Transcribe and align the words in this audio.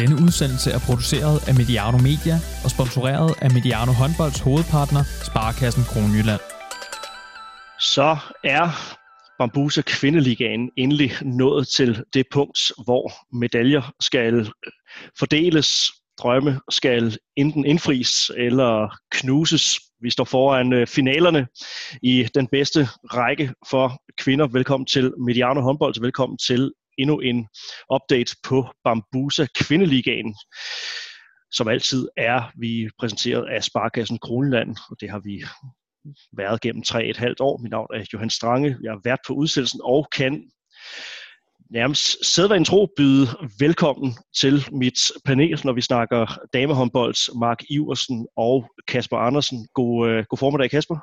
Denne 0.00 0.16
udsendelse 0.24 0.70
er 0.70 0.78
produceret 0.86 1.48
af 1.48 1.54
Mediano 1.60 1.98
Media 2.08 2.36
og 2.64 2.70
sponsoreret 2.70 3.34
af 3.44 3.50
Mediano 3.56 3.92
Håndbolds 4.00 4.40
hovedpartner, 4.40 5.02
Sparkassen 5.28 5.84
Kronjylland. 5.90 6.40
Så 7.94 8.16
er 8.44 8.66
Bambusa 9.38 9.82
Kvindeligaen 9.86 10.70
endelig 10.76 11.10
nået 11.22 11.68
til 11.68 12.04
det 12.14 12.26
punkt, 12.32 12.58
hvor 12.84 13.12
medaljer 13.42 13.94
skal 14.00 14.34
øh, 14.34 14.46
fordeles, 15.18 15.68
drømme 16.18 16.60
skal 16.70 17.18
enten 17.36 17.64
indfries 17.64 18.30
eller 18.36 18.96
knuses. 19.10 19.80
Vi 20.00 20.10
står 20.10 20.24
foran 20.24 20.72
øh, 20.72 20.86
finalerne 20.86 21.46
i 22.02 22.28
den 22.34 22.46
bedste 22.46 22.88
række 23.04 23.52
for 23.70 24.02
kvinder. 24.18 24.46
Velkommen 24.46 24.86
til 24.86 25.12
Mediano 25.26 25.60
Håndbold, 25.60 26.00
velkommen 26.00 26.38
til 26.38 26.72
endnu 26.98 27.20
en 27.20 27.48
update 27.94 28.36
på 28.44 28.66
Bambusa 28.84 29.46
Kvindeligaen. 29.54 30.34
Som 31.50 31.68
altid 31.68 32.08
er 32.16 32.52
vi 32.58 32.88
præsenteret 32.98 33.46
af 33.48 33.64
Sparkassen 33.64 34.18
Kroneland, 34.18 34.76
og 34.90 34.96
det 35.00 35.10
har 35.10 35.18
vi 35.18 35.44
været 36.36 36.60
gennem 36.60 36.82
3,5 36.88 37.34
år. 37.40 37.58
Mit 37.62 37.70
navn 37.70 37.86
er 37.94 38.06
Johan 38.12 38.30
Strange. 38.30 38.76
Jeg 38.82 38.92
er 38.92 39.00
vært 39.04 39.18
på 39.26 39.32
udsendelsen 39.32 39.80
og 39.84 40.06
kan 40.16 40.50
nærmest 41.70 42.34
sædvanen 42.34 42.64
tro 42.64 42.88
byde 42.96 43.26
velkommen 43.58 44.14
til 44.40 44.64
mit 44.72 44.98
panel, 45.24 45.60
når 45.64 45.72
vi 45.72 45.80
snakker 45.80 46.38
damehåndbold. 46.52 47.38
Mark 47.38 47.62
Iversen 47.70 48.26
og 48.36 48.70
Kasper 48.88 49.16
Andersen. 49.16 49.68
God, 49.74 50.08
uh, 50.08 50.24
god 50.28 50.38
formiddag, 50.38 50.70
Kasper. 50.70 50.96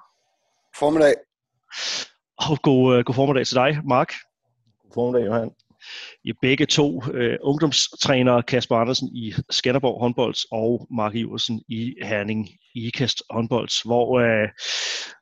Formiddag. 0.79 1.13
Og 2.37 2.61
god, 2.61 2.97
uh, 2.97 3.03
god 3.05 3.15
formiddag 3.15 3.47
til 3.47 3.55
dig, 3.55 3.79
Mark. 3.85 4.13
God 4.83 4.91
formiddag, 4.93 5.25
Johan. 5.25 5.51
I 6.23 6.33
begge 6.41 6.65
to 6.65 6.95
uh, 6.95 7.35
ungdomstrænere, 7.41 8.43
Kasper 8.43 8.75
Andersen 8.75 9.07
i 9.07 9.33
Skanderborg 9.49 10.01
håndbold 10.01 10.35
og 10.51 10.87
Mark 10.91 11.15
Iversen 11.15 11.61
i 11.69 11.95
Herning 12.03 12.49
IKAST 12.75 13.23
håndbold, 13.29 13.85
hvor, 13.85 14.19
uh, 14.19 14.49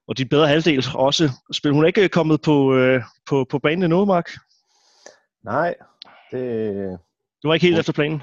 hvor 0.06 0.14
de 0.14 0.26
bedre 0.26 0.48
halvdel 0.48 0.86
også 0.96 1.30
spiller. 1.54 1.76
Hun 1.76 1.84
er 1.84 1.88
ikke 1.88 2.10
kommet 2.10 2.42
på, 2.42 2.74
uh, 2.74 3.02
på, 3.30 3.46
på 3.50 3.60
banen 3.60 3.84
endnu, 3.84 4.06
Mark? 4.06 4.32
Nej, 5.44 5.76
det... 6.32 7.00
Du 7.44 7.48
var 7.48 7.54
ikke 7.54 7.66
helt 7.66 7.80
efter 7.80 7.94
planen? 7.94 8.22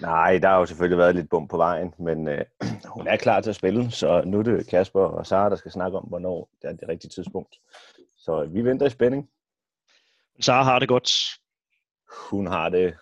Nej, 0.00 0.38
der 0.38 0.48
har 0.48 0.58
jo 0.58 0.66
selvfølgelig 0.66 0.98
været 0.98 1.14
lidt 1.14 1.30
bum 1.30 1.48
på 1.48 1.56
vejen, 1.56 1.94
men 1.98 2.28
øh, 2.28 2.44
hun 2.86 3.06
er 3.06 3.16
klar 3.16 3.40
til 3.40 3.50
at 3.50 3.56
spille, 3.56 3.90
så 3.90 4.22
nu 4.26 4.38
er 4.38 4.42
det 4.42 4.66
Kasper 4.68 5.00
og 5.00 5.26
Sara, 5.26 5.50
der 5.50 5.56
skal 5.56 5.70
snakke 5.70 5.98
om, 5.98 6.04
hvornår 6.04 6.50
det 6.62 6.70
er 6.70 6.72
det 6.72 6.88
rigtige 6.88 7.10
tidspunkt. 7.10 7.56
Så 8.18 8.48
vi 8.52 8.64
venter 8.64 8.86
i 8.86 8.90
spænding. 8.90 9.28
Sara 10.40 10.62
har 10.62 10.78
det 10.78 10.88
godt. 10.88 11.10
Hun 12.30 12.46
har 12.46 12.68
det 12.68 12.96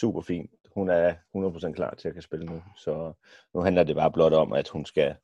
super 0.00 0.20
fint. 0.20 0.50
Hun 0.74 0.90
er 0.90 1.14
100% 1.36 1.72
klar 1.72 1.94
til 1.94 2.08
at 2.08 2.14
kan 2.14 2.22
spille 2.22 2.46
nu, 2.46 2.62
så 2.76 3.12
nu 3.54 3.60
handler 3.60 3.84
det 3.84 3.96
bare 3.96 4.12
blot 4.12 4.32
om, 4.32 4.52
at 4.52 4.68
hun 4.68 4.86
skal 4.86 5.14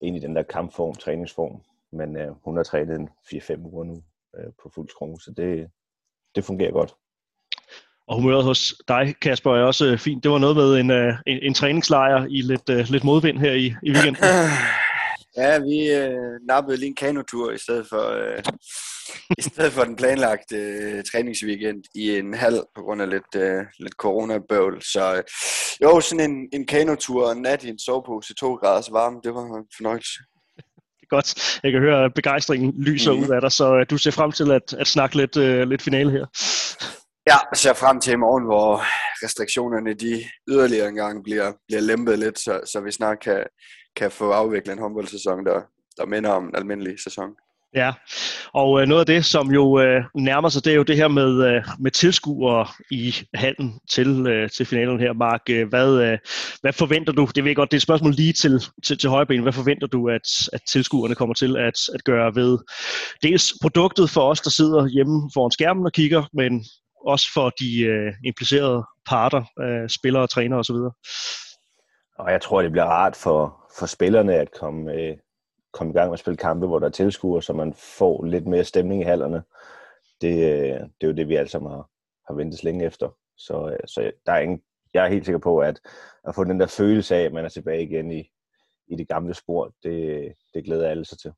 ind 0.00 0.16
i 0.16 0.20
den 0.20 0.36
der 0.36 0.42
kampform, 0.42 0.94
træningsform. 0.94 1.62
Men 1.92 2.16
øh, 2.16 2.28
hun 2.44 2.56
har 2.56 2.64
trænet 2.64 2.96
en 2.96 3.08
4-5 3.26 3.58
uger 3.58 3.84
nu 3.84 4.02
øh, 4.38 4.52
på 4.62 4.70
fuld 4.74 4.88
skrue, 4.88 5.20
så 5.20 5.30
det, 5.36 5.70
det 6.34 6.44
fungerer 6.44 6.72
godt. 6.72 6.94
Og 8.06 8.16
humøret 8.16 8.44
hos 8.44 8.74
dig, 8.88 9.14
Kasper, 9.22 9.56
er 9.56 9.62
også 9.62 9.96
fint. 9.96 10.22
Det 10.22 10.30
var 10.30 10.38
noget 10.38 10.56
med 10.56 10.80
en, 10.80 10.90
en, 11.26 11.42
en 11.42 11.54
træningslejr 11.54 12.26
i 12.26 12.40
lidt, 12.42 12.68
uh, 12.70 12.78
lidt 12.78 13.04
modvind 13.04 13.38
her 13.38 13.52
i, 13.52 13.74
i 13.82 13.92
weekenden. 13.92 14.22
Ja, 15.36 15.58
vi 15.58 15.92
øh, 15.92 16.40
nappede 16.42 16.76
lige 16.76 16.88
en 16.88 16.94
kanotur 16.94 17.52
i 17.52 17.58
stedet 17.58 17.86
for, 17.88 18.10
øh, 18.10 18.42
i 19.38 19.42
stedet 19.42 19.72
for 19.72 19.84
den 19.84 19.96
planlagte 19.96 20.56
øh, 20.56 21.04
træningsweekend 21.12 21.84
i 21.94 22.18
en 22.18 22.34
halv 22.34 22.60
på 22.74 22.82
grund 22.82 23.02
af 23.02 23.10
lidt, 23.10 23.34
øh, 23.36 23.64
lidt 23.78 23.94
coronabøvl. 23.94 24.82
Så 24.82 25.14
øh, 25.16 25.22
jo, 25.82 26.00
sådan 26.00 26.30
en, 26.30 26.48
en 26.52 26.66
kanotur 26.66 27.26
og 27.26 27.32
en 27.32 27.42
nat 27.42 27.64
i 27.64 27.68
en 27.68 27.78
sovepose 27.78 28.32
i 28.32 28.34
to 28.40 28.54
graders 28.54 28.92
varme, 28.92 29.20
det 29.24 29.34
var 29.34 29.42
en 29.42 29.66
fornøjelse. 29.76 30.18
Godt. 31.10 31.60
Jeg 31.62 31.72
kan 31.72 31.80
høre, 31.80 32.04
at 32.04 32.14
begejstringen 32.14 32.74
lyser 32.82 33.12
mm. 33.12 33.20
ud 33.20 33.28
af 33.28 33.40
dig, 33.40 33.52
så 33.52 33.74
uh, 33.74 33.82
du 33.90 33.98
ser 33.98 34.10
frem 34.10 34.32
til 34.32 34.50
at, 34.50 34.74
at 34.78 34.86
snakke 34.86 35.16
lidt, 35.16 35.36
uh, 35.36 35.68
lidt 35.68 35.82
finale 35.82 36.10
her. 36.10 36.26
Ja, 37.26 37.36
jeg 37.50 37.56
ser 37.56 37.72
frem 37.72 38.00
til 38.00 38.12
i 38.12 38.16
morgen, 38.16 38.44
hvor 38.44 38.82
restriktionerne 39.24 39.94
de 39.94 40.24
yderligere 40.48 40.88
engang 40.88 41.24
bliver, 41.24 41.52
bliver 41.66 41.80
lempet 41.80 42.18
lidt, 42.18 42.38
så, 42.38 42.60
så 42.72 42.80
vi 42.80 42.90
snart 42.90 43.20
kan, 43.20 43.44
kan 43.96 44.10
få 44.10 44.30
afviklet 44.30 44.72
en 44.72 44.78
håndboldsæson, 44.78 45.46
der, 45.46 45.60
der 45.96 46.06
minder 46.06 46.30
om 46.30 46.44
en 46.44 46.56
almindelig 46.56 47.00
sæson. 47.00 47.30
Ja, 47.74 47.92
og 48.54 48.80
øh, 48.80 48.88
noget 48.88 49.00
af 49.00 49.06
det, 49.06 49.24
som 49.24 49.50
jo 49.50 49.80
øh, 49.80 50.04
nærmer 50.14 50.48
sig, 50.48 50.64
det 50.64 50.72
er 50.72 50.76
jo 50.76 50.82
det 50.82 50.96
her 50.96 51.08
med, 51.08 51.44
øh, 51.44 51.64
med 51.78 51.90
tilskuere 51.90 52.66
i 52.90 53.14
hallen 53.34 53.80
til, 53.90 54.26
øh, 54.26 54.50
til 54.50 54.66
finalen 54.66 55.00
her. 55.00 55.12
Mark, 55.12 55.40
øh, 55.50 55.68
hvad, 55.68 56.02
øh, 56.02 56.18
hvad 56.60 56.72
forventer 56.72 57.12
du? 57.12 57.28
Det 57.34 57.44
ved 57.44 57.50
jeg 57.50 57.56
godt, 57.56 57.70
det 57.70 57.76
er 57.76 57.78
et 57.78 57.82
spørgsmål 57.82 58.12
lige 58.12 58.32
til, 58.32 58.60
til, 58.84 58.98
til 58.98 59.10
højben. 59.10 59.42
Hvad 59.42 59.52
forventer 59.52 59.86
du, 59.86 60.08
at, 60.08 60.28
at 60.52 60.60
tilskuerne 60.68 61.14
kommer 61.14 61.34
til 61.34 61.56
at, 61.56 61.78
at 61.94 62.04
gøre 62.04 62.34
ved 62.34 62.58
dels 63.22 63.54
produktet 63.62 64.10
for 64.10 64.30
os, 64.30 64.40
der 64.40 64.50
sidder 64.50 64.88
hjemme 64.88 65.30
foran 65.34 65.50
skærmen 65.50 65.86
og 65.86 65.92
kigger, 65.92 66.22
men 66.32 66.64
også 67.06 67.26
for 67.34 67.50
de 67.50 67.80
øh, 67.80 68.12
implicerede 68.24 68.84
parter, 69.08 69.44
øh, 69.60 69.88
spillere, 69.88 70.26
trænere 70.26 70.58
osv.? 70.58 70.76
Og 72.18 72.32
jeg 72.32 72.40
tror, 72.40 72.62
det 72.62 72.72
bliver 72.72 72.84
rart 72.84 73.16
for, 73.16 73.56
for 73.78 73.86
spillerne 73.86 74.34
at 74.34 74.48
komme, 74.60 74.92
øh, 74.92 75.16
komme 75.72 75.90
i 75.90 75.94
gang 75.94 76.08
med 76.08 76.14
at 76.14 76.18
spille 76.18 76.36
kampe, 76.36 76.66
hvor 76.66 76.78
der 76.78 76.86
er 76.86 76.90
tilskuere, 76.90 77.42
så 77.42 77.52
man 77.52 77.74
får 77.74 78.24
lidt 78.24 78.46
mere 78.46 78.64
stemning 78.64 79.00
i 79.00 79.04
hallerne. 79.04 79.42
Det, 80.20 80.34
øh, 80.34 80.80
det 80.80 81.02
er 81.02 81.06
jo 81.06 81.12
det, 81.12 81.28
vi 81.28 81.34
alle 81.34 81.50
sammen 81.50 81.72
har, 81.72 81.88
har 82.26 82.34
ventet 82.34 82.64
længe 82.64 82.84
efter. 82.84 83.08
Så, 83.36 83.70
øh, 83.72 83.86
så 83.86 84.12
der 84.26 84.32
er 84.32 84.38
ingen, 84.38 84.62
jeg 84.94 85.04
er 85.04 85.10
helt 85.10 85.24
sikker 85.24 85.38
på, 85.38 85.58
at 85.58 85.80
at 86.24 86.34
få 86.34 86.44
den 86.44 86.60
der 86.60 86.66
følelse 86.66 87.16
af, 87.16 87.22
at 87.22 87.32
man 87.32 87.44
er 87.44 87.48
tilbage 87.48 87.82
igen 87.82 88.10
i, 88.10 88.30
i 88.88 88.96
det 88.96 89.08
gamle 89.08 89.34
spor, 89.34 89.74
det, 89.82 90.32
det 90.54 90.64
glæder 90.64 90.88
alle 90.88 91.04
sig 91.04 91.18
til. 91.18 91.32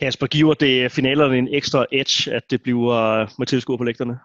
Kasper, 0.00 0.26
giver 0.26 0.54
det 0.54 0.92
finalerne 0.92 1.38
en 1.38 1.54
ekstra 1.54 1.86
edge, 1.92 2.34
at 2.34 2.42
det 2.50 2.62
bliver 2.62 3.20
øh, 3.20 3.28
med 3.38 3.46
tilskuere 3.46 3.78
på 3.78 3.84
lægterne? 3.84 4.18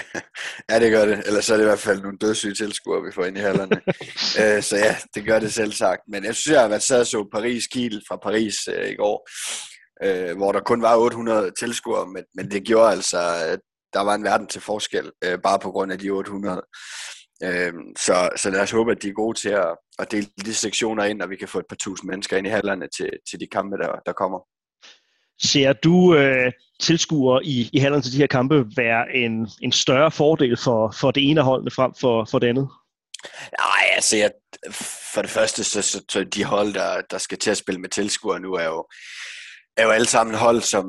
ja, 0.70 0.80
det 0.80 0.90
gør 0.92 1.04
det. 1.04 1.26
Ellers 1.26 1.50
er 1.50 1.56
det 1.56 1.62
i 1.62 1.66
hvert 1.66 1.78
fald 1.78 2.02
nogle 2.02 2.18
dødssyge 2.18 2.54
tilskuere, 2.54 3.02
vi 3.02 3.12
får 3.12 3.24
ind 3.24 3.38
i 3.38 3.40
hallerne. 3.40 3.80
øh, 4.40 4.62
så 4.62 4.76
ja, 4.76 4.96
det 5.14 5.26
gør 5.26 5.38
det 5.38 5.52
selv 5.52 5.72
sagt. 5.72 6.02
Men 6.08 6.24
jeg 6.24 6.34
synes, 6.34 6.54
jeg 6.54 6.60
har 6.60 6.68
været 6.68 6.82
sad 6.82 7.04
så 7.04 7.28
Paris-Kiel 7.34 8.02
fra 8.08 8.16
Paris 8.16 8.68
øh, 8.68 8.88
i 8.88 8.94
går, 8.94 9.28
øh, 10.04 10.36
hvor 10.36 10.52
der 10.52 10.60
kun 10.60 10.82
var 10.82 10.96
800 10.96 11.50
tilskuere, 11.58 12.06
men, 12.06 12.24
men 12.34 12.50
det 12.50 12.64
gjorde 12.64 12.92
altså, 12.92 13.18
at 13.46 13.60
der 13.92 14.00
var 14.00 14.14
en 14.14 14.24
verden 14.24 14.46
til 14.46 14.60
forskel, 14.60 15.10
øh, 15.24 15.38
bare 15.42 15.58
på 15.58 15.70
grund 15.70 15.92
af 15.92 15.98
de 15.98 16.10
800. 16.10 16.62
Øh, 17.44 17.72
så, 17.98 18.28
så 18.36 18.50
lad 18.50 18.60
os 18.60 18.70
håbe, 18.70 18.92
at 18.92 19.02
de 19.02 19.08
er 19.08 19.12
gode 19.12 19.38
til 19.38 19.48
at, 19.48 19.76
at 19.98 20.10
dele 20.10 20.26
de 20.44 20.54
sektioner 20.54 21.04
ind, 21.04 21.22
og 21.22 21.30
vi 21.30 21.36
kan 21.36 21.48
få 21.48 21.58
et 21.58 21.68
par 21.68 21.76
tusind 21.76 22.10
mennesker 22.10 22.36
ind 22.36 22.46
i 22.46 22.50
hallerne 22.50 22.88
til, 22.96 23.10
til 23.30 23.40
de 23.40 23.46
kampe, 23.52 23.76
der, 23.76 23.92
der 24.06 24.12
kommer. 24.12 24.38
Ser 25.42 25.72
du 25.72 26.14
øh, 26.14 26.52
tilskuere 26.80 27.44
i, 27.44 27.70
i 27.72 27.78
hallerne 27.78 28.02
til 28.02 28.12
de 28.12 28.18
her 28.18 28.26
kampe 28.26 28.64
være 28.76 29.14
en, 29.14 29.48
en 29.62 29.72
større 29.72 30.10
fordel 30.10 30.56
for, 30.56 30.94
for 31.00 31.10
det 31.10 31.30
ene 31.30 31.40
af 31.40 31.46
holdene 31.46 31.70
frem 31.70 31.92
for, 32.00 32.26
for 32.30 32.38
det 32.38 32.46
andet? 32.46 32.68
Nej, 33.58 33.84
altså 33.94 34.16
jeg, 34.16 34.30
for 35.14 35.22
det 35.22 35.30
første, 35.30 35.64
så, 35.64 35.82
så, 35.82 36.04
så 36.08 36.24
de 36.24 36.44
hold, 36.44 36.74
der, 36.74 37.00
der 37.10 37.18
skal 37.18 37.38
til 37.38 37.50
at 37.50 37.56
spille 37.56 37.80
med 37.80 37.88
tilskuere 37.88 38.40
nu, 38.40 38.54
er 38.54 38.64
jo, 38.64 38.86
er 39.76 39.84
jo 39.84 39.90
alle 39.90 40.06
sammen 40.08 40.34
hold, 40.34 40.60
som, 40.60 40.84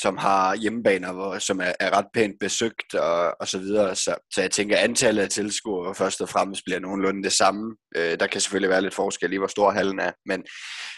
som 0.00 0.16
har 0.16 0.56
hjemmebaner, 0.56 1.12
hvor, 1.12 1.38
som 1.38 1.60
er, 1.60 1.72
er 1.80 1.98
ret 1.98 2.06
pænt 2.14 2.34
besøgt 2.40 2.94
og, 2.94 3.34
og 3.40 3.48
så 3.48 3.58
videre. 3.58 3.96
Så, 3.96 4.14
så 4.34 4.40
jeg 4.40 4.50
tænker, 4.50 4.76
at 4.76 4.84
antallet 4.84 5.22
af 5.22 5.28
tilskuere 5.28 5.94
først 5.94 6.20
og 6.20 6.28
fremmest 6.28 6.62
bliver 6.64 6.80
nogenlunde 6.80 7.22
det 7.22 7.32
samme. 7.32 7.76
Øh, 7.96 8.20
der 8.20 8.26
kan 8.26 8.40
selvfølgelig 8.40 8.70
være 8.70 8.82
lidt 8.82 8.94
forskel 8.94 9.32
i, 9.32 9.36
hvor 9.36 9.46
stor 9.46 9.70
hallen 9.70 10.00
er. 10.00 10.12
Men, 10.26 10.44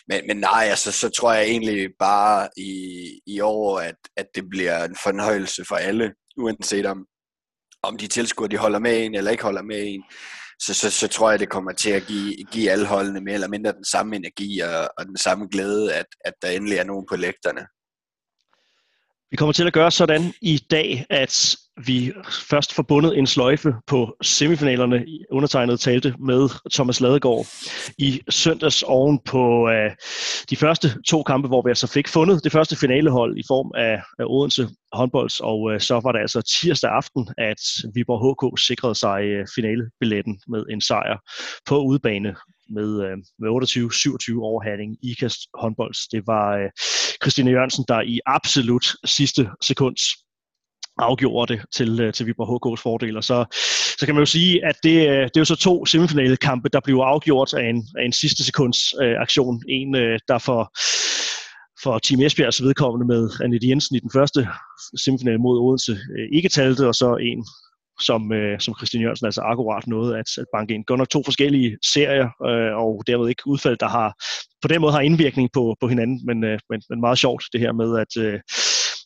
men, 0.09 0.27
men 0.27 0.37
nej, 0.37 0.67
altså, 0.71 0.93
så 0.93 1.09
tror 1.09 1.33
jeg 1.33 1.45
egentlig 1.45 1.91
bare 1.99 2.49
i, 2.57 2.73
i 3.27 3.41
år, 3.41 3.81
at, 3.81 3.97
at 4.17 4.27
det 4.35 4.45
bliver 4.51 4.85
en 4.85 4.97
fornøjelse 5.03 5.65
for 5.69 5.77
alle, 5.77 6.15
uanset 6.37 6.87
om, 6.87 7.07
om 7.83 7.97
de 7.97 8.07
tilskuere 8.07 8.51
de 8.51 8.57
holder 8.57 8.79
med 8.79 9.05
en 9.05 9.15
eller 9.15 9.31
ikke 9.31 9.45
holder 9.45 9.63
med 9.63 9.81
en. 9.87 10.03
Så, 10.61 10.75
så, 10.75 10.91
så 10.91 11.09
tror 11.09 11.31
jeg, 11.31 11.41
det 11.41 11.51
kommer 11.51 11.73
til 11.73 11.91
at 11.91 12.07
give, 12.07 12.35
give 12.53 12.71
alle 12.71 12.87
holdene 12.87 13.21
mere 13.21 13.35
eller 13.35 13.49
mindre 13.49 13.73
den 13.73 13.85
samme 13.85 14.17
energi 14.17 14.61
og, 14.61 14.89
og 14.99 15.07
den 15.07 15.17
samme 15.17 15.49
glæde, 15.53 15.95
at, 15.95 16.07
at 16.25 16.33
der 16.43 16.49
endelig 16.49 16.79
er 16.79 16.85
nogen 16.85 17.07
på 17.11 17.17
lægterne. 17.17 17.67
Vi 19.31 19.37
kommer 19.37 19.53
til 19.53 19.67
at 19.67 19.73
gøre 19.73 19.91
sådan 19.91 20.33
i 20.43 20.59
dag, 20.71 21.07
at 21.11 21.57
vi 21.87 22.13
først 22.51 22.75
forbundet 22.75 23.19
en 23.19 23.27
sløjfe 23.27 23.75
på 23.87 24.17
semifinalerne. 24.23 25.05
Undertegnet 25.31 25.81
talte 25.81 26.15
med 26.19 26.49
Thomas 26.73 27.01
Ladegaard 27.01 27.47
i 27.99 28.21
søndags 28.31 28.83
oven 28.83 29.21
på 29.25 29.65
uh, 29.65 29.91
de 30.51 30.57
første 30.57 30.89
to 31.09 31.23
kampe, 31.23 31.49
hvor 31.49 31.63
vi 31.63 31.71
altså 31.71 31.87
fik 31.87 32.09
fundet 32.09 32.45
det 32.45 32.53
første 32.53 32.77
finalehold 32.77 33.39
i 33.39 33.43
form 33.49 33.73
af, 33.77 34.03
af 34.19 34.25
Odense 34.27 34.69
håndbolds, 34.93 35.41
og 35.41 35.61
uh, 35.61 35.79
så 35.79 36.01
var 36.01 36.13
det 36.13 36.21
altså 36.21 36.43
tirsdag 36.61 36.91
aften, 36.91 37.29
at 37.39 37.61
Viborg 37.95 38.21
HK 38.27 38.61
sikrede 38.61 38.95
sig 38.95 39.41
uh, 39.41 39.47
finalebilletten 39.55 40.41
med 40.49 40.65
en 40.71 40.81
sejr 40.81 41.17
på 41.67 41.79
udebane 41.79 42.35
med, 42.71 42.91
øh, 43.05 43.17
med 43.39 43.49
28-27 43.49 44.43
overhaling 44.43 44.97
i 45.03 45.15
kast 45.21 45.41
håndbolds. 45.55 46.09
Det 46.09 46.27
var 46.27 46.57
øh, 46.57 46.71
Christine 47.23 47.51
Jørgensen, 47.51 47.85
der 47.89 48.01
i 48.01 48.21
absolut 48.27 48.87
sidste 49.05 49.51
sekund 49.63 49.97
afgjorde 50.99 51.53
det 51.53 51.63
til, 51.75 52.01
øh, 52.01 52.13
til 52.13 52.27
Viborg 52.27 52.49
HK's 52.55 52.83
fordel. 52.83 53.17
Og 53.17 53.25
så, 53.25 53.45
så 53.99 54.07
kan 54.07 54.15
man 54.15 54.23
jo 54.23 54.27
sige, 54.27 54.67
at 54.67 54.77
det, 54.83 55.09
øh, 55.09 55.25
det 55.25 55.37
er 55.37 55.41
jo 55.41 55.45
så 55.45 55.57
to 55.57 55.87
semifinalekampe, 55.87 56.69
der 56.69 56.81
blev 56.81 56.97
afgjort 56.97 57.55
af 57.55 57.69
en, 57.69 57.89
af 57.99 58.05
en 58.05 58.13
sidste 58.13 58.45
sekunds 58.45 58.79
øh, 59.03 59.21
aktion. 59.21 59.63
En, 59.69 59.97
øh, 59.97 60.19
der 60.29 60.39
for, 60.39 60.73
for 61.83 61.99
Team 61.99 62.21
Esbjergs 62.21 62.63
vedkommende 62.63 63.07
med 63.07 63.31
Annette 63.45 63.69
Jensen 63.69 63.97
i 63.97 64.01
den 64.01 64.11
første 64.11 64.49
semifinale 64.97 65.39
mod 65.39 65.61
Odense 65.61 65.93
øh, 65.93 66.29
ikke 66.33 66.49
talte, 66.49 66.87
og 66.87 66.95
så 66.95 67.17
en 67.17 67.47
som, 68.01 68.33
øh, 68.33 68.61
som 68.61 68.75
Christian 68.79 69.03
Jørgensen 69.03 69.27
altså 69.27 69.41
akkurat 69.41 69.87
nåede 69.87 70.19
at, 70.19 70.39
at 70.39 70.45
banke 70.55 70.75
ind. 70.75 70.85
Godt 70.85 70.99
nok 70.99 71.11
to 71.11 71.23
forskellige 71.25 71.77
serier, 71.85 72.29
øh, 72.49 72.73
og 72.83 73.03
dermed 73.07 73.29
ikke 73.29 73.47
udfald, 73.47 73.77
der 73.77 73.89
har 73.89 74.13
på 74.63 74.69
den 74.69 74.81
måde 74.81 74.93
har 74.93 75.01
indvirkning 75.01 75.49
på, 75.53 75.77
på 75.81 75.89
hinanden, 75.89 76.21
men, 76.27 76.45
øh, 76.45 76.59
men, 76.71 76.83
men 76.91 77.01
meget 77.01 77.19
sjovt 77.19 77.45
det 77.53 77.61
her 77.61 77.73
med, 77.73 77.99
at, 77.99 78.23
øh, 78.25 78.41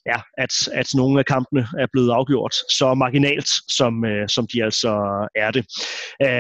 ja, 0.07 0.19
at, 0.39 0.69
at 0.73 0.89
nogle 0.95 1.19
af 1.19 1.27
kampene 1.27 1.67
er 1.79 1.87
blevet 1.93 2.11
afgjort 2.11 2.55
så 2.79 2.95
marginalt, 2.95 3.49
som, 3.69 4.05
øh, 4.05 4.29
som 4.29 4.47
de 4.53 4.65
altså 4.65 4.93
er 5.35 5.51
det. 5.51 5.65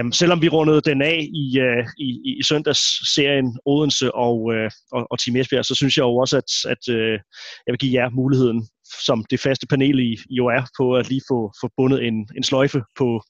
Um, 0.01 0.13
selvom 0.13 0.43
vi 0.43 0.49
rundede 0.49 0.81
den 0.81 1.03
af 1.03 1.29
i, 1.35 1.61
uh, 1.61 1.87
i, 1.99 2.37
i 2.39 2.43
søndagsserien 2.43 3.59
Odense 3.67 4.15
og, 4.15 4.55
øh, 4.55 4.71
og, 4.93 5.07
og 5.11 5.19
Team 5.19 5.37
Esbjerg, 5.37 5.65
så 5.65 5.75
synes 5.75 5.97
jeg 5.97 6.03
jo 6.03 6.17
også, 6.17 6.37
at, 6.37 6.71
at 6.71 6.95
øh, 6.95 7.19
jeg 7.67 7.73
vil 7.73 7.79
give 7.79 8.03
jer 8.03 8.11
muligheden 8.11 8.69
som 9.07 9.25
det 9.31 9.41
faste 9.41 9.67
panel 9.67 10.01
i, 10.01 10.17
jo 10.31 10.47
er 10.47 10.63
på 10.79 10.97
at 10.97 11.09
lige 11.09 11.23
få, 11.31 11.53
få 11.61 11.71
bundet 11.77 12.07
en, 12.07 12.29
en 12.37 12.43
sløjfe 12.43 12.83
på, 12.99 13.23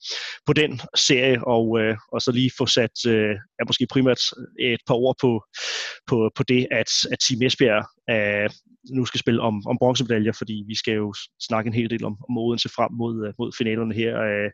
på 0.47 0.53
den 0.53 0.81
serie, 0.97 1.45
og, 1.47 1.81
øh, 1.81 1.97
og 2.13 2.21
så 2.21 2.33
lige 2.33 2.51
få 2.59 2.67
sat 2.67 2.97
øh, 3.07 3.35
ja, 3.59 3.65
måske 3.67 3.87
primært 3.91 4.21
øh, 4.61 4.73
et 4.73 4.81
par 4.87 4.95
ord 4.95 5.17
på, 5.21 5.45
på, 6.07 6.31
på 6.37 6.43
det, 6.43 6.67
at, 6.71 6.91
at 7.13 7.19
Team 7.29 7.43
Esbjerg 7.43 7.85
øh, 8.11 8.51
nu 8.91 9.05
skal 9.05 9.21
spille 9.21 9.41
om, 9.41 9.67
om 9.67 9.79
bronzemedaljer, 9.79 10.33
fordi 10.33 10.65
vi 10.67 10.77
skal 10.77 10.95
jo 10.95 11.15
snakke 11.43 11.69
en 11.69 11.75
hel 11.75 11.91
del 11.91 12.05
om, 12.05 12.17
om 12.29 12.39
Odense 12.39 12.69
frem 12.69 12.93
mod, 12.93 13.27
øh, 13.27 13.35
mod 13.39 13.53
finalerne 13.59 13.95
her. 13.95 14.23
Øh, 14.23 14.51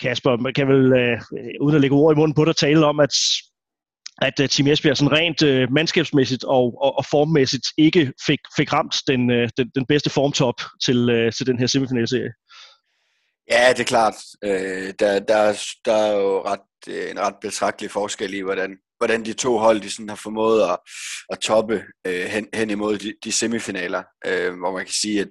Kasper, 0.00 0.36
man 0.36 0.54
kan 0.54 0.68
vel, 0.68 0.92
øh, 0.92 1.20
uden 1.60 1.74
at 1.74 1.80
lægge 1.80 1.96
ord 1.96 2.14
i 2.14 2.18
munden 2.18 2.34
på 2.34 2.44
dig, 2.44 2.56
tale 2.56 2.86
om, 2.86 3.00
at 3.00 3.14
at 4.22 4.40
uh, 4.40 4.46
Team 4.46 4.66
Esbjerg 4.66 4.96
sådan 4.96 5.12
rent 5.12 5.42
uh, 5.42 5.72
mandskabsmæssigt 5.72 6.44
og, 6.44 6.78
og, 6.82 6.98
og 6.98 7.04
formmæssigt 7.10 7.66
ikke 7.78 8.12
fik, 8.26 8.38
fik 8.56 8.72
ramt 8.72 8.96
den, 9.06 9.30
uh, 9.30 9.48
den, 9.56 9.70
den 9.74 9.86
bedste 9.86 10.10
formtop 10.10 10.60
til, 10.84 10.98
uh, 11.10 11.32
til 11.32 11.46
den 11.46 11.58
her 11.58 11.66
semifinalserie. 11.66 12.30
Ja, 13.50 13.72
det 13.72 13.80
er 13.80 13.84
klart. 13.84 14.14
Øh, 14.44 14.94
der, 14.98 15.18
der, 15.18 15.62
der 15.84 15.94
er 15.94 16.12
jo 16.12 16.42
ret, 16.44 17.10
en 17.10 17.20
ret 17.20 17.34
betragtelig 17.40 17.90
forskel 17.90 18.34
i, 18.34 18.40
hvordan, 18.40 18.78
hvordan 18.98 19.24
de 19.24 19.32
to 19.32 19.58
hold 19.58 19.80
de 19.80 19.90
sådan 19.90 20.08
har 20.08 20.16
formået 20.16 20.62
at, 20.62 20.78
at 21.30 21.38
toppe 21.38 21.84
øh, 22.06 22.24
hen, 22.26 22.48
hen 22.54 22.70
imod 22.70 22.98
de, 22.98 23.14
de 23.24 23.32
semifinaler, 23.32 24.02
øh, 24.26 24.58
hvor 24.58 24.72
man 24.72 24.84
kan 24.84 24.94
sige, 24.94 25.20
at 25.20 25.28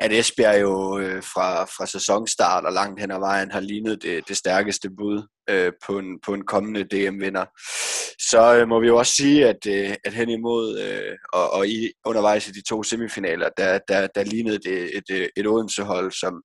at 0.00 0.12
Esbjerg 0.12 0.60
jo 0.60 0.98
øh, 0.98 1.22
fra, 1.22 1.64
fra 1.64 1.86
sæsonstart 1.86 2.64
og 2.64 2.72
langt 2.72 3.00
hen 3.00 3.10
ad 3.10 3.18
vejen 3.18 3.50
har 3.50 3.60
lignet 3.60 4.02
det, 4.02 4.28
det 4.28 4.36
stærkeste 4.36 4.90
bud 4.98 5.22
øh, 5.50 5.72
på, 5.86 5.98
en, 5.98 6.20
på 6.26 6.34
en 6.34 6.46
kommende 6.46 6.84
DM-vinder. 6.84 7.44
Så 8.30 8.54
øh, 8.56 8.68
må 8.68 8.80
vi 8.80 8.86
jo 8.86 8.96
også 8.96 9.12
sige, 9.12 9.48
at, 9.48 9.66
øh, 9.66 9.94
at 10.04 10.12
hen 10.14 10.28
imod 10.28 10.78
øh, 10.78 11.16
og, 11.32 11.50
og 11.52 11.68
i, 11.68 11.90
undervejs 12.04 12.48
i 12.48 12.50
de 12.50 12.62
to 12.68 12.82
semifinaler, 12.82 13.48
der, 13.56 13.78
der, 13.88 14.06
der 14.06 14.24
lignede 14.24 14.58
det 14.58 14.96
et, 14.96 15.04
et, 15.10 15.30
et 15.36 15.46
Odense-hold, 15.46 16.12
som, 16.12 16.42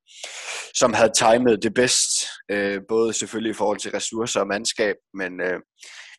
som 0.75 0.93
havde 0.93 1.11
timet 1.17 1.63
det 1.63 1.73
bedst, 1.73 2.09
øh, 2.51 2.79
både 2.89 3.13
selvfølgelig 3.13 3.51
i 3.51 3.59
forhold 3.61 3.79
til 3.79 3.91
ressourcer 3.91 4.39
og 4.39 4.47
mandskab, 4.47 4.95
men, 5.13 5.41
øh, 5.41 5.59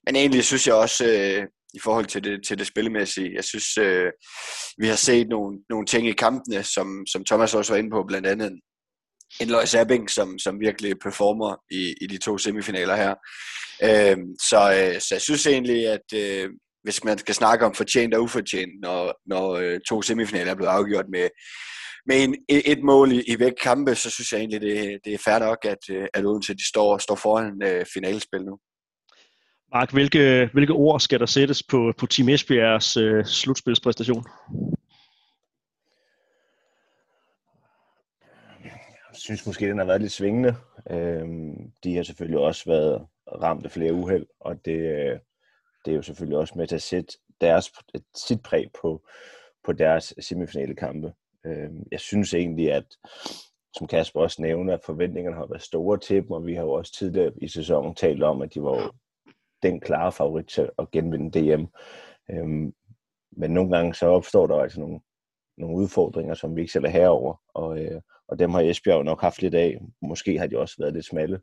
men 0.06 0.16
egentlig 0.16 0.44
synes 0.44 0.66
jeg 0.66 0.74
også, 0.74 1.04
øh, 1.06 1.46
i 1.76 1.80
forhold 1.84 2.06
til 2.06 2.24
det, 2.24 2.40
til 2.46 2.58
det 2.58 2.66
spillemæssige. 2.66 3.34
Jeg 3.34 3.44
synes, 3.44 3.78
øh, 3.78 4.10
vi 4.78 4.86
har 4.86 4.96
set 4.96 5.28
nogle, 5.28 5.58
nogle 5.70 5.86
ting 5.86 6.08
i 6.08 6.12
kampene, 6.12 6.62
som, 6.62 7.06
som 7.12 7.24
Thomas 7.24 7.54
også 7.54 7.72
var 7.72 7.78
inde 7.78 7.90
på, 7.90 8.04
blandt 8.08 8.26
andet 8.26 8.50
en 9.40 9.48
Lois 9.48 9.74
Abing, 9.74 10.10
som, 10.10 10.38
som 10.38 10.60
virkelig 10.60 10.94
performer 11.02 11.56
i, 11.70 11.94
i 12.00 12.06
de 12.06 12.18
to 12.18 12.38
semifinaler 12.38 12.96
her. 12.96 13.14
Øh, 13.82 14.16
så, 14.50 14.60
øh, 14.78 15.00
så 15.00 15.08
jeg 15.10 15.20
synes 15.20 15.46
egentlig, 15.46 15.86
at 15.86 16.08
øh, 16.14 16.50
hvis 16.82 17.04
man 17.04 17.18
skal 17.18 17.34
snakke 17.34 17.66
om 17.66 17.74
fortjent 17.74 18.14
og 18.14 18.22
ufortjent, 18.22 18.72
når, 18.82 19.14
når 19.26 19.54
øh, 19.54 19.80
to 19.88 20.02
semifinaler 20.02 20.50
er 20.50 20.54
blevet 20.54 20.70
afgjort 20.70 21.04
med, 21.12 21.28
med 22.06 22.24
en, 22.24 22.36
et 22.48 22.82
mål 22.84 23.12
i, 23.12 23.22
i 23.26 23.38
væk 23.38 23.52
kampe, 23.62 23.94
så 23.94 24.10
synes 24.10 24.32
jeg 24.32 24.38
egentlig, 24.38 24.60
det, 24.60 24.98
det 25.04 25.14
er 25.14 25.18
fair 25.18 25.38
nok, 25.38 25.58
at, 25.64 25.82
øh, 25.90 26.06
at 26.14 26.26
Odense 26.26 26.54
de 26.54 26.68
står, 26.68 26.98
står 26.98 27.14
foran 27.14 27.62
øh, 27.64 27.86
finalespil 27.94 28.42
nu. 28.44 28.58
Mark, 29.72 29.92
hvilke, 29.92 30.50
hvilke 30.52 30.72
ord 30.72 31.00
skal 31.00 31.20
der 31.20 31.26
sættes 31.26 31.62
på, 31.62 31.92
på 31.98 32.06
Team 32.06 32.28
Esbjergs 32.28 32.96
øh, 32.96 33.24
slutspilspræstation? 33.24 34.24
Jeg 38.64 39.20
synes 39.20 39.46
måske, 39.46 39.68
den 39.68 39.78
har 39.78 39.84
været 39.84 40.00
lidt 40.00 40.12
svingende. 40.12 40.56
Øhm, 40.90 41.72
de 41.84 41.96
har 41.96 42.02
selvfølgelig 42.02 42.38
også 42.38 42.64
været 42.66 43.06
ramt 43.42 43.64
af 43.64 43.70
flere 43.70 43.92
uheld, 43.92 44.26
og 44.40 44.64
det, 44.64 44.78
øh, 44.78 45.18
det 45.84 45.92
er 45.92 45.96
jo 45.96 46.02
selvfølgelig 46.02 46.38
også 46.38 46.54
med 46.56 46.66
til 46.66 46.74
at 46.74 46.82
sætte 46.82 47.18
deres, 47.40 47.72
sit 48.14 48.42
præg 48.42 48.66
på, 48.82 49.06
på 49.64 49.72
deres 49.72 50.14
semifinale 50.20 50.74
kampe. 50.74 51.12
Øhm, 51.46 51.86
jeg 51.92 52.00
synes 52.00 52.34
egentlig, 52.34 52.72
at 52.72 52.84
som 53.76 53.86
Kasper 53.86 54.20
også 54.20 54.42
nævner, 54.42 54.74
at 54.74 54.84
forventningerne 54.84 55.36
har 55.36 55.46
været 55.46 55.62
store 55.62 55.98
til 55.98 56.16
dem, 56.16 56.30
og 56.30 56.46
vi 56.46 56.54
har 56.54 56.62
jo 56.62 56.70
også 56.72 56.92
tidligere 56.92 57.32
i 57.42 57.48
sæsonen 57.48 57.94
talt 57.94 58.22
om, 58.22 58.42
at 58.42 58.54
de 58.54 58.62
var 58.62 58.94
den 59.66 59.80
klare 59.80 60.12
favorit 60.12 60.46
til 60.46 60.70
at 60.78 60.90
genvinde 60.90 61.40
DM. 61.40 61.64
Øhm, 62.30 62.74
men 63.36 63.50
nogle 63.50 63.76
gange 63.76 63.94
så 63.94 64.06
opstår 64.06 64.46
der 64.46 64.56
altså 64.56 64.80
nogle, 64.80 65.00
nogle 65.56 65.76
udfordringer, 65.76 66.34
som 66.34 66.56
vi 66.56 66.60
ikke 66.60 66.72
selv 66.72 66.84
er 66.84 66.88
herover, 66.88 67.42
og, 67.54 67.78
øh, 67.84 68.00
og 68.28 68.38
dem 68.38 68.50
har 68.50 68.60
Esbjerg 68.60 69.04
nok 69.04 69.20
haft 69.20 69.42
lidt 69.42 69.54
af. 69.54 69.78
Måske 70.02 70.38
har 70.38 70.46
de 70.46 70.58
også 70.58 70.74
været 70.78 70.94
lidt 70.94 71.06
smalle 71.06 71.40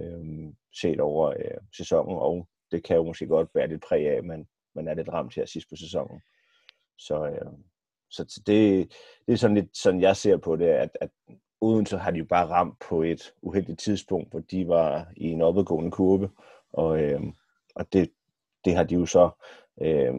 øhm, 0.00 0.54
set 0.80 1.00
over 1.00 1.30
øh, 1.30 1.60
sæsonen, 1.76 2.16
og 2.18 2.48
det 2.70 2.84
kan 2.84 2.96
jo 2.96 3.02
måske 3.02 3.26
godt 3.26 3.48
være 3.54 3.68
lidt 3.68 3.84
præg 3.88 4.08
af, 4.08 4.14
at 4.14 4.24
man, 4.24 4.46
man 4.74 4.88
er 4.88 4.94
lidt 4.94 5.08
ramt 5.08 5.34
her 5.34 5.46
sidst 5.46 5.68
på 5.70 5.76
sæsonen. 5.76 6.20
Så, 6.98 7.26
øh, 7.26 7.52
så 8.10 8.42
det, 8.46 8.92
det 9.26 9.32
er 9.32 9.36
sådan 9.36 9.56
lidt 9.56 9.76
sådan, 9.76 10.00
jeg 10.00 10.16
ser 10.16 10.36
på 10.36 10.56
det, 10.56 10.66
at, 10.66 10.90
at 11.00 11.10
uden 11.60 11.86
så 11.86 11.96
har 11.96 12.10
de 12.10 12.18
jo 12.18 12.24
bare 12.24 12.46
ramt 12.46 12.78
på 12.88 13.02
et 13.02 13.32
uheldigt 13.42 13.80
tidspunkt, 13.80 14.30
hvor 14.30 14.40
de 14.40 14.68
var 14.68 15.12
i 15.16 15.24
en 15.24 15.42
opadgående 15.42 15.90
kurve, 15.90 16.30
og, 16.72 17.02
øh, 17.02 17.20
og 17.74 17.92
det, 17.92 18.12
det 18.64 18.76
har 18.76 18.84
de 18.84 18.94
jo 18.94 19.06
så 19.06 19.30
øh, 19.82 20.14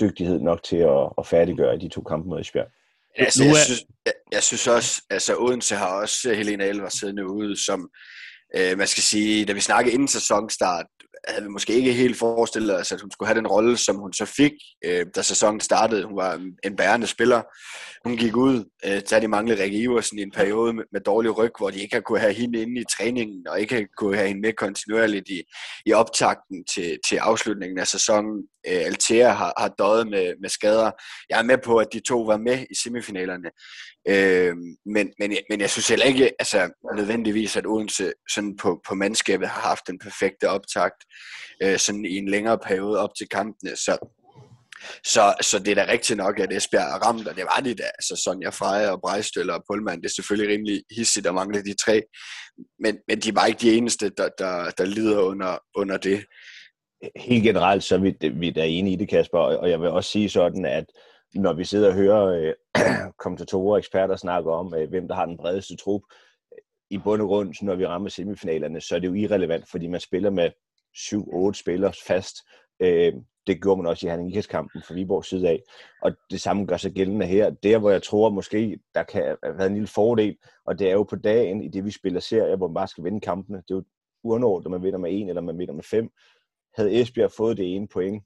dygtighed 0.00 0.40
nok 0.40 0.62
til 0.62 0.76
at, 0.76 1.12
at 1.18 1.26
færdiggøre 1.26 1.74
i 1.74 1.78
de 1.78 1.88
to 1.88 2.02
kampe 2.02 2.28
mod 2.28 2.40
Esbjerg. 2.40 2.70
Altså, 3.16 3.44
jeg, 3.44 3.56
synes, 3.56 3.84
jeg, 4.06 4.12
jeg 4.32 4.42
synes 4.42 4.66
også, 4.66 5.02
altså 5.10 5.36
Odense 5.38 5.74
har 5.74 6.00
også 6.00 6.34
Helena 6.34 6.64
Elver 6.64 6.88
siddende 6.88 7.26
ude, 7.26 7.64
som 7.64 7.90
øh, 8.56 8.78
man 8.78 8.86
skal 8.86 9.02
sige, 9.02 9.44
da 9.44 9.52
vi 9.52 9.60
snakkede 9.60 9.94
inden 9.94 10.08
sæsonstart, 10.08 10.86
havde 11.28 11.42
vi 11.42 11.48
måske 11.48 11.72
ikke 11.72 11.92
helt 11.92 12.16
forestillet 12.16 12.76
os, 12.76 12.92
at 12.92 13.00
hun 13.00 13.10
skulle 13.10 13.28
have 13.28 13.38
den 13.38 13.46
rolle, 13.46 13.76
som 13.76 13.96
hun 13.96 14.12
så 14.12 14.24
fik, 14.24 14.52
øh, 14.84 15.06
da 15.16 15.22
sæsonen 15.22 15.60
startede. 15.60 16.04
Hun 16.04 16.16
var 16.16 16.50
en 16.64 16.76
bærende 16.76 17.06
spiller. 17.06 17.42
Hun 18.04 18.16
gik 18.16 18.36
ud, 18.36 18.64
øh, 18.84 19.02
da 19.10 19.20
de 19.20 19.28
manglede 19.28 19.62
Rikke 19.62 19.78
Iversen 19.78 20.18
i 20.18 20.22
en 20.22 20.30
periode 20.30 20.72
med, 20.72 20.84
med 20.92 21.00
dårlig 21.00 21.38
ryg, 21.38 21.50
hvor 21.58 21.70
de 21.70 21.80
ikke 21.80 21.94
har 21.94 22.00
kunne 22.00 22.18
have 22.18 22.32
hende 22.32 22.62
inde 22.62 22.80
i 22.80 22.84
træningen, 22.98 23.48
og 23.48 23.60
ikke 23.60 23.74
har 23.74 23.84
kunne 23.96 24.16
have 24.16 24.28
hende 24.28 24.40
med 24.40 24.52
kontinuerligt 24.52 25.28
i, 25.28 25.42
i 25.86 25.92
optakten 25.92 26.64
til, 26.74 26.98
til 27.08 27.16
afslutningen 27.16 27.78
af 27.78 27.86
sæsonen. 27.86 28.42
Øh, 28.68 28.86
Altea 28.86 29.28
har, 29.28 29.52
har 29.56 29.68
døjet 29.78 30.08
med, 30.08 30.34
med 30.40 30.48
skader. 30.48 30.90
Jeg 31.30 31.38
er 31.38 31.42
med 31.42 31.58
på, 31.64 31.76
at 31.76 31.88
de 31.92 32.00
to 32.00 32.20
var 32.20 32.36
med 32.36 32.66
i 32.70 32.74
semifinalerne. 32.82 33.50
Øh, 34.08 34.56
men, 34.86 35.12
men, 35.18 35.36
men 35.50 35.60
jeg 35.60 35.70
synes 35.70 35.88
heller 35.88 36.06
ikke 36.06 36.32
altså, 36.38 36.70
nødvendigvis, 36.96 37.56
at 37.56 37.66
Odense 37.66 38.12
sådan 38.34 38.56
på, 38.56 38.80
på 38.88 38.94
mandskabet 38.94 39.48
har 39.48 39.60
haft 39.60 39.86
den 39.86 39.98
perfekte 39.98 40.48
optakt 40.48 41.04
øh, 41.62 41.78
sådan 41.78 42.04
i 42.04 42.16
en 42.16 42.28
længere 42.28 42.58
periode 42.58 42.98
op 42.98 43.10
til 43.18 43.28
kampene. 43.28 43.76
Så, 43.76 43.98
så, 45.04 45.34
så 45.40 45.58
det 45.58 45.68
er 45.68 45.74
da 45.74 45.92
rigtigt 45.92 46.16
nok, 46.16 46.40
at 46.40 46.52
Esbjerg 46.52 46.94
er 46.94 47.06
ramt, 47.06 47.28
og 47.28 47.36
det 47.36 47.44
var 47.44 47.62
de 47.64 47.74
da. 47.74 47.84
Altså 47.84 48.22
Sonja 48.24 48.48
Freja 48.48 48.90
og 48.90 49.00
Brejstøller 49.00 49.54
og 49.54 49.64
Pullman, 49.70 50.00
det 50.00 50.06
er 50.06 50.14
selvfølgelig 50.14 50.52
rimelig 50.52 50.82
hissigt 50.96 51.26
at 51.26 51.34
mangle 51.34 51.64
de 51.64 51.74
tre. 51.84 52.02
Men, 52.78 52.98
men 53.08 53.20
de 53.20 53.34
var 53.34 53.46
ikke 53.46 53.60
de 53.60 53.74
eneste, 53.74 54.10
der, 54.16 54.28
der, 54.38 54.70
der 54.70 54.84
lider 54.84 55.20
under, 55.20 55.58
under 55.76 55.96
det. 55.96 56.24
Helt 57.16 57.44
generelt, 57.44 57.84
så 57.84 57.94
er 57.94 57.98
vi, 57.98 58.14
vi 58.34 58.52
er 58.56 58.62
enige 58.62 58.92
i 58.94 58.96
det, 58.96 59.08
Kasper, 59.08 59.38
og 59.38 59.70
jeg 59.70 59.80
vil 59.80 59.88
også 59.88 60.10
sige 60.10 60.28
sådan, 60.28 60.64
at 60.64 60.84
når 61.34 61.52
vi 61.52 61.64
sidder 61.64 61.88
og 61.88 61.94
hører 61.94 62.24
øh, 62.26 62.54
kommentatorer 63.22 63.72
og 63.72 63.78
eksperter 63.78 64.16
snakke 64.16 64.50
om, 64.50 64.74
øh, 64.74 64.88
hvem 64.88 65.08
der 65.08 65.14
har 65.14 65.26
den 65.26 65.36
bredeste 65.36 65.76
trup, 65.76 66.02
i 66.90 66.98
bund 66.98 67.22
og 67.22 67.28
grund, 67.28 67.54
når 67.62 67.74
vi 67.74 67.86
rammer 67.86 68.08
semifinalerne, 68.08 68.80
så 68.80 68.94
er 68.94 68.98
det 68.98 69.08
jo 69.08 69.14
irrelevant, 69.14 69.68
fordi 69.70 69.86
man 69.86 70.00
spiller 70.00 70.30
med 70.30 70.50
7-8 70.96 71.60
spillere 71.60 71.92
fast. 72.06 72.36
Øh, 72.80 73.12
det 73.46 73.62
gjorde 73.62 73.82
man 73.82 73.90
også 73.90 74.06
i 74.06 74.10
Herning 74.10 74.44
kampen 74.44 74.82
fra 74.82 74.94
Viborgs 74.94 75.28
side 75.28 75.48
af. 75.48 75.62
Og 76.02 76.12
det 76.30 76.40
samme 76.40 76.66
gør 76.66 76.76
sig 76.76 76.92
gældende 76.92 77.26
her. 77.26 77.50
Der, 77.50 77.78
hvor 77.78 77.90
jeg 77.90 78.02
tror 78.02 78.30
måske, 78.30 78.80
der 78.94 79.02
kan 79.02 79.36
have 79.42 79.66
en 79.66 79.72
lille 79.72 79.88
fordel, 79.88 80.36
og 80.64 80.78
det 80.78 80.88
er 80.88 80.92
jo 80.92 81.02
på 81.02 81.16
dagen, 81.16 81.62
i 81.62 81.68
det 81.68 81.84
vi 81.84 81.90
spiller 81.90 82.20
serier, 82.20 82.56
hvor 82.56 82.68
man 82.68 82.74
bare 82.74 82.88
skal 82.88 83.04
vinde 83.04 83.20
kampene. 83.20 83.58
Det 83.58 83.70
er 83.70 83.74
jo 83.74 83.84
uanordnet, 84.24 84.66
om 84.66 84.72
man 84.72 84.82
vinder 84.82 84.98
med 84.98 85.10
en 85.12 85.28
eller 85.28 85.42
man 85.42 85.58
vinder 85.58 85.74
med 85.74 85.82
fem. 85.82 86.10
Havde 86.76 87.00
Esbjerg 87.00 87.32
fået 87.32 87.56
det 87.56 87.74
ene 87.74 87.88
point 87.88 88.24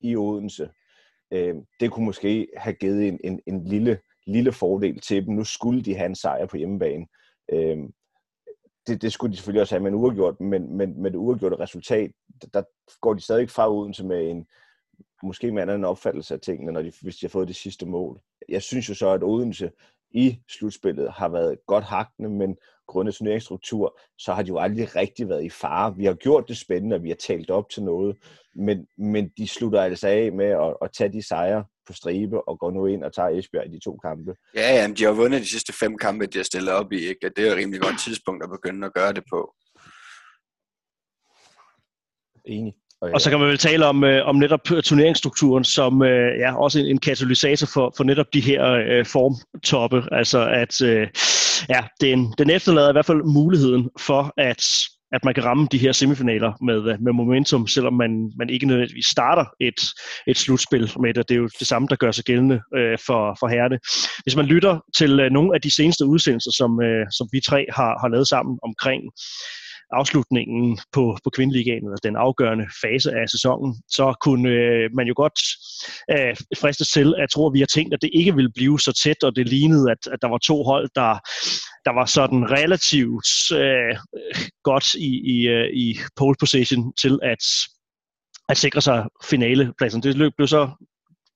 i 0.00 0.16
Odense, 0.16 0.70
øh, 1.30 1.54
det 1.80 1.90
kunne 1.90 2.04
måske 2.04 2.48
have 2.56 2.74
givet 2.74 3.08
en, 3.08 3.20
en, 3.24 3.40
en 3.46 3.64
lille 3.64 3.98
lille 4.26 4.52
fordel 4.52 5.00
til 5.00 5.26
dem. 5.26 5.34
Nu 5.34 5.44
skulle 5.44 5.82
de 5.82 5.94
have 5.94 6.06
en 6.06 6.14
sejr 6.14 6.46
på 6.46 6.56
hjemmebane. 6.56 7.06
Øh, 7.52 7.78
det, 8.86 9.02
det 9.02 9.12
skulle 9.12 9.32
de 9.32 9.36
selvfølgelig 9.36 9.62
også 9.62 9.74
have 9.74 9.82
med 9.82 9.90
en 9.90 9.98
uafgjort, 9.98 10.40
men, 10.40 10.76
men 10.76 11.02
med 11.02 11.10
det 11.10 11.18
uafgjorte 11.18 11.58
resultat, 11.58 12.10
der 12.54 12.62
går 13.00 13.14
de 13.14 13.20
stadig 13.20 13.50
fra 13.50 13.72
Odense 13.72 14.04
med 14.04 14.30
en, 14.30 14.46
måske 15.22 15.52
med 15.52 15.62
en 15.62 15.68
anden 15.68 15.84
opfattelse 15.84 16.34
af 16.34 16.40
tingene, 16.40 16.72
når 16.72 16.82
de, 16.82 16.92
hvis 17.02 17.16
de 17.16 17.26
har 17.26 17.30
fået 17.30 17.48
det 17.48 17.56
sidste 17.56 17.86
mål. 17.86 18.20
Jeg 18.48 18.62
synes 18.62 18.88
jo 18.88 18.94
så, 18.94 19.08
at 19.08 19.22
Odense 19.22 19.70
i 20.10 20.38
slutspillet 20.50 21.12
har 21.12 21.28
været 21.28 21.58
godt 21.66 21.84
hakkende, 21.84 22.28
men 22.28 22.56
grundet 22.86 23.14
turneringsstruktur, 23.14 24.00
så 24.18 24.32
har 24.32 24.42
de 24.42 24.48
jo 24.48 24.58
aldrig 24.58 24.96
rigtig 24.96 25.28
været 25.28 25.44
i 25.44 25.50
fare. 25.50 25.96
Vi 25.96 26.04
har 26.04 26.14
gjort 26.14 26.48
det 26.48 26.56
spændende, 26.56 26.96
og 26.96 27.02
vi 27.02 27.08
har 27.08 27.16
talt 27.16 27.50
op 27.50 27.70
til 27.70 27.82
noget, 27.82 28.16
men, 28.54 28.86
men 28.98 29.28
de 29.36 29.48
slutter 29.48 29.82
altså 29.82 30.08
af 30.08 30.32
med 30.32 30.46
at, 30.46 30.76
at 30.82 30.90
tage 30.92 31.12
de 31.12 31.26
sejre 31.26 31.64
på 31.86 31.92
stribe 31.92 32.48
og 32.48 32.58
går 32.58 32.70
nu 32.70 32.86
ind 32.86 33.04
og 33.04 33.14
tager 33.14 33.28
Esbjerg 33.28 33.66
i 33.66 33.70
de 33.70 33.80
to 33.84 33.96
kampe. 33.96 34.34
Ja, 34.54 34.74
ja, 34.74 34.88
de 34.98 35.04
har 35.04 35.12
vundet 35.12 35.40
de 35.40 35.48
sidste 35.48 35.72
fem 35.72 35.98
kampe, 35.98 36.26
de 36.26 36.38
har 36.38 36.44
stillet 36.44 36.72
op 36.72 36.92
i. 36.92 36.96
Ikke? 36.96 37.30
Det 37.36 37.46
er 37.46 37.52
et 37.52 37.56
rimelig 37.56 37.80
godt 37.80 38.00
tidspunkt 38.00 38.44
at 38.44 38.50
begynde 38.50 38.86
at 38.86 38.94
gøre 38.94 39.12
det 39.12 39.24
på. 39.30 39.54
Enig. 42.44 42.74
Og, 43.02 43.20
så 43.20 43.30
kan 43.30 43.38
man 43.38 43.48
vel 43.48 43.58
tale 43.58 43.86
om, 43.86 44.04
øh, 44.04 44.26
om 44.26 44.36
netop 44.36 44.64
turneringsstrukturen 44.64 45.64
som 45.64 46.02
øh, 46.02 46.38
ja, 46.38 46.56
også 46.56 46.78
en, 46.78 46.86
en 46.86 46.98
katalysator 46.98 47.66
for, 47.66 47.94
for 47.96 48.04
netop 48.04 48.26
de 48.32 48.40
her 48.40 48.72
øh, 48.72 49.06
formtoppe. 49.06 50.04
Altså 50.12 50.46
at 50.46 50.80
øh, 50.82 51.08
ja, 51.68 51.80
den, 52.00 52.34
den 52.38 52.50
efterlader 52.50 52.88
i 52.88 52.92
hvert 52.92 53.06
fald 53.06 53.22
muligheden 53.24 53.90
for, 53.98 54.32
at 54.36 54.62
at 55.12 55.24
man 55.24 55.34
kan 55.34 55.44
ramme 55.44 55.68
de 55.72 55.78
her 55.78 55.92
semifinaler 55.92 56.52
med, 56.64 56.92
øh, 56.92 57.00
med 57.00 57.12
momentum, 57.12 57.66
selvom 57.66 57.94
man, 57.94 58.32
man 58.38 58.50
ikke 58.50 58.66
nødvendigvis 58.66 59.06
starter 59.06 59.44
et, 59.60 59.80
et 60.26 60.36
slutspil 60.36 60.90
med 61.00 61.14
det. 61.14 61.28
Det 61.28 61.34
er 61.34 61.38
jo 61.38 61.48
det 61.58 61.66
samme, 61.66 61.88
der 61.90 61.96
gør 61.96 62.10
sig 62.10 62.24
gældende 62.24 62.60
øh, 62.76 62.98
for, 63.06 63.36
for 63.40 63.48
herrene. 63.48 63.78
Hvis 64.22 64.36
man 64.36 64.46
lytter 64.46 64.78
til 64.96 65.20
øh, 65.20 65.30
nogle 65.30 65.54
af 65.54 65.60
de 65.60 65.74
seneste 65.74 66.06
udsendelser, 66.06 66.50
som, 66.50 66.82
øh, 66.82 67.06
som 67.10 67.28
vi 67.32 67.40
tre 67.40 67.66
har, 67.68 67.98
har 68.00 68.08
lavet 68.08 68.28
sammen 68.28 68.58
omkring 68.62 69.02
afslutningen 69.92 70.78
på, 70.92 71.18
på 71.24 71.30
kvindeligaen, 71.30 71.84
eller 71.84 71.96
den 72.02 72.16
afgørende 72.16 72.66
fase 72.82 73.10
af 73.12 73.28
sæsonen, 73.28 73.74
så 73.88 74.14
kunne 74.20 74.48
øh, 74.48 74.90
man 74.94 75.06
jo 75.06 75.14
godt 75.16 75.38
øh, 76.10 76.36
fristes 76.60 76.88
til 76.88 77.14
at 77.18 77.30
tro, 77.30 77.46
at 77.46 77.52
vi 77.52 77.58
har 77.58 77.66
tænkt, 77.66 77.94
at 77.94 78.02
det 78.02 78.10
ikke 78.12 78.34
ville 78.34 78.52
blive 78.54 78.80
så 78.80 78.92
tæt, 79.04 79.22
og 79.22 79.36
det 79.36 79.48
lignede, 79.48 79.90
at, 79.90 80.12
at 80.12 80.18
der 80.22 80.28
var 80.28 80.38
to 80.38 80.62
hold, 80.62 80.88
der, 80.94 81.12
der 81.84 81.92
var 81.94 82.06
sådan 82.06 82.50
relativt 82.50 83.28
øh, 83.62 83.96
godt 84.64 84.94
i, 84.94 85.10
i, 85.34 85.48
øh, 85.48 85.68
i 85.72 85.98
pole 86.16 86.36
position 86.40 86.92
til 87.02 87.18
at, 87.22 87.44
at 88.48 88.56
sikre 88.56 88.80
sig 88.80 89.06
finalepladsen. 89.24 90.02
Det 90.02 90.16
løb 90.16 90.32
blev 90.36 90.48
så 90.48 90.70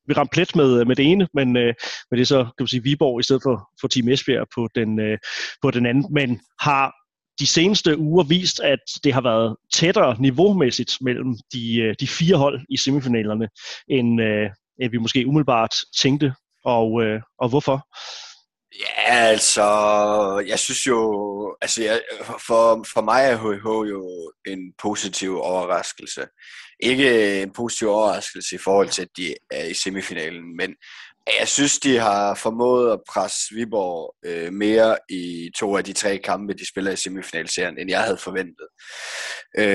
vi 0.07 0.15
ramte 0.15 0.33
plet 0.33 0.57
med, 0.57 0.85
med 0.85 0.97
det 0.97 1.07
ene, 1.13 1.29
men, 1.35 1.57
øh, 1.57 1.75
men 2.11 2.19
det 2.19 2.21
er 2.21 2.27
så 2.27 2.43
kan 2.45 2.61
man 2.61 2.69
sige, 2.69 2.83
Viborg 2.83 3.21
i 3.21 3.23
stedet 3.23 3.43
for, 3.43 3.69
for 3.81 3.89
Team 3.89 4.09
Esbjerg 4.09 4.47
på 4.55 4.69
den, 4.75 5.01
øh, 5.01 5.19
på 5.63 5.71
den 5.71 5.87
anden, 5.87 6.05
men 6.11 6.41
har 6.61 7.00
de 7.41 7.47
seneste 7.47 7.99
uger 7.99 8.25
vist, 8.25 8.61
at 8.61 8.79
det 9.05 9.15
har 9.15 9.21
været 9.21 9.57
tættere 9.75 10.17
niveaumæssigt 10.21 10.93
mellem 11.01 11.37
de, 11.53 11.77
øh, 11.77 11.95
de 12.01 12.09
fire 12.09 12.37
hold 12.37 12.61
i 12.69 12.77
semifinalerne, 12.77 13.49
end, 13.89 14.23
øh, 14.23 14.51
end 14.81 14.91
vi 14.91 14.99
måske 14.99 15.27
umiddelbart 15.27 15.75
tænkte. 16.03 16.35
Og, 16.65 17.03
øh, 17.03 17.21
og 17.39 17.49
hvorfor? 17.49 17.87
Ja, 18.79 19.13
altså, 19.13 19.69
jeg 20.47 20.59
synes 20.59 20.87
jo, 20.87 20.99
altså 21.61 21.83
jeg, 21.83 22.03
for, 22.47 22.85
for 22.93 23.01
mig 23.01 23.25
er 23.25 23.37
HH 23.37 23.89
jo 23.89 24.33
en 24.47 24.73
positiv 24.79 25.39
overraskelse. 25.41 26.27
Ikke 26.83 27.43
en 27.43 27.53
positiv 27.53 27.89
overraskelse 27.89 28.55
i 28.55 28.59
forhold 28.59 28.89
til, 28.89 29.03
at 29.03 29.17
de 29.17 29.35
er 29.51 29.65
i 29.65 29.75
semifinalen, 29.75 30.57
men 30.57 30.75
jeg 31.41 31.49
synes, 31.49 31.79
de 31.79 31.99
har 31.99 32.35
formået 32.35 32.93
at 32.93 33.01
presse 33.09 33.55
Viborg 33.55 34.15
øh, 34.25 34.53
mere 34.53 34.97
i 35.11 35.51
to 35.59 35.77
af 35.77 35.85
de 35.85 35.93
tre 35.93 36.19
kampe, 36.19 36.53
de 36.53 36.69
spiller 36.69 36.93
i 36.93 36.97
semifinalserien, 36.97 37.79
end 37.79 37.91
jeg 37.91 38.01
havde 38.01 38.17
forventet. 38.17 38.67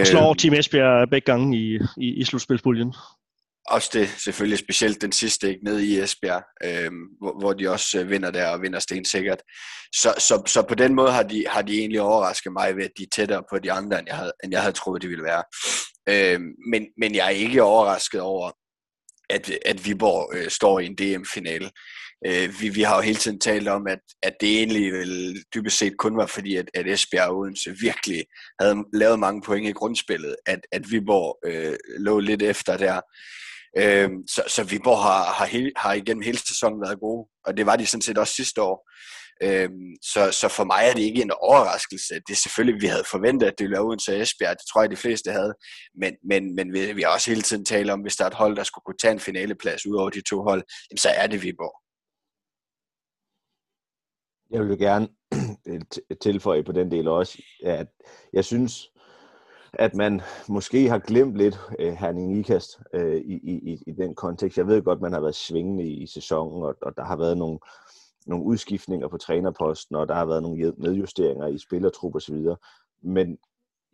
Og 0.01 0.07
slår 0.07 0.29
øh, 0.29 0.37
Team 0.37 0.53
Esbjerg 0.53 1.09
begge 1.09 1.25
gange 1.25 1.57
i, 1.57 1.79
i, 1.97 2.13
i 2.21 2.23
slutspilspuljen. 2.23 2.93
Også 3.67 3.89
det, 3.93 4.09
selvfølgelig 4.09 4.59
specielt 4.59 5.01
den 5.01 5.11
sidste, 5.11 5.49
ikke, 5.49 5.63
nede 5.63 5.85
i 5.85 5.99
Esbjerg, 5.99 6.43
øh, 6.63 6.91
hvor, 7.21 7.39
hvor 7.39 7.53
de 7.53 7.69
også 7.69 7.99
øh, 7.99 8.09
vinder 8.09 8.31
der 8.31 8.47
og 8.47 8.61
vinder 8.61 8.79
stensikkert. 8.79 9.41
Så, 9.95 10.13
så, 10.17 10.43
så 10.47 10.61
på 10.61 10.75
den 10.75 10.93
måde 10.93 11.11
har 11.11 11.23
de, 11.23 11.45
har 11.49 11.61
de 11.61 11.79
egentlig 11.79 12.01
overrasket 12.01 12.53
mig 12.53 12.75
ved, 12.75 12.83
at 12.83 12.91
de 12.97 13.03
er 13.03 13.07
tættere 13.11 13.43
på 13.51 13.59
de 13.59 13.71
andre, 13.71 13.99
end 13.99 14.07
jeg 14.07 14.17
havde, 14.17 14.33
end 14.43 14.53
jeg 14.53 14.61
havde 14.61 14.73
troet, 14.73 15.01
de 15.01 15.07
ville 15.07 15.23
være. 15.23 15.43
Øh, 16.09 16.39
men, 16.71 16.85
men 16.97 17.15
jeg 17.15 17.25
er 17.25 17.29
ikke 17.29 17.63
overrasket 17.63 18.21
over, 18.21 18.51
at, 19.29 19.51
at 19.65 19.85
Viborg 19.85 20.35
øh, 20.35 20.49
står 20.49 20.79
i 20.79 20.85
en 20.85 20.95
DM-finale. 20.95 21.71
Øh, 22.27 22.61
vi, 22.61 22.69
vi 22.69 22.81
har 22.81 22.95
jo 22.95 23.01
hele 23.01 23.17
tiden 23.17 23.39
talt 23.39 23.67
om, 23.67 23.87
at, 23.87 23.99
at 24.23 24.33
det 24.41 24.57
egentlig 24.57 24.93
vel 24.93 25.43
dybest 25.55 25.77
set 25.77 25.97
kun 25.97 26.17
var 26.17 26.25
fordi, 26.25 26.55
at, 26.55 26.69
at 26.73 26.87
Esbjerg 26.87 27.29
og 27.29 27.37
Odense 27.37 27.75
virkelig 27.81 28.25
havde 28.61 28.83
lavet 28.93 29.19
mange 29.19 29.41
point 29.41 29.67
i 29.67 29.71
grundspillet, 29.71 30.35
at, 30.45 30.59
at 30.71 30.91
Viborg 30.91 31.39
øh, 31.45 31.77
lå 31.99 32.19
lidt 32.19 32.41
efter 32.41 32.77
der. 32.77 33.01
Øh, 33.77 34.09
så, 34.27 34.43
så 34.47 34.63
Viborg 34.63 35.03
har, 35.03 35.23
har, 35.23 35.45
he, 35.45 35.71
har 35.77 35.93
igennem 35.93 36.21
hele 36.23 36.37
sæsonen 36.37 36.81
været 36.81 36.99
gode, 36.99 37.27
og 37.45 37.57
det 37.57 37.65
var 37.65 37.75
de 37.75 37.85
sådan 37.85 38.01
set 38.01 38.17
også 38.17 38.33
sidste 38.33 38.61
år. 38.61 38.91
Øhm, 39.43 39.95
så, 40.01 40.31
så 40.31 40.47
for 40.47 40.63
mig 40.63 40.81
er 40.83 40.93
det 40.93 41.01
ikke 41.01 41.21
en 41.21 41.31
overraskelse. 41.31 42.13
Det 42.13 42.33
er 42.33 42.43
selvfølgelig, 42.43 42.81
vi 42.81 42.87
havde 42.87 43.03
forventet, 43.11 43.47
at 43.47 43.53
det 43.57 43.63
ville 43.63 43.75
være 43.75 43.85
uden 43.85 43.99
til 43.99 44.21
Esbjerg. 44.21 44.57
Det 44.57 44.67
tror 44.71 44.81
jeg, 44.81 44.91
de 44.91 44.95
fleste 44.95 45.31
havde. 45.31 45.53
Men, 46.01 46.13
men, 46.29 46.55
men 46.55 46.73
vi, 46.73 46.93
vi 46.93 47.01
har 47.01 47.09
også 47.09 47.31
hele 47.31 47.41
tiden 47.41 47.65
talt 47.65 47.89
om, 47.89 48.01
hvis 48.01 48.15
der 48.15 48.23
er 48.25 48.29
et 48.29 48.33
hold, 48.33 48.55
der 48.55 48.63
skulle 48.63 48.83
kunne 48.85 48.97
tage 49.01 49.11
en 49.11 49.19
finaleplads 49.19 49.85
ud 49.85 49.95
over 49.95 50.09
de 50.09 50.21
to 50.21 50.43
hold, 50.43 50.63
så 50.97 51.09
er 51.09 51.27
det 51.27 51.43
Viborg. 51.43 51.75
Jeg 54.51 54.67
vil 54.67 54.77
gerne 54.77 55.07
tilføje 56.21 56.63
på 56.63 56.71
den 56.71 56.91
del 56.91 57.07
også, 57.07 57.41
at 57.63 57.87
jeg 58.33 58.45
synes, 58.45 58.91
at 59.73 59.95
man 59.95 60.21
måske 60.47 60.89
har 60.89 60.99
glemt 60.99 61.37
lidt 61.37 61.59
uh, 61.79 61.93
Herning 61.93 62.37
Ikast 62.37 62.79
øh, 62.93 63.15
i, 63.15 63.33
i, 63.33 63.83
i 63.87 63.91
den 63.91 64.15
kontekst. 64.15 64.57
Jeg 64.57 64.67
ved 64.67 64.81
godt, 64.83 65.01
man 65.01 65.13
har 65.13 65.19
været 65.19 65.35
svingende 65.35 65.83
i, 65.83 66.03
i 66.03 66.07
sæsonen, 66.07 66.63
og, 66.63 66.75
og 66.81 66.93
der 66.97 67.05
har 67.05 67.15
været 67.15 67.37
nogle, 67.37 67.59
nogle 68.25 68.45
udskiftninger 68.45 69.07
på 69.07 69.17
trænerposten, 69.17 69.95
og 69.95 70.07
der 70.07 70.13
har 70.13 70.25
været 70.25 70.43
nogle 70.43 70.73
nedjusteringer 70.77 71.47
i 71.47 71.57
spillertrup 71.57 72.15
osv. 72.15 72.35
Men 73.03 73.37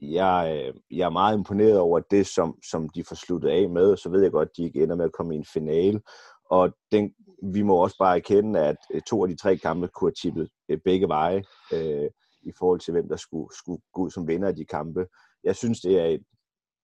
jeg, 0.01 0.63
øh, 0.67 0.97
jeg 0.97 1.05
er 1.05 1.09
meget 1.09 1.37
imponeret 1.37 1.79
over 1.79 1.99
det, 1.99 2.27
som, 2.27 2.57
som 2.71 2.89
de 2.89 3.03
får 3.03 3.15
sluttet 3.15 3.49
af 3.49 3.69
med, 3.69 3.97
så 3.97 4.09
ved 4.09 4.21
jeg 4.21 4.31
godt, 4.31 4.49
at 4.49 4.57
de 4.57 4.63
ikke 4.63 4.83
ender 4.83 4.95
med 4.95 5.05
at 5.05 5.11
komme 5.11 5.35
i 5.35 5.37
en 5.37 5.45
finale. 5.53 6.01
Og 6.49 6.73
den, 6.91 7.13
vi 7.43 7.61
må 7.61 7.75
også 7.75 7.97
bare 7.99 8.17
erkende, 8.17 8.59
at 8.59 8.77
øh, 8.93 9.01
to 9.01 9.23
af 9.23 9.29
de 9.29 9.35
tre 9.35 9.57
kampe 9.57 9.87
kunne 9.87 10.07
have 10.09 10.15
tippet 10.21 10.49
øh, 10.69 10.77
begge 10.85 11.07
veje 11.07 11.43
øh, 11.73 12.09
i 12.41 12.51
forhold 12.59 12.79
til, 12.79 12.91
hvem 12.91 13.09
der 13.09 13.15
skulle, 13.15 13.55
skulle 13.57 13.81
gå 13.93 14.01
ud 14.01 14.11
som 14.11 14.27
vinder 14.27 14.47
af 14.47 14.55
de 14.55 14.65
kampe. 14.65 15.07
Jeg 15.43 15.55
synes, 15.55 15.81
det 15.81 15.99
er 15.99 16.05
et 16.05 16.23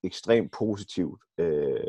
ekstremt 0.04 0.52
positivt 0.52 1.24
øh, 1.38 1.88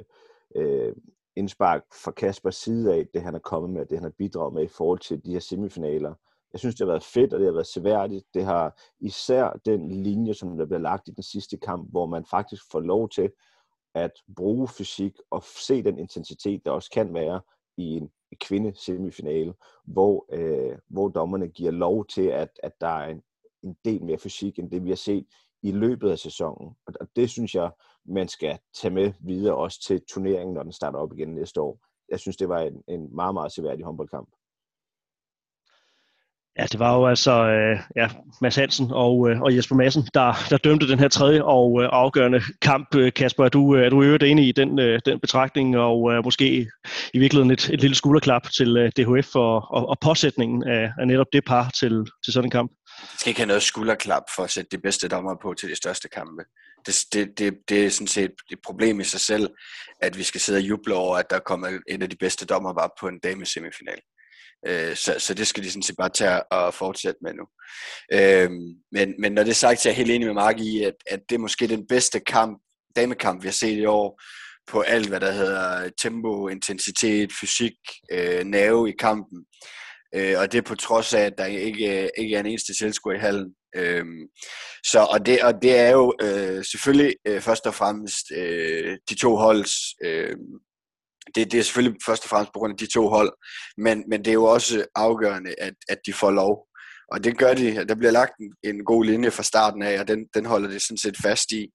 øh, 0.56 0.92
indspark 1.38 1.82
fra 2.04 2.10
Kaspers 2.10 2.56
side 2.56 2.94
af, 2.94 3.06
det 3.14 3.22
han 3.22 3.34
er 3.34 3.38
kommet 3.38 3.70
med, 3.70 3.86
det 3.86 3.98
han 3.98 4.02
har 4.04 4.14
bidraget 4.18 4.54
med 4.54 4.62
i 4.62 4.68
forhold 4.68 4.98
til 4.98 5.24
de 5.24 5.32
her 5.32 5.40
semifinaler. 5.40 6.14
Jeg 6.52 6.58
synes, 6.58 6.74
det 6.74 6.86
har 6.86 6.92
været 6.92 7.04
fedt, 7.04 7.32
og 7.32 7.38
det 7.38 7.46
har 7.46 7.52
været 7.52 7.66
seværdigt. 7.66 8.24
Det 8.34 8.44
har 8.44 8.80
især 9.00 9.60
den 9.64 10.02
linje, 10.02 10.34
som 10.34 10.56
der 10.58 10.66
bliver 10.66 10.80
lagt 10.80 11.08
i 11.08 11.10
den 11.10 11.22
sidste 11.22 11.56
kamp, 11.56 11.90
hvor 11.90 12.06
man 12.06 12.24
faktisk 12.24 12.62
får 12.72 12.80
lov 12.80 13.08
til 13.08 13.30
at 13.94 14.12
bruge 14.36 14.68
fysik 14.68 15.12
og 15.30 15.42
se 15.42 15.82
den 15.82 15.98
intensitet, 15.98 16.64
der 16.64 16.70
også 16.70 16.90
kan 16.90 17.14
være 17.14 17.40
i 17.76 17.84
en 17.84 18.10
kvindesemifinale, 18.40 19.54
hvor, 19.84 20.26
øh, 20.32 20.78
hvor 20.88 21.08
dommerne 21.08 21.48
giver 21.48 21.70
lov 21.70 22.06
til, 22.06 22.26
at, 22.26 22.60
at 22.62 22.72
der 22.80 22.88
er 22.88 23.08
en, 23.08 23.22
en 23.62 23.76
del 23.84 24.04
mere 24.04 24.18
fysik, 24.18 24.58
end 24.58 24.70
det 24.70 24.84
vi 24.84 24.88
har 24.88 24.96
set 24.96 25.26
i 25.62 25.70
løbet 25.70 26.10
af 26.10 26.18
sæsonen. 26.18 26.76
Og 26.86 27.08
det 27.16 27.30
synes 27.30 27.54
jeg, 27.54 27.70
man 28.08 28.28
skal 28.28 28.58
tage 28.74 28.94
med 28.94 29.12
videre 29.20 29.54
også 29.54 29.82
til 29.86 30.00
turneringen, 30.12 30.54
når 30.54 30.62
den 30.62 30.72
starter 30.72 30.98
op 30.98 31.12
igen 31.12 31.28
næste 31.28 31.60
år. 31.60 31.78
Jeg 32.08 32.20
synes, 32.20 32.36
det 32.36 32.48
var 32.48 32.60
en, 32.60 32.82
en 32.88 33.16
meget, 33.16 33.34
meget 33.34 33.52
seværdig 33.52 33.84
håndboldkamp. 33.84 34.28
Ja, 36.58 36.66
det 36.72 36.78
var 36.78 36.94
jo 36.96 37.06
altså 37.06 37.32
øh, 37.32 37.78
ja, 37.96 38.08
Mads 38.40 38.56
Hansen 38.56 38.90
og, 38.90 39.30
øh, 39.30 39.40
og 39.40 39.56
Jesper 39.56 39.76
Madsen, 39.76 40.08
der, 40.14 40.34
der 40.50 40.56
dømte 40.56 40.88
den 40.88 40.98
her 40.98 41.08
tredje 41.08 41.42
og 41.42 41.82
øh, 41.82 41.88
afgørende 41.92 42.40
kamp. 42.62 42.94
Øh, 42.94 43.12
Kasper, 43.12 43.44
er 43.44 43.48
du, 43.48 43.76
øh, 43.76 43.86
er 43.86 43.90
du 43.90 44.02
øvrigt 44.02 44.22
enig 44.22 44.48
i 44.48 44.52
den, 44.52 44.78
øh, 44.78 45.00
den 45.06 45.20
betragtning, 45.20 45.76
og 45.76 46.12
øh, 46.12 46.24
måske 46.24 46.66
i 47.14 47.18
virkeligheden 47.18 47.50
et, 47.50 47.70
et 47.70 47.80
lille 47.80 47.96
skulderklap 47.96 48.42
til 48.56 48.76
øh, 48.76 48.92
DHF 48.96 49.36
og, 49.36 49.54
og, 49.70 49.88
og 49.88 49.96
påsætningen 50.00 50.68
af, 50.68 50.92
af 50.98 51.06
netop 51.06 51.26
det 51.32 51.44
par 51.44 51.70
til, 51.78 52.06
til 52.24 52.32
sådan 52.32 52.46
en 52.46 52.50
kamp? 52.50 52.72
Det 53.00 53.20
skal 53.20 53.30
ikke 53.30 53.40
have 53.40 53.46
noget 53.46 53.62
skulderklap 53.62 54.22
for 54.36 54.42
at 54.42 54.50
sætte 54.50 54.76
de 54.76 54.82
bedste 54.82 55.08
dommer 55.08 55.34
på 55.42 55.54
til 55.54 55.68
de 55.68 55.76
største 55.76 56.08
kampe. 56.08 56.42
Det, 56.88 57.04
det, 57.12 57.38
det, 57.38 57.54
det 57.68 57.86
er 57.86 57.90
sådan 57.90 58.06
set 58.06 58.32
et 58.50 58.58
problem 58.64 59.00
i 59.00 59.04
sig 59.04 59.20
selv, 59.20 59.50
at 60.00 60.18
vi 60.18 60.22
skal 60.22 60.40
sidde 60.40 60.58
og 60.58 60.62
juble 60.62 60.94
over, 60.94 61.16
at 61.16 61.30
der 61.30 61.38
kommer 61.38 61.78
en 61.88 62.02
af 62.02 62.10
de 62.10 62.16
bedste 62.16 62.46
dommer 62.46 62.74
bare 62.74 62.90
på 63.00 63.08
en 63.08 63.18
dame 63.18 63.46
semifinal. 63.46 64.00
Øh, 64.66 64.96
så, 64.96 65.14
så 65.18 65.34
det 65.34 65.46
skal 65.46 65.62
de 65.64 65.70
sådan 65.70 65.82
set 65.82 65.96
bare 65.98 66.08
tage 66.08 66.52
og 66.52 66.74
fortsætte 66.74 67.18
med 67.22 67.32
nu. 67.34 67.44
Øh, 68.12 68.50
men, 68.92 69.14
men 69.20 69.32
når 69.32 69.42
det 69.42 69.50
er 69.50 69.54
sagt, 69.54 69.80
så 69.80 69.88
er 69.88 69.90
jeg 69.90 69.96
helt 69.96 70.10
enig 70.10 70.26
med 70.26 70.34
Mark 70.34 70.60
i, 70.60 70.82
at, 70.82 70.94
at 71.06 71.20
det 71.28 71.34
er 71.34 71.38
måske 71.38 71.68
den 71.68 71.86
bedste 71.86 72.20
kamp, 72.20 72.62
damekamp, 72.96 73.42
vi 73.42 73.48
har 73.48 73.52
set 73.52 73.78
i 73.78 73.84
år, 73.84 74.20
på 74.70 74.80
alt, 74.80 75.08
hvad 75.08 75.20
der 75.20 75.32
hedder 75.32 75.90
tempo, 76.02 76.48
intensitet, 76.48 77.32
fysik, 77.40 77.76
øh, 78.12 78.44
nerve 78.44 78.88
i 78.88 78.94
kampen. 78.98 79.44
øh, 80.14 80.38
og 80.38 80.52
det 80.52 80.58
er 80.58 80.62
på 80.62 80.74
trods 80.74 81.14
af, 81.14 81.20
at 81.20 81.38
der 81.38 81.44
ikke, 81.44 82.10
ikke 82.18 82.36
er 82.36 82.40
en 82.40 82.46
eneste 82.46 82.74
tilskuer 82.74 83.14
i 83.14 83.18
hallen. 83.18 83.54
Øhm, 83.76 84.26
så, 84.84 85.00
og, 85.10 85.26
det, 85.26 85.42
og 85.42 85.62
det 85.62 85.78
er 85.78 85.90
jo 85.90 86.14
øh, 86.22 86.64
selvfølgelig 86.64 87.14
øh, 87.26 87.40
først 87.40 87.66
og 87.66 87.74
fremmest 87.74 88.32
øh, 88.36 88.96
de 89.10 89.14
to 89.14 89.36
holds 89.36 89.74
øh, 90.04 90.36
det, 91.34 91.52
det 91.52 91.58
er 91.58 91.62
selvfølgelig 91.62 91.98
først 92.06 92.24
og 92.24 92.28
fremmest 92.28 92.52
på 92.52 92.58
grund 92.58 92.72
af 92.72 92.78
de 92.78 92.92
to 92.92 93.08
hold, 93.08 93.32
men, 93.76 94.04
men 94.08 94.18
det 94.24 94.28
er 94.28 94.40
jo 94.42 94.44
også 94.44 94.86
afgørende, 94.94 95.54
at, 95.58 95.74
at 95.88 95.98
de 96.06 96.12
får 96.12 96.30
lov. 96.30 96.64
Og 97.12 97.24
det 97.24 97.38
gør 97.38 97.54
de. 97.54 97.86
Der 97.88 97.94
bliver 97.94 98.10
lagt 98.10 98.32
en, 98.40 98.54
en 98.64 98.84
god 98.84 99.04
linje 99.04 99.30
fra 99.30 99.42
starten 99.42 99.82
af, 99.82 100.00
og 100.00 100.08
den, 100.08 100.26
den 100.34 100.46
holder 100.46 100.68
det 100.68 100.82
sådan 100.82 100.96
set 100.96 101.16
fast 101.22 101.52
i. 101.52 101.68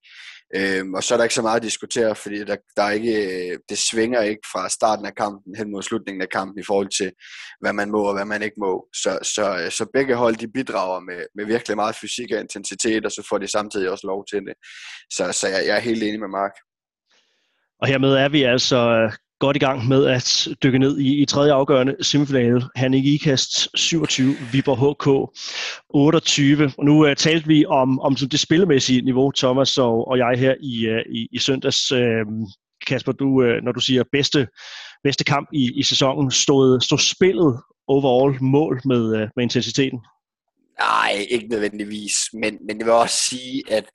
Øhm, 0.55 0.93
og 0.93 1.03
så 1.03 1.13
er 1.13 1.17
der 1.17 1.23
ikke 1.23 1.35
så 1.35 1.41
meget 1.41 1.55
at 1.55 1.63
diskutere, 1.63 2.15
fordi 2.15 2.39
der, 2.39 2.55
der 2.77 2.83
er 2.83 2.91
ikke, 2.91 3.15
øh, 3.51 3.57
det 3.69 3.77
svinger 3.77 4.21
ikke 4.21 4.41
fra 4.51 4.69
starten 4.69 5.05
af 5.05 5.15
kampen 5.15 5.55
hen 5.55 5.71
mod 5.71 5.81
slutningen 5.81 6.21
af 6.21 6.29
kampen 6.29 6.59
i 6.59 6.63
forhold 6.63 6.89
til, 6.97 7.11
hvad 7.61 7.73
man 7.73 7.91
må 7.91 8.01
og 8.03 8.13
hvad 8.13 8.25
man 8.25 8.41
ikke 8.43 8.59
må. 8.59 8.87
Så, 8.93 9.19
så, 9.35 9.45
øh, 9.59 9.71
så 9.71 9.85
begge 9.93 10.15
hold 10.15 10.35
de 10.35 10.47
bidrager 10.47 10.99
med, 10.99 11.25
med 11.35 11.45
virkelig 11.45 11.75
meget 11.77 11.95
fysik 11.95 12.31
og 12.33 12.39
intensitet, 12.39 13.05
og 13.05 13.11
så 13.11 13.27
får 13.29 13.37
de 13.37 13.47
samtidig 13.47 13.89
også 13.89 14.07
lov 14.07 14.25
til 14.31 14.39
det. 14.47 14.53
Så, 15.15 15.31
så 15.39 15.47
jeg, 15.47 15.67
jeg 15.67 15.75
er 15.75 15.87
helt 15.89 16.03
enig 16.03 16.19
med 16.19 16.31
Mark. 16.39 16.55
Og 17.81 17.87
hermed 17.87 18.13
er 18.13 18.29
vi 18.29 18.43
altså 18.43 18.77
øh, 18.77 19.11
godt 19.45 19.55
i 19.55 19.59
gang 19.59 19.87
med 19.87 20.05
at 20.05 20.47
dykke 20.63 20.79
ned 20.79 20.99
i, 20.99 21.21
i 21.21 21.25
tredje 21.25 21.53
afgørende 21.53 21.95
semifinale. 22.01 22.61
Hannik 22.75 23.05
Ikast 23.05 23.77
27, 23.77 24.35
Viborg 24.51 24.77
HK 24.83 25.07
28. 25.89 26.71
Og 26.77 26.85
nu 26.85 27.05
uh, 27.05 27.13
talte 27.13 27.47
vi 27.47 27.65
om, 27.65 27.99
om 27.99 28.17
som 28.17 28.29
det 28.29 28.39
spillemæssige 28.39 29.01
niveau, 29.01 29.31
Thomas 29.31 29.77
og, 29.77 30.07
og 30.07 30.17
jeg 30.17 30.33
her 30.37 30.55
i, 30.61 30.89
uh, 30.89 31.15
i, 31.15 31.27
i 31.31 31.39
søndags. 31.39 31.91
Uh, 31.91 31.99
Kasper, 32.87 33.11
du, 33.11 33.25
uh, 33.25 33.63
når 33.63 33.71
du 33.71 33.79
siger 33.79 34.03
bedste, 34.11 34.47
bedste 35.03 35.23
kamp 35.23 35.49
i, 35.53 35.71
i 35.79 35.83
sæsonen, 35.83 36.31
stod, 36.31 36.81
stod 36.81 36.99
spillet 36.99 37.61
overall 37.87 38.43
mål 38.43 38.81
med, 38.85 39.03
uh, 39.03 39.29
med 39.35 39.43
intensiteten? 39.43 39.99
Nej, 40.79 41.25
ikke 41.29 41.47
nødvendigvis. 41.47 42.13
Men, 42.33 42.57
men 42.67 42.77
det 42.77 42.85
vil 42.85 42.93
også 42.93 43.17
sige, 43.29 43.63
at 43.71 43.85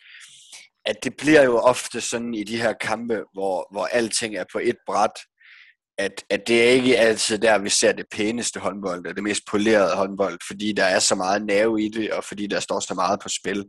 at 0.87 1.05
det 1.05 1.17
bliver 1.17 1.45
jo 1.45 1.59
ofte 1.59 2.01
sådan 2.01 2.35
i 2.35 2.45
de 2.45 2.57
her 2.57 2.73
kampe, 2.73 3.25
hvor, 3.33 3.69
hvor 3.73 3.87
alting 3.87 4.37
er 4.37 4.45
på 4.53 4.59
et 4.59 4.77
bræt, 4.87 5.17
at, 5.99 6.25
at 6.31 6.49
det 6.49 6.65
er 6.65 6.69
ikke 6.69 6.99
altid 6.99 7.39
der, 7.39 7.59
vi 7.59 7.69
ser 7.69 7.93
det 7.93 8.07
pæneste 8.13 8.61
håndbold, 8.61 9.07
og 9.07 9.15
det 9.15 9.23
mest 9.23 9.43
polerede 9.51 9.97
håndbold, 9.97 10.39
fordi 10.47 10.73
der 10.73 10.85
er 10.85 10.99
så 10.99 11.15
meget 11.15 11.47
nerve 11.47 11.83
i 11.83 11.89
det, 11.89 12.11
og 12.11 12.25
fordi 12.25 12.47
der 12.47 12.61
står 12.61 12.81
så 12.81 12.95
meget 12.95 13.21
på 13.21 13.29
spil. 13.29 13.65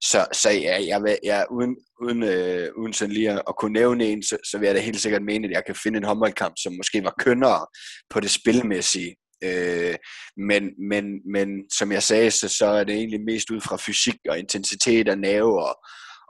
Så, 0.00 0.26
så 0.32 0.50
ja, 0.50 0.78
jeg, 0.88 1.00
jeg, 1.06 1.18
jeg, 1.24 1.46
uden, 1.50 1.76
uden, 2.02 2.22
øh, 2.22 2.68
uden 2.78 2.92
sådan 2.92 3.14
lige 3.14 3.30
at, 3.30 3.42
at 3.48 3.56
kunne 3.58 3.72
nævne 3.72 4.04
en, 4.06 4.22
så, 4.22 4.36
så 4.50 4.58
vil 4.58 4.66
jeg 4.66 4.74
da 4.74 4.80
helt 4.80 5.00
sikkert 5.00 5.22
mene, 5.22 5.46
at 5.46 5.52
jeg 5.52 5.62
kan 5.66 5.74
finde 5.74 5.96
en 5.96 6.04
håndboldkamp, 6.04 6.54
som 6.56 6.72
måske 6.72 7.04
var 7.04 7.14
kønnere 7.18 7.66
på 8.10 8.20
det 8.20 8.30
spilmæssige. 8.30 9.16
Øh, 9.44 9.94
men, 10.36 10.70
men, 10.88 11.04
men 11.32 11.48
som 11.72 11.92
jeg 11.92 12.02
sagde, 12.02 12.30
så, 12.30 12.48
så 12.48 12.66
er 12.66 12.84
det 12.84 12.94
egentlig 12.94 13.20
mest 13.20 13.50
ud 13.50 13.60
fra 13.60 13.76
fysik 13.76 14.16
og 14.28 14.38
intensitet 14.38 15.08
og 15.08 15.18
nerve 15.18 15.64
og, 15.64 15.76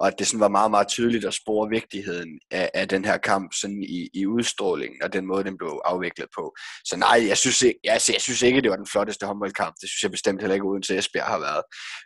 og 0.01 0.07
at 0.07 0.15
det 0.19 0.27
sådan 0.27 0.41
var 0.41 0.49
meget, 0.49 0.71
meget 0.71 0.89
tydeligt 0.89 1.25
at 1.25 1.35
spore 1.35 1.69
vigtigheden 1.69 2.41
af, 2.51 2.71
af 2.75 2.89
den 2.89 3.05
her 3.05 3.17
kamp 3.17 3.53
sådan 3.61 3.83
i, 3.83 4.09
i 4.15 4.27
udstrålingen, 4.27 5.03
og 5.03 5.13
den 5.13 5.27
måde, 5.27 5.45
den 5.45 5.57
blev 5.59 5.81
afviklet 5.85 6.29
på. 6.35 6.55
Så 6.85 6.97
nej, 6.97 7.27
jeg 7.29 7.39
synes, 7.39 7.63
ikke, 7.63 7.81
jeg, 7.85 8.01
jeg 8.13 8.21
synes 8.21 8.43
ikke, 8.43 8.61
det 8.61 8.71
var 8.71 8.77
den 8.77 8.93
flotteste 8.93 9.27
håndboldkamp. 9.27 9.75
Det 9.81 9.89
synes 9.89 10.03
jeg 10.03 10.11
bestemt 10.11 10.41
heller 10.41 10.55
ikke, 10.55 10.67
uden 10.67 10.83
til 10.83 10.99
Esbjerg 10.99 11.27
har 11.27 11.39
været. 11.39 11.63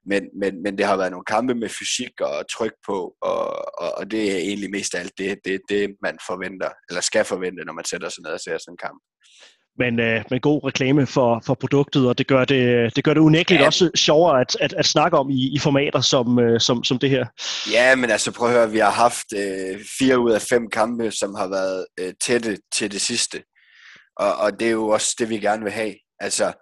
Men, 0.07 0.23
men, 0.41 0.63
men 0.63 0.79
det 0.79 0.87
har 0.87 0.97
været 0.97 1.11
nogle 1.11 1.25
kampe 1.25 1.55
med 1.55 1.69
fysik 1.69 2.21
og 2.21 2.45
tryk 2.51 2.73
på, 2.87 3.15
og, 3.23 3.47
og, 3.83 3.99
og 3.99 4.11
det 4.11 4.33
er 4.33 4.37
egentlig 4.37 4.71
mest 4.71 4.95
alt 4.95 5.13
det, 5.19 5.39
det, 5.45 5.61
det, 5.69 5.97
man 6.03 6.19
forventer, 6.27 6.71
eller 6.89 7.01
skal 7.01 7.25
forvente, 7.25 7.65
når 7.65 7.73
man 7.73 7.85
sætter 7.85 8.09
sig 8.09 8.23
ned 8.23 8.33
og 8.33 8.41
ser 8.41 8.59
sådan 8.59 8.73
en 8.75 8.85
kamp 8.87 9.01
men, 9.79 10.01
øh, 10.01 10.25
med 10.31 10.41
god 10.41 10.65
reklame 10.65 11.07
for, 11.07 11.43
for 11.47 11.55
produktet, 11.55 12.09
og 12.09 12.19
det 12.19 12.27
gør 12.27 12.45
det, 12.45 12.97
det, 12.97 13.05
gør 13.05 13.15
det 13.15 13.21
unægteligt 13.21 13.61
ja. 13.61 13.67
også 13.67 13.91
sjovere 13.95 14.41
at, 14.41 14.57
at, 14.61 14.73
at 14.73 14.87
snakke 14.87 15.19
om 15.19 15.31
i, 15.31 15.55
i 15.55 15.59
formater 15.59 16.01
som, 16.01 16.39
øh, 16.39 16.61
som, 16.61 16.85
som 16.85 16.99
det 16.99 17.11
her. 17.11 17.27
Ja, 17.73 17.97
men 17.97 18.11
altså 18.11 18.33
prøv 18.33 18.49
at 18.49 18.55
høre, 18.55 18.71
vi 18.71 18.79
har 18.79 18.91
haft 18.91 19.27
øh, 19.37 19.81
fire 19.99 20.19
ud 20.19 20.31
af 20.33 20.43
fem 20.43 20.71
kampe, 20.71 21.11
som 21.11 21.35
har 21.35 21.49
været 21.49 21.87
øh, 22.01 22.13
tætte 22.23 22.59
til 22.75 22.93
det 22.93 23.01
sidste, 23.01 23.43
og, 24.17 24.37
og 24.37 24.61
det 24.61 24.67
er 24.67 24.73
jo 24.73 24.89
også 24.89 25.17
det, 25.19 25.29
vi 25.29 25.39
gerne 25.39 25.63
vil 25.63 25.73
have. 25.73 25.95
Altså, 26.21 26.53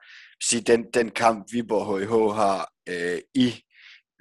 sige, 0.43 0.63
den, 0.63 0.85
den 0.95 1.11
kamp, 1.11 1.47
Viborg 1.53 2.01
HH 2.01 2.37
har 2.37 2.69
øh, 2.89 3.19
i 3.35 3.55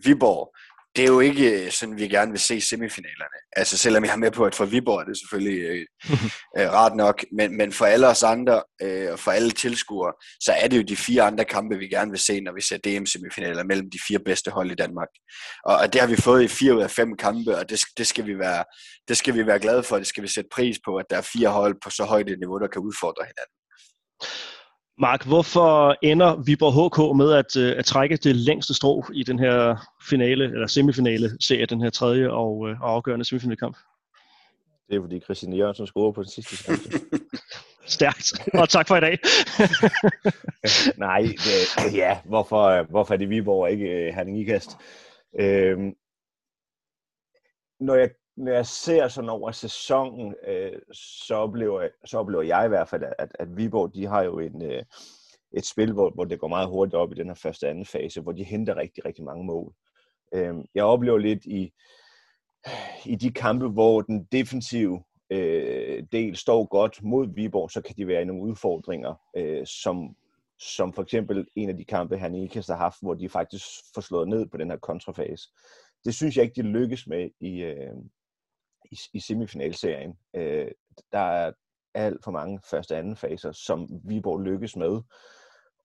Viborg, 0.06 0.56
det 0.96 1.04
er 1.04 1.08
jo 1.08 1.20
ikke 1.20 1.72
sådan, 1.72 1.98
vi 1.98 2.08
gerne 2.08 2.32
vil 2.32 2.40
se 2.40 2.62
semifinalerne. 2.62 3.38
Altså 3.56 3.78
selvom 3.78 4.04
jeg 4.04 4.12
har 4.12 4.18
med 4.18 4.32
på, 4.32 4.46
at 4.46 4.56
for 4.56 4.66
Viborg 4.66 5.00
er 5.00 5.04
det 5.04 5.18
selvfølgelig 5.18 5.62
øh, 5.62 5.86
øh, 6.58 6.72
rart 6.72 6.96
nok, 6.96 7.26
men, 7.38 7.58
men 7.58 7.72
for 7.72 7.86
alle 7.86 8.08
os 8.08 8.24
andre, 8.24 8.64
øh, 8.82 9.12
og 9.12 9.20
for 9.20 9.32
alle 9.32 9.52
tilskuere, 9.52 10.14
så 10.40 10.54
er 10.54 10.68
det 10.68 10.78
jo 10.78 10.82
de 10.82 10.96
fire 10.96 11.24
andre 11.24 11.46
kampe, 11.46 11.78
vi 11.78 11.88
gerne 11.88 12.12
vil 12.12 12.20
se, 12.20 12.42
når 12.42 12.54
vi 12.54 12.62
ser 12.62 12.78
DM-semifinaler 12.78 13.64
mellem 13.64 13.90
de 13.90 14.00
fire 14.08 14.20
bedste 14.20 14.52
hold 14.52 14.72
i 14.72 14.76
Danmark. 14.76 15.10
Og, 15.66 15.76
og 15.78 15.94
det 15.94 16.02
har 16.02 16.08
vi 16.08 16.16
fået 16.16 16.44
i 16.44 16.48
fire 16.48 16.76
ud 16.76 16.82
af 16.82 16.92
fem 16.92 17.18
kampe, 17.18 17.58
og 17.58 17.70
det, 17.70 17.82
det, 17.98 18.08
skal 18.08 18.26
vi 18.26 18.40
være, 18.40 18.64
det 19.08 19.18
skal 19.18 19.36
vi 19.36 19.48
være 19.48 19.60
glade 19.60 19.84
for, 19.84 19.98
det 19.98 20.08
skal 20.08 20.24
vi 20.24 20.28
sætte 20.28 20.50
pris 20.54 20.78
på, 20.86 20.98
at 20.98 21.06
der 21.10 21.18
er 21.18 21.30
fire 21.34 21.50
hold 21.50 21.76
på 21.84 21.90
så 21.90 22.04
højt 22.04 22.30
et 22.30 22.40
niveau, 22.40 22.60
der 22.60 22.68
kan 22.68 22.82
udfordre 22.82 23.24
hinanden. 23.24 23.56
Mark, 24.98 25.26
hvorfor 25.26 25.96
ender 26.02 26.44
Viborg 26.46 26.74
HK 26.74 27.18
med 27.18 27.34
at, 27.34 27.58
øh, 27.58 27.78
at 27.78 27.86
trække 27.86 28.18
det 28.18 28.36
længste 28.36 28.74
strå 28.74 29.06
i 29.14 29.24
den 29.24 29.40
her 29.40 29.88
finale, 30.10 30.44
eller 30.44 30.68
semifinale 30.68 31.30
serie, 31.40 31.66
den 31.66 31.82
her 31.82 31.90
tredje 31.90 32.30
og, 32.30 32.70
øh, 32.70 32.82
og 32.82 32.92
afgørende 32.92 33.26
semifinalkamp? 33.26 33.78
Det 34.90 34.96
er 34.96 35.02
fordi 35.02 35.20
Christian 35.20 35.54
Jørgensen 35.54 35.88
scorer 35.88 36.12
på 36.12 36.24
den 36.24 36.30
sidste 36.30 36.64
kamp. 36.64 36.80
Stærkt, 37.88 38.34
og 38.54 38.70
tak 38.70 38.88
for 38.88 38.96
i 38.96 39.00
dag. 39.00 39.20
Nej, 41.08 41.22
det, 41.22 41.96
ja, 41.96 42.20
hvorfor, 42.26 42.84
hvorfor 42.84 43.14
er 43.14 43.18
det 43.18 43.30
Viborg 43.30 43.72
ikke 43.72 43.86
uh, 43.86 44.16
Herning 44.16 44.40
Ikast? 44.40 44.78
Øhm, 45.40 45.94
når 47.80 47.96
jeg 47.96 48.10
når 48.38 48.52
jeg 48.52 48.66
ser 48.66 49.08
sådan 49.08 49.30
over 49.30 49.52
sæsonen, 49.52 50.36
øh, 50.48 50.72
så, 51.28 51.36
oplever, 51.36 51.88
så 52.06 52.18
oplever 52.18 52.44
jeg 52.44 52.66
i 52.66 52.68
hvert 52.68 52.90
fald, 52.90 53.04
at, 53.20 53.36
at 53.40 53.58
Viborg, 53.58 53.94
de 53.94 54.06
har 54.06 54.24
jo 54.24 54.40
en, 54.40 54.62
øh, 54.62 54.84
et 55.52 55.66
spil, 55.66 55.94
hvor, 55.94 56.10
hvor 56.10 56.24
det 56.24 56.40
går 56.40 56.48
meget 56.48 56.70
hurtigt 56.70 56.96
op 56.96 57.12
i 57.12 57.16
den 57.16 57.28
her 57.28 57.34
første 57.34 57.64
og 57.64 57.70
anden 57.70 57.86
fase, 57.86 58.22
hvor 58.22 58.32
de 58.32 58.44
henter 58.44 58.76
rigtig, 58.76 59.06
rigtig 59.06 59.24
mange 59.24 59.46
mål. 59.46 59.74
Øh, 60.34 60.56
jeg 60.76 60.84
oplever 60.84 61.18
lidt 61.18 61.46
i, 61.46 61.74
i 63.06 63.16
de 63.16 63.32
kampe, 63.32 63.68
hvor 63.68 64.02
den 64.02 64.28
defensive 64.32 65.04
øh, 65.30 66.04
del 66.12 66.36
står 66.36 66.66
godt 66.66 67.04
mod 67.04 67.28
Viborg, 67.36 67.72
så 67.72 67.82
kan 67.82 67.96
de 67.98 68.08
være 68.08 68.22
i 68.22 68.26
nogle 68.26 68.44
udfordringer, 68.44 69.14
øh, 69.38 69.66
som, 69.66 70.16
som 70.60 70.94
for 70.94 71.02
eksempel 71.02 71.48
en 71.56 71.70
af 71.70 71.78
de 71.78 71.86
kampe, 71.86 72.18
han 72.18 72.36
ikke 72.36 72.64
har 72.68 72.76
haft, 72.76 72.98
hvor 73.02 73.14
de 73.14 73.30
faktisk 73.30 73.66
får 73.94 74.02
slået 74.02 74.28
ned 74.28 74.46
på 74.46 74.58
den 74.58 74.70
her 74.70 74.78
kontrafase. 74.78 75.50
Det 76.06 76.16
synes 76.16 76.38
jeg 76.38 76.44
ikke, 76.44 76.62
de 76.62 76.68
lykkes 76.68 77.08
med 77.08 77.30
i, 77.40 77.64
øh, 77.64 77.94
i, 78.96 79.18
i 79.18 79.20
semifinalserien. 79.20 80.14
Øh, 80.36 80.72
der 81.12 81.20
er 81.20 81.52
alt 81.94 82.24
for 82.24 82.32
mange 82.32 82.60
første 82.72 82.92
og 82.92 83.00
anden 83.00 83.16
faser, 83.16 83.52
som 83.52 83.90
Viborg 84.04 84.42
lykkes 84.42 84.76
med. 84.76 85.02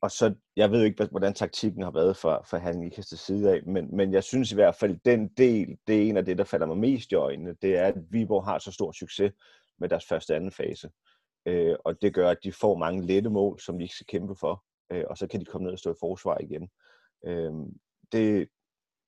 Og 0.03 0.11
så, 0.11 0.35
jeg 0.57 0.71
ved 0.71 0.85
ikke, 0.85 1.09
hvordan 1.11 1.35
taktikken 1.35 1.83
har 1.83 1.91
været 1.91 2.17
for, 2.17 2.47
for 2.51 2.57
han 2.57 2.77
Nikas 2.77 3.07
side 3.07 3.53
af, 3.53 3.63
men, 3.67 3.97
men 3.97 4.13
jeg 4.13 4.25
synes 4.25 4.53
i 4.53 4.55
hvert 4.55 4.75
fald, 4.75 4.99
den 5.05 5.29
del, 5.29 5.79
det 5.87 5.97
er 5.97 6.09
en 6.09 6.17
af 6.17 6.25
det, 6.25 6.39
der 6.39 6.45
falder 6.45 6.67
mig 6.67 6.79
mest 6.79 7.13
i 7.13 7.15
øjnene, 7.15 7.57
det 7.63 7.77
er, 7.77 7.87
at 7.87 7.95
Viborg 8.11 8.45
har 8.45 8.59
så 8.59 8.73
stor 8.73 8.93
succes 8.93 9.33
med 9.79 9.89
deres 9.89 10.07
første 10.07 10.31
og 10.33 10.37
anden 10.37 10.53
fase. 10.53 10.91
Øh, 11.47 11.77
og 11.85 12.03
det 12.03 12.15
gør, 12.15 12.31
at 12.31 12.39
de 12.45 12.53
får 12.53 12.77
mange 12.77 13.07
lette 13.07 13.31
mål, 13.31 13.61
som 13.61 13.79
de 13.79 13.83
ikke 13.85 13.95
skal 13.95 14.07
kæmpe 14.07 14.35
for, 14.41 14.65
øh, 14.93 15.05
og 15.11 15.19
så 15.19 15.27
kan 15.27 15.41
de 15.41 15.45
komme 15.45 15.65
ned 15.65 15.73
og 15.73 15.79
stå 15.79 15.93
i 15.93 16.01
forsvar 16.01 16.39
igen. 16.39 16.69
Øh, 17.27 17.53
det, 18.13 18.49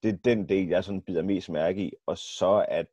det 0.02 0.08
er 0.08 0.18
den 0.24 0.48
del, 0.48 0.68
jeg 0.68 0.84
sådan 0.84 1.02
bider 1.02 1.22
mest 1.22 1.50
mærke 1.50 1.82
i, 1.82 1.92
og 2.06 2.18
så 2.18 2.66
at 2.68 2.88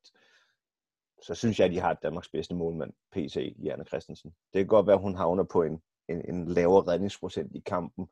så 1.22 1.36
synes 1.36 1.60
jeg, 1.60 1.66
at 1.66 1.72
de 1.72 1.80
har 1.80 1.94
Danmarks 1.94 2.30
bedste 2.30 2.56
målmand, 2.56 2.94
PC, 3.12 3.56
Janne 3.64 3.86
Christensen. 3.86 4.32
Det 4.54 4.60
kan 4.60 4.68
godt 4.68 4.88
være, 4.88 4.96
at 4.96 5.02
hun 5.02 5.16
havner 5.16 5.44
på 5.44 5.64
en, 5.64 5.82
en, 6.10 6.36
en 6.36 6.48
lavere 6.48 6.88
redningsprocent 6.88 7.56
i 7.56 7.60
kampen, 7.66 8.08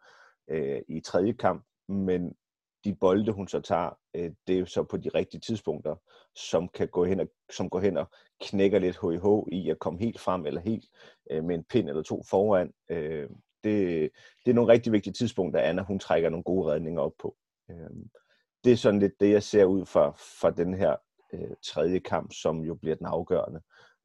øh, 0.48 0.82
i 0.88 1.00
tredje 1.00 1.34
kamp, 1.34 1.66
men 1.88 2.36
de 2.84 2.96
bolde, 2.96 3.32
hun 3.32 3.48
så 3.48 3.60
tager, 3.60 3.98
øh, 4.14 4.32
det 4.48 4.60
er 4.60 4.66
så 4.66 4.84
på 4.84 4.98
de 4.98 5.10
rigtige 5.10 5.42
tidspunkter, 5.42 5.96
som 6.36 6.70
kan 6.70 6.88
gå 6.88 7.06
hen 7.06 7.20
og, 7.20 7.28
som 7.50 7.70
går 7.70 7.80
hen 7.80 7.98
og 7.98 8.10
knækker 8.42 8.80
lidt 8.80 9.00
HIH 9.02 9.60
i 9.60 9.70
at 9.70 9.80
komme 9.80 10.00
helt 10.00 10.20
frem, 10.20 10.46
eller 10.46 10.62
helt 10.62 10.86
øh, 11.32 11.44
med 11.44 11.56
en 11.56 11.64
pind 11.64 11.90
eller 11.90 12.04
to 12.04 12.24
foran. 12.24 12.74
Øh, 12.90 13.30
det, 13.64 14.10
det 14.46 14.52
er 14.52 14.56
nogle 14.56 14.74
rigtig 14.74 14.92
vigtige 14.92 15.14
tidspunkter, 15.14 15.62
Anna 15.62 15.82
hun 15.82 16.00
trækker 16.00 16.30
nogle 16.30 16.44
gode 16.44 16.72
redninger 16.72 17.02
op 17.02 17.14
på. 17.20 17.36
Øh, 17.72 17.90
det 18.64 18.72
er 18.72 18.78
sådan 18.78 19.00
lidt 19.00 19.20
det, 19.20 19.32
jeg 19.32 19.44
ser 19.44 19.66
ud 19.66 19.86
fra, 19.86 20.10
fra 20.40 20.52
den 20.52 20.74
her 20.74 20.96
øh, 21.34 21.56
tredje 21.66 22.00
kamp, 22.00 22.34
som 22.34 22.60
jo 22.60 22.76
bliver 22.76 22.96
den 22.96 23.06
afgørende, 23.06 23.62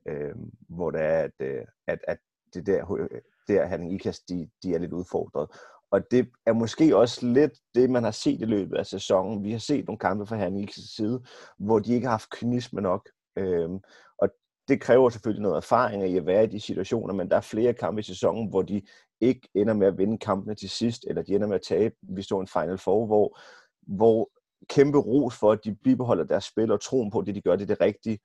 øh, 0.07 0.35
hvor 0.69 0.91
det 0.91 1.01
er, 1.01 1.19
at, 1.19 1.33
øh, 1.41 1.65
at, 1.87 1.99
at 2.09 2.19
det 2.55 2.67
der, 2.67 2.93
øh, 2.93 3.09
der 3.49 3.67
han 3.67 3.91
Ikast, 3.91 4.29
de, 4.29 4.49
de 4.63 4.75
er 4.75 4.79
lidt 4.79 4.93
udfordret. 4.93 5.49
Og 5.91 6.11
det 6.11 6.29
er 6.47 6.53
måske 6.53 6.97
også 6.97 7.27
lidt 7.27 7.53
det, 7.75 7.91
man 7.91 8.05
har 8.05 8.11
set 8.11 8.41
i 8.41 8.45
løbet 8.45 8.77
af 8.77 8.87
sæsonen. 8.87 9.45
Vi 9.45 9.53
har 9.53 9.59
set 9.59 9.87
nogle 9.87 9.99
kampe 9.99 10.27
fra 10.27 10.37
Herning 10.37 10.63
Ikast 10.63 10.97
side, 10.97 11.23
hvor 11.59 11.79
de 11.79 11.95
ikke 11.95 12.07
har 12.07 12.13
haft 12.13 12.31
kynisme 12.31 12.81
nok. 12.81 13.09
Øhm, 13.37 13.79
og 14.19 14.29
det 14.69 14.81
kræver 14.81 15.11
selvfølgelig 15.11 15.43
noget 15.43 15.57
erfaring 15.57 16.11
i 16.11 16.17
at 16.17 16.27
være 16.27 16.45
i 16.45 16.47
de 16.47 16.61
situationer, 16.61 17.15
men 17.15 17.31
der 17.31 17.37
er 17.37 17.41
flere 17.41 17.75
kampe 17.75 18.01
i 18.01 18.03
sæsonen, 18.03 18.49
hvor 18.49 18.63
de 18.63 18.83
ikke 19.21 19.49
ender 19.55 19.75
med 19.75 19.87
at 19.87 19.99
vinde 19.99 20.19
kampene 20.19 20.55
til 20.55 20.71
sidst, 20.71 21.05
eller 21.09 21.23
de 21.23 21.35
ender 21.35 21.47
med 21.47 21.57
at 21.57 21.63
tabe. 21.63 21.95
Vi 22.03 22.23
står 22.23 22.41
en 22.41 22.49
Final 22.49 22.79
Four, 22.79 23.07
hvor, 23.07 23.39
hvor 23.87 24.31
kæmpe 24.69 24.99
ros 24.99 25.39
for, 25.39 25.53
at 25.53 25.65
de 25.65 25.75
bibeholder 25.75 26.25
deres 26.25 26.45
spil 26.45 26.73
og 26.73 26.81
troen 26.81 27.11
på, 27.11 27.19
at 27.19 27.27
det 27.27 27.35
de 27.35 27.43
gør, 27.43 27.57
det 27.57 27.63
er 27.63 27.75
det 27.75 27.81
rigtige. 27.81 28.19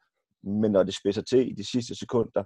Men 0.43 0.71
når 0.71 0.83
det 0.83 0.95
spidser 0.95 1.21
til 1.21 1.51
i 1.51 1.53
de 1.53 1.71
sidste 1.71 1.95
sekunder, 1.95 2.43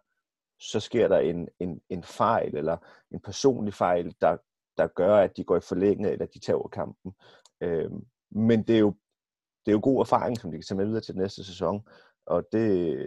så 0.59 0.79
sker 0.79 1.07
der 1.07 1.19
en, 1.19 1.47
en, 1.59 1.81
en 1.89 2.03
fejl, 2.03 2.55
eller 2.55 2.77
en 3.11 3.19
personlig 3.19 3.73
fejl, 3.73 4.15
der, 4.21 4.37
der 4.77 4.87
gør, 4.87 5.17
at 5.17 5.37
de 5.37 5.43
går 5.43 5.57
i 5.57 5.61
forlænget, 5.61 6.11
eller 6.11 6.25
de 6.25 6.39
tager 6.39 6.57
over 6.57 6.67
kampen. 6.67 7.13
Øhm, 7.63 8.05
men 8.31 8.63
det 8.63 8.75
er, 8.75 8.79
jo, 8.79 8.95
det 9.65 9.71
er 9.71 9.75
jo 9.75 9.79
god 9.83 9.99
erfaring, 9.99 10.37
som 10.37 10.51
de 10.51 10.57
kan 10.57 10.63
tage 10.63 10.77
med 10.77 10.85
videre 10.85 11.01
til 11.01 11.17
næste 11.17 11.43
sæson, 11.43 11.87
og 12.25 12.47
det, 12.51 12.97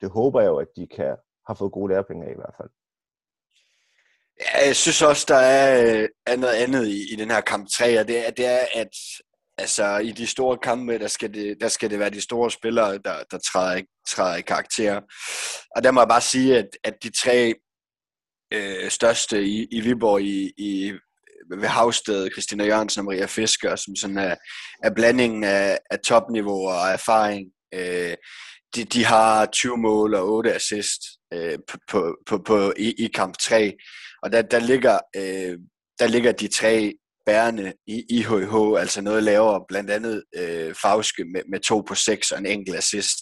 det 0.00 0.10
håber 0.10 0.40
jeg 0.40 0.48
jo, 0.48 0.56
at 0.56 0.68
de 0.76 0.86
kan 0.86 1.16
have 1.46 1.56
fået 1.56 1.72
gode 1.72 1.92
lærepenge 1.92 2.26
af 2.26 2.32
i 2.32 2.34
hvert 2.34 2.54
fald. 2.56 2.70
Ja, 4.40 4.66
jeg 4.66 4.76
synes 4.76 5.02
også, 5.02 5.24
der 5.28 5.36
er, 5.36 6.02
øh, 6.02 6.08
er 6.26 6.36
noget 6.36 6.54
andet 6.54 6.86
i, 6.86 7.12
i 7.12 7.16
den 7.16 7.30
her 7.30 7.40
kamp 7.40 7.68
3, 7.68 8.00
og 8.00 8.08
det 8.08 8.26
er, 8.26 8.30
det 8.30 8.46
er, 8.46 8.64
at 8.74 8.96
altså, 9.58 9.96
i 9.96 10.12
de 10.12 10.26
store 10.26 10.58
kampe, 10.58 10.98
der 10.98 11.08
skal 11.08 11.34
det, 11.34 11.56
der 11.60 11.68
skal 11.68 11.90
det 11.90 11.98
være 11.98 12.10
de 12.10 12.20
store 12.20 12.50
spillere, 12.50 12.92
der, 12.92 13.22
der 13.30 13.38
træder, 13.38 13.82
træder 14.08 14.36
i 14.36 14.40
karakter. 14.40 15.00
Og 15.76 15.84
der 15.84 15.90
må 15.90 16.00
jeg 16.00 16.08
bare 16.08 16.20
sige, 16.20 16.58
at, 16.58 16.68
at 16.84 16.94
de 17.02 17.10
tre 17.10 17.54
øh, 18.52 18.90
største 18.90 19.44
i, 19.44 19.66
i 19.70 19.80
Viborg 19.80 20.22
i, 20.22 20.52
i, 20.58 20.92
ved 21.50 21.68
Havsted, 21.68 22.30
Christina 22.32 22.64
Jørgensen 22.64 23.00
og 23.00 23.04
Maria 23.04 23.26
Fisker, 23.26 23.76
som 23.76 23.96
sådan 23.96 24.18
er, 24.18 24.36
er 24.82 24.94
blandingen 24.94 25.44
af, 25.44 25.78
af 25.90 25.98
topniveau 25.98 26.68
og 26.68 26.88
erfaring. 26.88 27.46
Øh, 27.74 28.14
de, 28.74 28.84
de 28.84 29.04
har 29.04 29.46
20 29.46 29.76
mål 29.76 30.14
og 30.14 30.28
8 30.28 30.54
assist 30.54 31.02
øh, 31.32 31.58
på, 31.68 31.78
på, 31.90 32.16
på, 32.26 32.38
på, 32.38 32.72
i, 32.76 33.04
i 33.04 33.08
kamp 33.14 33.38
3. 33.38 33.72
Og 34.22 34.32
der, 34.32 34.42
der, 34.42 34.58
ligger, 34.58 34.98
øh, 35.16 35.58
der 35.98 36.06
ligger 36.06 36.32
de 36.32 36.48
tre 36.48 36.94
bærende 37.26 37.72
i 37.86 38.04
IHH, 38.10 38.54
altså 38.78 39.00
noget 39.00 39.22
lavere, 39.22 39.64
blandt 39.68 39.90
andet 39.90 40.24
øh, 40.36 40.74
Fauske 40.82 41.24
med, 41.24 41.42
med 41.50 41.60
to 41.60 41.80
på 41.88 41.94
seks 41.94 42.30
og 42.30 42.38
en 42.38 42.46
enkelt 42.46 42.76
assist. 42.76 43.18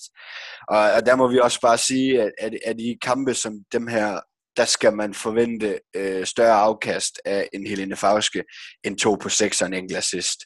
Og, 0.69 0.79
og 0.79 1.07
der 1.07 1.17
må 1.17 1.29
vi 1.29 1.39
også 1.39 1.61
bare 1.61 1.79
sige, 1.79 2.23
at, 2.23 2.33
at, 2.39 2.53
at 2.67 2.81
i 2.81 2.97
kampe 3.03 3.35
som 3.35 3.53
dem 3.73 3.87
her, 3.87 4.21
der 4.57 4.65
skal 4.65 4.97
man 4.97 5.15
forvente 5.15 5.81
øh, 5.97 6.27
større 6.27 6.61
afkast 6.61 7.21
af 7.25 7.49
en 7.53 7.67
Helene 7.67 7.97
Fauske 7.97 8.45
end 8.85 8.99
to 8.99 9.15
på 9.15 9.29
seks 9.29 9.61
og 9.61 9.67
en 9.67 9.75
enkelt 9.75 9.99
assist. 9.99 10.39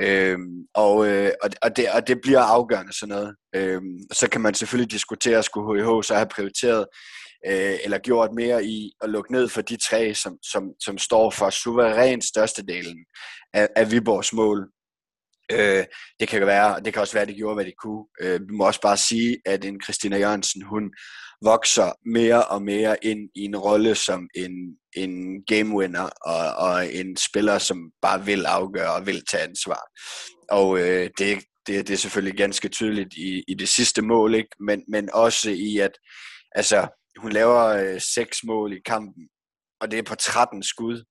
Øhm, 0.00 0.66
og, 0.74 1.06
øh, 1.08 1.32
og, 1.42 1.50
og, 1.62 1.76
det, 1.76 1.90
og 1.90 2.08
det 2.08 2.18
bliver 2.22 2.40
afgørende 2.40 2.98
sådan 2.98 3.14
noget. 3.14 3.34
Øhm, 3.54 3.98
så 4.12 4.28
kan 4.30 4.40
man 4.40 4.54
selvfølgelig 4.54 4.90
diskutere, 4.90 5.42
skulle 5.42 5.82
HIH 5.82 6.02
så 6.02 6.14
have 6.14 6.28
prioriteret 6.34 6.86
øh, 7.46 7.78
eller 7.84 7.98
gjort 7.98 8.30
mere 8.34 8.64
i 8.64 8.92
at 9.00 9.10
lukke 9.10 9.32
ned 9.32 9.48
for 9.48 9.62
de 9.62 9.76
tre, 9.76 10.14
som, 10.14 10.38
som, 10.42 10.62
som 10.80 10.98
står 10.98 11.30
for 11.30 11.50
suverænt 11.50 12.24
størstedelen 12.24 12.98
af, 13.54 13.68
af 13.76 13.90
Viborgs 13.90 14.32
mål. 14.32 14.68
Øh, 15.52 15.84
det 16.20 16.28
kan 16.28 16.46
være, 16.46 16.80
det 16.80 16.92
kan 16.92 17.02
også 17.02 17.14
være, 17.14 17.22
at 17.22 17.28
de 17.28 17.34
gjorde, 17.34 17.54
hvad 17.54 17.64
de 17.64 17.72
kunne. 17.82 18.04
Øh, 18.20 18.40
vi 18.40 18.52
må 18.54 18.66
også 18.66 18.80
bare 18.80 18.96
sige, 18.96 19.36
at 19.46 19.64
en 19.64 19.80
Christina 19.82 20.18
Jørgensen, 20.18 20.62
hun 20.62 20.90
vokser 21.44 21.92
mere 22.06 22.44
og 22.44 22.62
mere 22.62 23.04
ind 23.04 23.30
i 23.34 23.40
en 23.40 23.56
rolle 23.56 23.94
som 23.94 24.28
en, 24.34 24.52
en 24.96 25.44
game 25.46 25.76
winner 25.76 26.08
og, 26.20 26.66
og 26.68 26.94
en 26.94 27.16
spiller, 27.16 27.58
som 27.58 27.90
bare 28.02 28.24
vil 28.24 28.46
afgøre 28.46 28.94
og 28.94 29.06
vil 29.06 29.22
tage 29.30 29.42
ansvar. 29.42 29.82
Og 30.50 30.78
øh, 30.78 31.10
det, 31.18 31.38
det, 31.66 31.88
det 31.88 31.90
er 31.90 31.96
selvfølgelig 31.96 32.36
ganske 32.36 32.68
tydeligt 32.68 33.14
i, 33.14 33.44
i 33.48 33.54
det 33.54 33.68
sidste 33.68 34.02
mål, 34.02 34.34
ikke? 34.34 34.50
Men, 34.60 34.84
men 34.88 35.10
også 35.12 35.50
i, 35.50 35.78
at 35.78 35.92
altså, 36.52 36.97
hun 37.18 37.32
laver 37.32 37.64
øh, 37.64 38.00
seks 38.00 38.38
mål 38.44 38.72
i 38.72 38.80
kampen, 38.86 39.28
og 39.80 39.90
det 39.90 39.98
er 39.98 40.02
på 40.02 40.14
13 40.14 40.62
skud. 40.62 41.04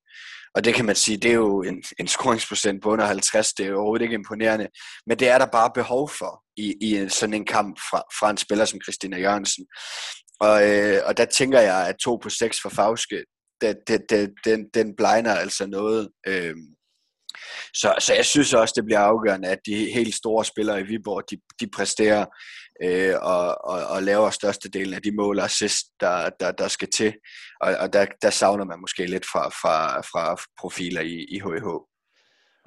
Og 0.55 0.63
det 0.63 0.75
kan 0.75 0.85
man 0.85 0.95
sige, 0.95 1.17
det 1.17 1.31
er 1.31 1.35
jo 1.35 1.61
en, 1.61 1.83
en 1.99 2.07
scoringsprocent 2.07 2.83
på 2.83 2.91
under 2.91 3.05
50, 3.05 3.53
det 3.53 3.65
er 3.65 3.69
jo 3.69 3.75
overhovedet 3.75 4.03
ikke 4.03 4.13
imponerende. 4.13 4.67
Men 5.07 5.19
det 5.19 5.27
er 5.27 5.37
der 5.37 5.45
bare 5.45 5.71
behov 5.75 6.09
for 6.09 6.43
i, 6.57 6.75
i 6.81 7.09
sådan 7.09 7.33
en 7.33 7.45
kamp 7.45 7.79
fra, 7.79 7.99
fra 8.19 8.29
en 8.29 8.37
spiller 8.37 8.65
som 8.65 8.81
Christina 8.81 9.17
Jørgensen. 9.17 9.65
Og, 10.39 10.69
øh, 10.69 11.01
og 11.05 11.17
der 11.17 11.25
tænker 11.25 11.59
jeg, 11.59 11.87
at 11.87 11.95
2 12.03 12.15
på 12.23 12.29
6 12.29 12.61
for 12.61 12.69
Fauske, 12.69 13.23
det, 13.61 13.77
det, 13.87 14.01
det, 14.09 14.33
den, 14.45 14.69
den 14.73 14.95
blegner 14.95 15.33
altså 15.35 15.67
noget. 15.67 16.09
Øh, 16.27 16.55
så, 17.73 17.95
så 17.99 18.13
jeg 18.13 18.25
synes 18.25 18.53
også, 18.53 18.73
det 18.77 18.85
bliver 18.85 18.99
afgørende, 18.99 19.47
at 19.47 19.59
de 19.65 19.91
helt 19.93 20.15
store 20.15 20.45
spillere 20.45 20.79
i 20.81 20.83
Viborg, 20.83 21.23
de, 21.31 21.37
de 21.59 21.69
præsterer 21.75 22.25
øh, 22.83 23.15
og, 23.21 23.65
og, 23.65 23.87
og 23.87 24.03
laver 24.03 24.29
størstedelen 24.29 24.93
af 24.93 25.01
de 25.01 25.11
mål 25.11 25.39
og 25.39 25.45
assist, 25.45 25.85
der, 25.99 26.29
der, 26.29 26.51
der 26.51 26.67
skal 26.67 26.89
til. 26.89 27.13
Og, 27.61 27.75
og 27.79 27.93
der, 27.93 28.05
der 28.21 28.29
savner 28.29 28.65
man 28.65 28.81
måske 28.81 29.05
lidt 29.05 29.25
fra, 29.25 29.49
fra, 29.49 30.01
fra 30.01 30.37
profiler 30.59 31.01
i, 31.01 31.25
i 31.29 31.39
HH. 31.39 31.67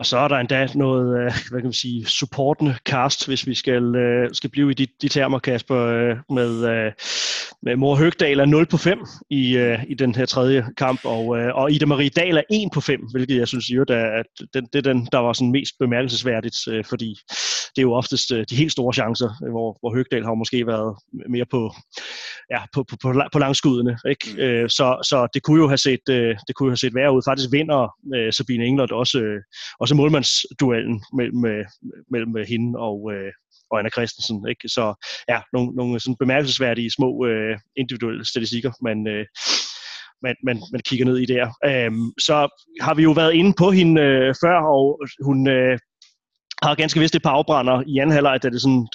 Og 0.00 0.06
så 0.06 0.18
er 0.18 0.28
der 0.28 0.36
endda 0.36 0.68
noget, 0.74 1.18
øh, 1.18 1.32
hvad 1.50 1.60
kan 1.60 1.66
man 1.66 1.72
sige, 1.72 2.06
supportende 2.06 2.76
cast, 2.84 3.26
hvis 3.26 3.46
vi 3.46 3.54
skal, 3.54 3.96
øh, 3.96 4.30
skal 4.32 4.50
blive 4.50 4.70
i 4.70 4.74
de, 4.74 4.86
de 5.02 5.08
termer, 5.08 5.38
Kasper, 5.38 5.76
øh, 5.76 6.16
med, 6.30 6.92
med 7.62 7.76
Mor 7.76 7.96
Høgdal 7.96 8.40
er 8.40 8.44
0 8.44 8.66
på 8.66 8.76
5 8.76 8.98
i, 9.30 9.74
i 9.88 9.94
den 9.94 10.14
her 10.14 10.26
tredje 10.26 10.66
kamp, 10.76 11.00
og, 11.04 11.26
og 11.28 11.72
Ida 11.72 11.86
Marie 11.86 12.08
Dahl 12.08 12.36
er 12.36 12.42
1 12.50 12.68
på 12.74 12.80
5, 12.80 13.00
hvilket 13.12 13.36
jeg 13.36 13.48
synes 13.48 13.70
jo, 13.70 13.82
at 13.88 14.26
den, 14.54 14.66
det 14.72 14.86
er 14.86 14.92
den, 14.92 15.08
der 15.12 15.18
var 15.18 15.32
sådan 15.32 15.52
mest 15.52 15.74
bemærkelsesværdigt, 15.78 16.56
fordi 16.88 17.16
det 17.76 17.78
er 17.78 17.82
jo 17.82 17.92
oftest 17.92 18.28
de 18.50 18.56
helt 18.56 18.72
store 18.72 18.92
chancer, 18.92 19.50
hvor, 19.50 19.76
hvor 19.80 19.94
Høgdal 19.94 20.24
har 20.24 20.34
måske 20.34 20.66
været 20.66 20.96
mere 21.28 21.44
på, 21.50 21.74
ja, 22.50 22.60
på, 22.74 22.84
på, 22.90 22.96
på, 23.02 23.22
på 23.32 23.38
langskuddene. 23.38 23.98
Ikke? 24.08 24.26
Mm. 24.62 24.68
Så, 24.68 24.86
så 25.10 25.28
det 25.34 25.42
kunne 25.42 25.60
jo 25.60 25.68
have 25.68 25.78
set, 25.78 26.00
det 26.46 26.54
kunne 26.54 26.66
jo 26.66 26.70
have 26.70 26.84
set 26.84 26.94
værre 26.94 27.12
ud. 27.12 27.22
Faktisk 27.24 27.52
vinder 27.52 27.94
Sabine 28.30 28.64
Englert 28.64 28.92
også, 28.92 29.20
også 29.80 29.89
også 29.90 29.96
målmandsduellen 30.02 31.02
mellem, 31.18 31.66
mellem 32.10 32.34
hende 32.48 32.78
og, 32.78 32.98
øh, 33.12 33.32
og 33.70 33.78
Anna 33.78 33.90
Christensen. 33.90 34.48
Ikke? 34.48 34.68
Så 34.68 34.84
ja, 35.28 35.38
nogle, 35.52 35.68
nogle 35.76 36.00
sådan 36.00 36.16
bemærkelsesværdige 36.22 36.90
små 36.90 37.26
øh, 37.26 37.58
individuelle 37.76 38.24
statistikker, 38.24 38.72
man, 38.82 38.98
øh, 39.08 39.26
man, 40.22 40.34
man, 40.46 40.56
man 40.72 40.80
kigger 40.88 41.06
ned 41.06 41.18
i 41.18 41.26
der. 41.34 41.44
Øhm, 41.70 42.06
så 42.26 42.36
har 42.80 42.94
vi 42.94 43.02
jo 43.02 43.12
været 43.12 43.34
inde 43.34 43.52
på 43.58 43.70
hende 43.70 44.02
øh, 44.02 44.34
før, 44.42 44.58
og 44.76 44.84
hun 45.24 45.48
øh, 45.48 45.78
har 46.62 46.74
ganske 46.74 47.00
vist 47.00 47.14
et 47.14 47.22
par 47.22 47.36
afbrænder 47.38 47.82
i 47.86 47.98
anden 47.98 48.14
halvleg, 48.16 48.42
da 48.42 48.50
det 48.50 48.62
sådan 48.62 48.88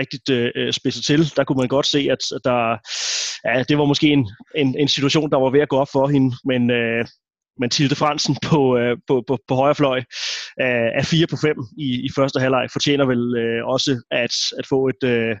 rigtigt 0.00 0.30
øh, 0.30 0.72
spidset 0.72 1.04
til. 1.04 1.20
Der 1.36 1.44
kunne 1.44 1.60
man 1.62 1.68
godt 1.68 1.86
se, 1.86 2.00
at, 2.14 2.22
at 2.36 2.40
der, 2.44 2.58
ja, 3.44 3.62
det 3.68 3.78
var 3.78 3.84
måske 3.84 4.08
en, 4.08 4.30
en, 4.56 4.78
en 4.78 4.88
situation, 4.88 5.30
der 5.30 5.38
var 5.38 5.50
ved 5.50 5.60
at 5.60 5.68
gå 5.68 5.76
op 5.76 5.92
for 5.92 6.06
hende, 6.08 6.36
men 6.44 6.70
øh, 6.70 7.04
Mathilde 7.60 7.96
Fransen 7.96 8.36
på, 8.42 8.78
øh, 8.78 8.96
på, 9.06 9.24
på, 9.26 9.38
på 9.48 9.54
højre 9.54 9.74
fløj 9.74 9.98
øh, 10.62 10.88
er 10.98 11.02
4 11.02 11.26
på 11.26 11.36
5 11.36 11.56
i, 11.78 11.88
i 12.06 12.08
første 12.16 12.40
halvleg, 12.40 12.68
fortjener 12.72 13.06
vel 13.06 13.36
øh, 13.36 13.66
også 13.66 14.02
at, 14.10 14.34
at 14.58 14.66
få 14.68 14.88
et, 14.88 15.02
øh, 15.04 15.36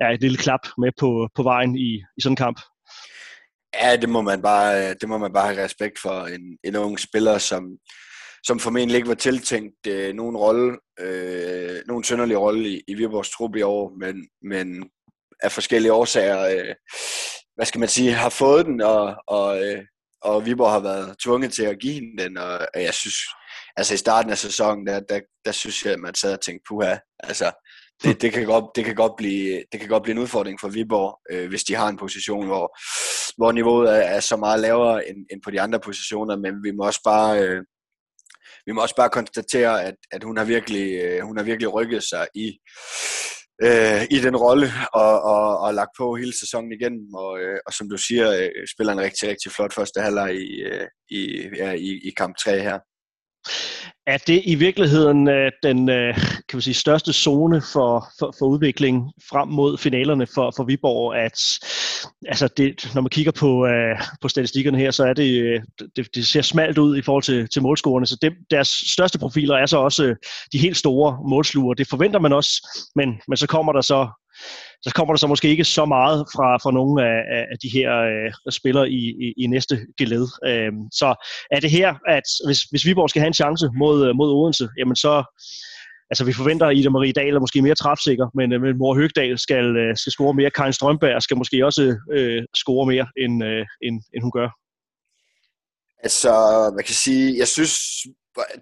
ja, 0.00 0.06
et 0.14 0.20
lille 0.20 0.38
klap 0.38 0.64
med 0.78 0.90
på, 1.00 1.28
på 1.34 1.42
vejen 1.42 1.76
i, 1.76 1.90
i 2.16 2.20
sådan 2.22 2.32
en 2.32 2.36
kamp. 2.36 2.60
Ja, 3.82 3.96
det 3.96 4.08
må 4.08 4.20
man 4.20 4.42
bare, 4.42 4.94
det 4.94 5.08
må 5.08 5.18
man 5.18 5.32
bare 5.32 5.54
have 5.54 5.64
respekt 5.64 5.98
for. 6.02 6.26
En, 6.26 6.58
en 6.64 6.76
ung 6.76 7.00
spiller, 7.00 7.38
som, 7.38 7.62
som 8.46 8.60
formentlig 8.60 8.96
ikke 8.96 9.08
var 9.08 9.14
tiltænkt 9.14 9.86
øh, 9.88 10.14
nogen 10.14 10.36
rolle, 10.36 10.78
øh, 11.00 11.76
nogen 11.86 12.04
sønderlig 12.04 12.38
rolle 12.38 12.68
i, 12.68 12.82
i 12.88 12.94
Viborgs 12.94 13.30
trup 13.30 13.56
i 13.56 13.62
år, 13.62 13.92
men, 14.00 14.28
men 14.42 14.90
af 15.42 15.52
forskellige 15.52 15.92
årsager, 15.92 16.40
øh, 16.40 16.74
hvad 17.54 17.66
skal 17.66 17.78
man 17.78 17.88
sige, 17.88 18.12
har 18.12 18.28
fået 18.28 18.66
den, 18.66 18.80
og, 18.80 19.14
og 19.26 19.64
øh, 19.64 19.84
og 20.22 20.46
Viborg 20.46 20.70
har 20.70 20.80
været 20.80 21.16
tvunget 21.24 21.52
til 21.52 21.62
at 21.62 21.78
give 21.80 21.92
hende 21.92 22.22
den, 22.22 22.36
og 22.36 22.68
jeg 22.74 22.94
synes, 22.94 23.16
altså 23.76 23.94
i 23.94 23.96
starten 23.96 24.30
af 24.30 24.38
sæsonen, 24.38 24.86
der, 24.86 25.00
der, 25.00 25.20
der 25.44 25.52
synes 25.52 25.84
jeg, 25.84 25.92
at 25.92 26.00
man 26.00 26.14
sad 26.14 26.32
og 26.32 26.40
tænkte, 26.40 26.64
puha, 26.68 26.96
altså, 27.18 27.52
det, 28.02 28.22
det, 28.22 28.32
kan 28.32 28.46
godt, 28.46 28.64
det, 28.76 28.84
kan 28.84 28.94
godt 28.94 29.12
blive, 29.16 29.64
det 29.72 29.80
kan 29.80 29.88
godt 29.88 30.02
blive 30.02 30.12
en 30.12 30.22
udfordring 30.22 30.60
for 30.60 30.68
Viborg, 30.68 31.20
øh, 31.30 31.48
hvis 31.48 31.64
de 31.64 31.74
har 31.74 31.88
en 31.88 31.96
position, 31.96 32.46
hvor, 32.46 32.78
hvor 33.36 33.52
niveauet 33.52 33.90
er, 33.90 34.00
er 34.00 34.20
så 34.20 34.36
meget 34.36 34.60
lavere 34.60 35.08
end, 35.08 35.16
end 35.32 35.42
på 35.44 35.50
de 35.50 35.60
andre 35.60 35.80
positioner, 35.80 36.36
men 36.36 36.54
vi 36.62 36.70
må 36.70 36.84
også 36.84 37.00
bare, 37.04 37.42
øh, 37.42 37.62
vi 38.66 38.72
må 38.72 38.82
også 38.82 38.96
bare 38.96 39.10
konstatere, 39.10 39.84
at, 39.84 39.94
at 40.10 40.24
hun, 40.24 40.36
har 40.36 40.44
virkelig, 40.44 41.00
øh, 41.02 41.20
hun 41.22 41.36
har 41.36 41.44
virkelig 41.44 41.74
rykket 41.74 42.02
sig 42.02 42.26
i, 42.34 42.58
øh, 43.62 44.02
i 44.10 44.18
den 44.26 44.36
rolle 44.36 44.68
og, 44.92 45.22
og, 45.22 45.58
og 45.58 45.74
lagt 45.74 45.90
på 45.98 46.14
hele 46.14 46.38
sæsonen 46.38 46.72
igen. 46.72 46.94
Og, 47.14 47.40
øh, 47.40 47.58
og 47.66 47.72
som 47.72 47.88
du 47.88 47.96
siger, 47.96 48.32
øh, 48.32 48.50
spiller 48.74 48.92
en 48.92 49.00
rigtig, 49.00 49.28
rigtig 49.28 49.52
flot 49.52 49.74
første 49.74 50.00
halvleg 50.00 50.34
i, 50.34 50.62
øh, 50.62 50.86
i, 51.10 51.48
ja, 51.56 51.72
i, 51.72 52.00
i 52.08 52.10
kamp 52.16 52.36
3 52.36 52.62
her 52.62 52.78
er 54.06 54.18
det 54.26 54.42
i 54.44 54.54
virkeligheden 54.54 55.28
øh, 55.28 55.52
den 55.62 55.88
øh, 55.88 56.14
kan 56.16 56.56
man 56.56 56.62
sige, 56.62 56.74
største 56.74 57.12
zone 57.12 57.62
for, 57.72 58.08
for, 58.18 58.34
for 58.38 58.46
udvikling 58.46 59.12
frem 59.30 59.48
mod 59.48 59.78
finalerne 59.78 60.26
for, 60.26 60.52
for 60.56 60.64
Viborg, 60.64 61.16
at 61.16 61.38
altså 62.26 62.48
det, 62.56 62.90
når 62.94 63.02
man 63.02 63.10
kigger 63.10 63.32
på, 63.32 63.66
øh, 63.66 64.00
på 64.20 64.28
statistikkerne 64.28 64.78
her, 64.78 64.90
så 64.90 65.04
er 65.04 65.12
det, 65.12 65.62
det, 65.96 66.08
det 66.14 66.26
ser 66.26 66.42
smalt 66.42 66.78
ud 66.78 66.96
i 66.96 67.02
forhold 67.02 67.22
til, 67.22 67.48
til 67.48 67.62
målscorerne, 67.62 68.06
så 68.06 68.16
det, 68.22 68.32
deres 68.50 68.68
største 68.68 69.18
profiler 69.18 69.56
er 69.56 69.66
så 69.66 69.78
også 69.78 70.14
de 70.52 70.58
helt 70.58 70.76
store 70.76 71.18
målsluger. 71.28 71.74
Det 71.74 71.88
forventer 71.88 72.20
man 72.20 72.32
også, 72.32 72.68
men, 72.94 73.20
men 73.28 73.36
så 73.36 73.46
kommer 73.46 73.72
der 73.72 73.80
så 73.80 74.08
så 74.82 74.92
kommer 74.94 75.14
der 75.14 75.18
så 75.18 75.26
måske 75.26 75.48
ikke 75.48 75.64
så 75.64 75.84
meget 75.84 76.26
fra, 76.34 76.56
fra 76.56 76.70
nogle 76.70 77.06
af, 77.06 77.46
af 77.52 77.58
de 77.62 77.68
her 77.68 77.90
øh, 78.10 78.52
spillere 78.52 78.90
i, 78.90 79.02
i, 79.24 79.34
i 79.36 79.46
næste 79.46 79.78
geled. 79.98 80.26
Øh, 80.46 80.72
så 80.92 81.08
er 81.50 81.60
det 81.60 81.70
her, 81.70 81.94
at 82.08 82.26
hvis, 82.46 82.60
hvis 82.62 82.86
Viborg 82.86 83.10
skal 83.10 83.20
have 83.20 83.26
en 83.26 83.40
chance 83.42 83.68
mod, 83.78 84.06
øh, 84.06 84.16
mod 84.16 84.30
Odense, 84.32 84.68
jamen 84.78 84.96
så, 84.96 85.12
altså 86.10 86.24
vi 86.24 86.32
forventer, 86.32 86.66
at 86.66 86.76
Ida 86.76 86.90
Marie 86.90 87.12
Dahl 87.12 87.36
er 87.36 87.40
måske 87.40 87.62
mere 87.62 87.74
træfsikker, 87.74 88.26
men, 88.34 88.52
øh, 88.52 88.60
men 88.62 88.78
Mor 88.78 88.94
Høgdal 88.94 89.38
skal, 89.38 89.76
øh, 89.76 89.96
skal 89.96 90.12
score 90.12 90.34
mere. 90.34 90.50
Karin 90.50 90.72
Strømberg 90.72 91.22
skal 91.22 91.36
måske 91.36 91.66
også 91.66 91.96
øh, 92.12 92.42
score 92.54 92.86
mere, 92.86 93.06
end, 93.16 93.44
øh, 93.44 93.66
end, 93.82 94.02
end 94.14 94.22
hun 94.22 94.32
gør. 94.38 94.48
Altså, 96.02 96.32
man 96.76 96.84
kan 96.84 96.94
sige, 96.94 97.38
jeg 97.38 97.48
synes, 97.48 97.74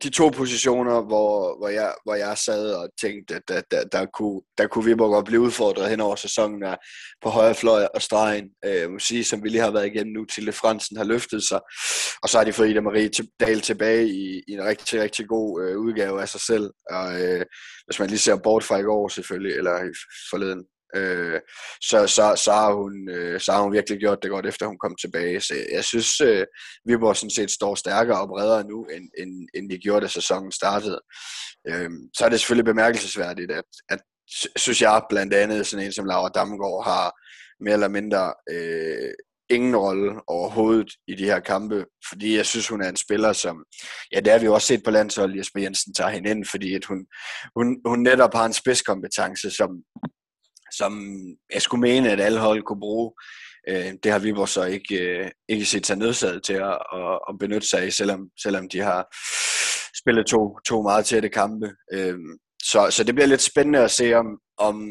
de 0.03 0.11
to 0.11 0.29
positioner, 0.29 1.01
hvor, 1.03 1.59
hvor, 1.59 1.69
jeg, 1.69 1.95
hvor 2.05 2.15
jeg 2.15 2.39
sad 2.39 2.73
og 2.75 2.89
tænkte, 3.01 3.35
at 3.35 3.43
der, 3.49 3.63
der, 3.71 3.85
der, 3.85 4.07
kunne, 4.07 4.41
der 4.59 4.67
kunne 4.67 4.85
Viborg 4.85 5.11
godt 5.11 5.27
blive 5.27 5.41
udfordret 5.41 5.91
hen 5.91 6.01
over 6.01 6.17
sæsonen 6.17 6.63
er 6.63 6.77
på 7.23 7.29
højre 7.29 7.55
fløj 7.55 7.87
og 7.95 8.03
stregen. 8.03 8.51
Øh, 8.65 8.91
må 8.91 8.99
sige, 8.99 9.25
som 9.25 9.43
vi 9.45 9.49
lige 9.49 9.61
har 9.61 9.71
været 9.71 9.87
igennem 9.87 10.13
nu, 10.13 10.25
til 10.25 10.53
Fransen 10.53 10.97
har 10.97 11.05
løftet 11.05 11.45
sig. 11.45 11.61
Og 12.23 12.29
så 12.29 12.39
har 12.39 12.45
de 12.45 12.53
fået 12.53 12.71
Ida 12.71 12.81
Marie 12.81 13.11
Dahl 13.41 13.61
tilbage 13.61 14.09
i, 14.09 14.43
i 14.49 14.53
en 14.53 14.65
rigtig, 14.65 15.01
rigtig 15.01 15.29
god 15.29 15.63
øh, 15.63 15.79
udgave 15.79 16.23
af 16.23 16.29
sig 16.29 16.41
selv. 16.41 16.71
Og 16.91 17.23
øh, 17.23 17.45
hvis 17.87 17.99
man 17.99 18.09
lige 18.09 18.19
ser 18.19 18.37
bort 18.37 18.65
fra 18.65 18.79
i 18.79 18.83
går 18.83 19.09
selvfølgelig, 19.09 19.57
eller 19.57 19.73
forleden, 20.31 20.65
Øh, 20.97 21.41
så, 21.81 22.07
så, 22.07 22.43
så, 22.45 22.53
har 22.53 22.73
hun, 22.73 23.11
øh, 23.11 23.41
så 23.41 23.53
har 23.53 23.63
hun 23.63 23.73
virkelig 23.73 23.99
gjort 23.99 24.23
det 24.23 24.31
godt, 24.31 24.47
efter 24.47 24.67
hun 24.67 24.79
kom 24.79 24.97
tilbage. 24.97 25.41
Så 25.41 25.55
jeg 25.73 25.85
synes, 25.85 26.21
øh, 26.21 26.47
Viborg 26.87 27.17
sådan 27.17 27.31
set 27.31 27.51
står 27.51 27.75
stærkere 27.75 28.21
og 28.21 28.29
bredere 28.29 28.65
nu, 28.65 28.85
end, 28.85 29.11
end, 29.19 29.49
end 29.55 29.71
de 29.71 29.79
gjorde, 29.79 30.01
da 30.01 30.09
sæsonen 30.09 30.53
startede. 30.53 31.01
Øh, 31.69 31.91
så 32.17 32.25
er 32.25 32.29
det 32.29 32.41
selvfølgelig 32.41 32.65
bemærkelsesværdigt, 32.73 33.51
at, 33.51 33.65
at 33.89 33.99
synes 34.57 34.83
jeg 34.83 35.03
blandt 35.11 35.35
andet 35.35 35.67
sådan 35.67 35.87
en 35.87 35.93
som 35.93 36.07
Laura 36.07 36.29
Damgaard 36.29 36.85
har 36.85 37.13
mere 37.65 37.75
eller 37.75 37.89
mindre 37.89 38.35
øh, 38.51 39.15
ingen 39.51 39.77
rolle 39.77 40.21
overhovedet 40.27 40.91
i 41.07 41.15
de 41.15 41.25
her 41.25 41.41
kampe, 41.41 41.85
fordi 42.09 42.37
jeg 42.37 42.47
synes, 42.47 42.69
hun 42.69 42.83
er 42.83 42.89
en 42.89 42.97
spiller, 42.97 43.33
som, 43.33 43.65
ja, 44.13 44.21
det 44.21 44.33
har 44.33 44.39
vi 44.39 44.45
jo 44.45 44.55
også 44.55 44.67
set 44.67 44.83
på 44.85 44.91
landsholdet, 44.91 45.39
Jesper 45.39 45.61
Jensen 45.61 45.95
tager 45.95 46.11
hende 46.11 46.31
ind, 46.31 46.45
fordi 46.45 46.75
at 46.75 46.85
hun, 46.85 47.07
hun, 47.57 47.81
hun 47.85 48.03
netop 48.03 48.35
har 48.35 48.47
en 48.47 48.53
spidskompetence, 48.53 49.51
som, 49.51 49.71
som 50.79 50.93
jeg 51.55 51.63
skulle 51.63 51.81
mene, 51.81 52.11
at 52.11 52.21
alle 52.21 52.41
hold 52.41 52.63
kunne 52.63 52.81
bruge. 52.81 53.13
Øh, 53.69 53.93
det 54.03 54.13
har 54.13 54.19
Viborg 54.19 54.49
så 54.49 54.65
ikke, 54.65 54.95
øh, 55.01 55.31
ikke 55.49 55.65
set 55.67 55.87
sig 55.87 55.97
nødsaget 55.97 56.43
til 56.43 56.53
at, 56.53 56.79
at, 56.93 57.19
at 57.29 57.39
benytte 57.41 57.69
sig 57.69 57.83
af, 57.83 57.93
selvom, 57.93 58.29
selvom 58.43 58.69
de 58.69 58.81
har 58.81 59.01
spillet 60.01 60.27
to, 60.27 60.59
to 60.69 60.83
meget 60.83 61.07
tætte 61.07 61.29
kampe. 61.29 61.73
Øh, 61.93 62.19
så, 62.63 62.91
så 62.91 63.05
det 63.05 63.15
bliver 63.15 63.27
lidt 63.27 63.41
spændende 63.43 63.79
at 63.79 63.91
se, 63.91 64.15
om, 64.15 64.27
om 64.59 64.91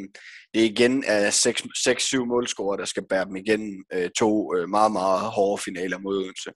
det 0.53 0.61
igen 0.61 1.03
er 1.07 1.29
6-7 2.21 2.25
målscorer, 2.25 2.77
der 2.77 2.85
skal 2.85 3.03
bære 3.09 3.25
dem 3.25 3.35
igen 3.35 3.85
øh, 3.93 4.09
to 4.17 4.55
øh, 4.55 4.69
meget, 4.69 4.91
meget 4.91 5.21
hårde 5.21 5.61
finaler 5.63 5.99
mod 5.99 6.17
Odense. 6.17 6.51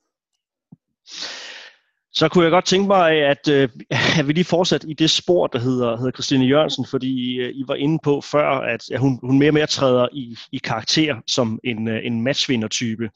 Så 2.14 2.30
kunne 2.30 2.44
jeg 2.44 2.52
godt 2.52 2.66
tænke 2.66 2.88
mig, 2.88 3.12
at, 3.12 3.48
øh, 3.48 3.70
at 4.20 4.28
vi 4.28 4.34
lige 4.34 4.46
fortsat 4.46 4.86
i 4.88 4.94
det 4.94 5.10
spor, 5.10 5.48
der 5.48 5.60
hedder, 5.60 5.98
hedder 5.98 6.12
Christine 6.12 6.46
Jørgensen, 6.46 6.86
fordi 6.90 7.36
øh, 7.40 7.50
I 7.50 7.64
var 7.68 7.76
inde 7.76 8.00
på 8.04 8.22
før, 8.22 8.50
at, 8.50 8.82
hun, 8.98 9.20
hun 9.24 9.40
mere 9.40 9.50
og 9.50 9.54
mere 9.54 9.68
træder 9.68 10.08
i, 10.14 10.38
i 10.52 10.58
karakter 10.58 11.16
som 11.28 11.60
en, 11.64 11.88
øh, 11.88 12.06
en 12.06 12.22
matchvinder-type. 12.22 13.10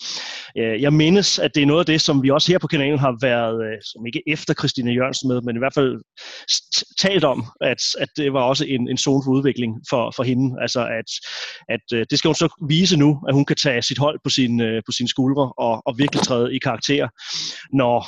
Jeg 0.56 0.94
mindes, 0.94 1.40
at 1.40 1.56
det 1.56 1.64
er 1.64 1.66
noget 1.66 1.80
af 1.80 1.86
det, 1.86 2.02
som 2.02 2.24
vi 2.24 2.30
også 2.30 2.52
her 2.52 2.60
på 2.60 2.68
kanalen 2.68 3.00
har 3.00 3.18
været, 3.22 3.86
som 3.86 4.06
ikke 4.06 4.22
efter 4.28 4.54
Christine 4.54 4.92
Jørgensen 4.92 5.28
med, 5.28 5.42
men 5.42 5.56
i 5.56 5.60
hvert 5.60 5.74
fald 5.74 6.02
talt 7.02 7.24
om, 7.24 7.46
at, 7.62 7.82
at 8.00 8.10
det 8.18 8.34
var 8.34 8.42
også 8.42 8.66
en, 8.66 8.90
en 8.90 8.98
zone 8.98 9.24
for 9.26 9.32
udvikling 9.32 9.74
for, 9.90 10.14
for 10.16 10.24
hende. 10.24 10.62
Altså, 10.62 10.88
at, 11.00 11.10
at 11.70 12.08
det 12.10 12.20
skal 12.20 12.28
hun 12.28 12.36
så 12.36 12.66
vise 12.70 12.98
nu, 12.98 13.20
at 13.28 13.34
hun 13.34 13.46
kan 13.46 13.56
tage 13.56 13.82
sit 13.82 13.98
hold 13.98 14.20
på, 14.24 14.30
sin, 14.30 14.58
på 14.86 14.92
sine 14.92 15.10
skuldre 15.10 15.54
og, 15.58 15.82
og 15.86 15.98
virkelig 15.98 16.24
træde 16.24 16.56
i 16.56 16.60
karakter, 16.60 17.08
når, 17.74 18.00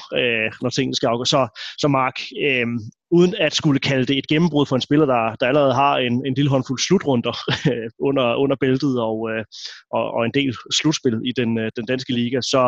når 0.64 0.70
tingene 0.78 0.96
skal 0.96 1.08
afgøres. 1.08 1.30
Så, 1.30 1.42
så 1.82 1.88
Mark, 1.88 2.18
øh, 2.48 2.68
uden 3.12 3.34
at 3.36 3.54
skulle 3.56 3.80
kalde 3.80 4.06
det 4.06 4.18
et 4.18 4.28
gennembrud 4.28 4.66
for 4.66 4.76
en 4.76 4.88
spiller, 4.88 5.06
der, 5.06 5.36
der 5.40 5.48
allerede 5.48 5.74
har 5.74 5.98
en, 5.98 6.26
en 6.26 6.34
lille 6.34 6.50
håndfuld 6.50 6.80
slutrunder 6.80 7.36
under, 8.08 8.36
under 8.36 8.56
bæltet 8.64 9.02
og, 9.02 9.18
øh, 9.32 9.44
og, 9.92 10.04
og 10.16 10.26
en 10.26 10.34
del 10.34 10.56
slutspil 10.80 11.22
i 11.26 11.32
den, 11.40 11.60
øh, 11.60 11.72
den 11.76 11.86
danske 11.86 12.14
liga, 12.14 12.42
så, 12.42 12.62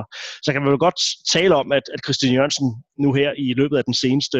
så 0.44 0.50
kan 0.54 0.62
man 0.62 0.72
jo 0.72 0.78
godt 0.80 1.00
tale 1.34 1.56
om, 1.56 1.72
at, 1.72 1.84
at 1.94 2.00
Christian 2.06 2.34
Jørgensen 2.34 2.68
nu 3.00 3.14
her 3.14 3.32
i 3.38 3.54
løbet 3.54 3.78
af 3.78 3.84
den 3.84 3.94
seneste, 3.94 4.40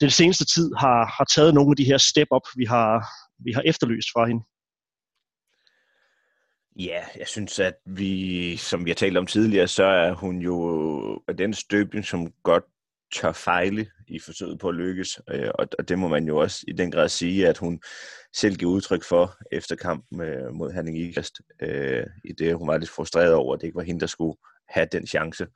den 0.00 0.10
seneste 0.10 0.44
tid 0.54 0.70
har, 0.78 1.00
har 1.16 1.26
taget 1.34 1.54
nogle 1.54 1.72
af 1.72 1.76
de 1.76 1.90
her 1.90 1.98
step-up, 1.98 2.46
vi 2.56 2.64
har, 2.64 2.90
vi 3.44 3.52
har 3.52 3.62
efterlyst 3.66 4.08
fra 4.14 4.26
hende. 4.26 4.42
Ja, 6.76 7.00
jeg 7.18 7.26
synes, 7.26 7.58
at 7.58 7.74
vi, 7.86 8.56
som 8.56 8.84
vi 8.84 8.90
har 8.90 8.94
talt 8.94 9.16
om 9.16 9.26
tidligere, 9.26 9.68
så 9.68 9.84
er 9.84 10.12
hun 10.12 10.38
jo 10.38 10.56
den 11.38 11.54
støbning, 11.54 12.04
som 12.04 12.32
godt 12.42 12.64
tør 13.12 13.32
fejle 13.32 13.86
i 14.08 14.18
forsøget 14.18 14.58
på 14.58 14.68
at 14.68 14.74
lykkes. 14.74 15.20
Øh, 15.30 15.50
og 15.54 15.88
det 15.88 15.98
må 15.98 16.08
man 16.08 16.24
jo 16.24 16.36
også 16.36 16.64
i 16.68 16.72
den 16.72 16.90
grad 16.90 17.08
sige, 17.08 17.48
at 17.48 17.58
hun 17.58 17.80
selv 18.36 18.56
giver 18.56 18.72
udtryk 18.72 19.04
for 19.04 19.36
efter 19.52 19.76
kampen 19.76 20.20
øh, 20.20 20.54
mod 20.54 20.72
Henning 20.72 20.98
Ikast, 20.98 21.40
øh, 21.62 22.06
i 22.24 22.32
det 22.32 22.54
hun 22.54 22.68
var 22.68 22.78
lidt 22.78 22.90
frustreret 22.90 23.34
over, 23.34 23.54
at 23.54 23.60
det 23.60 23.66
ikke 23.66 23.76
var 23.76 23.82
hende, 23.82 24.00
der 24.00 24.06
skulle 24.06 24.36
have 24.68 24.88
den 24.92 25.06
chance. 25.06 25.46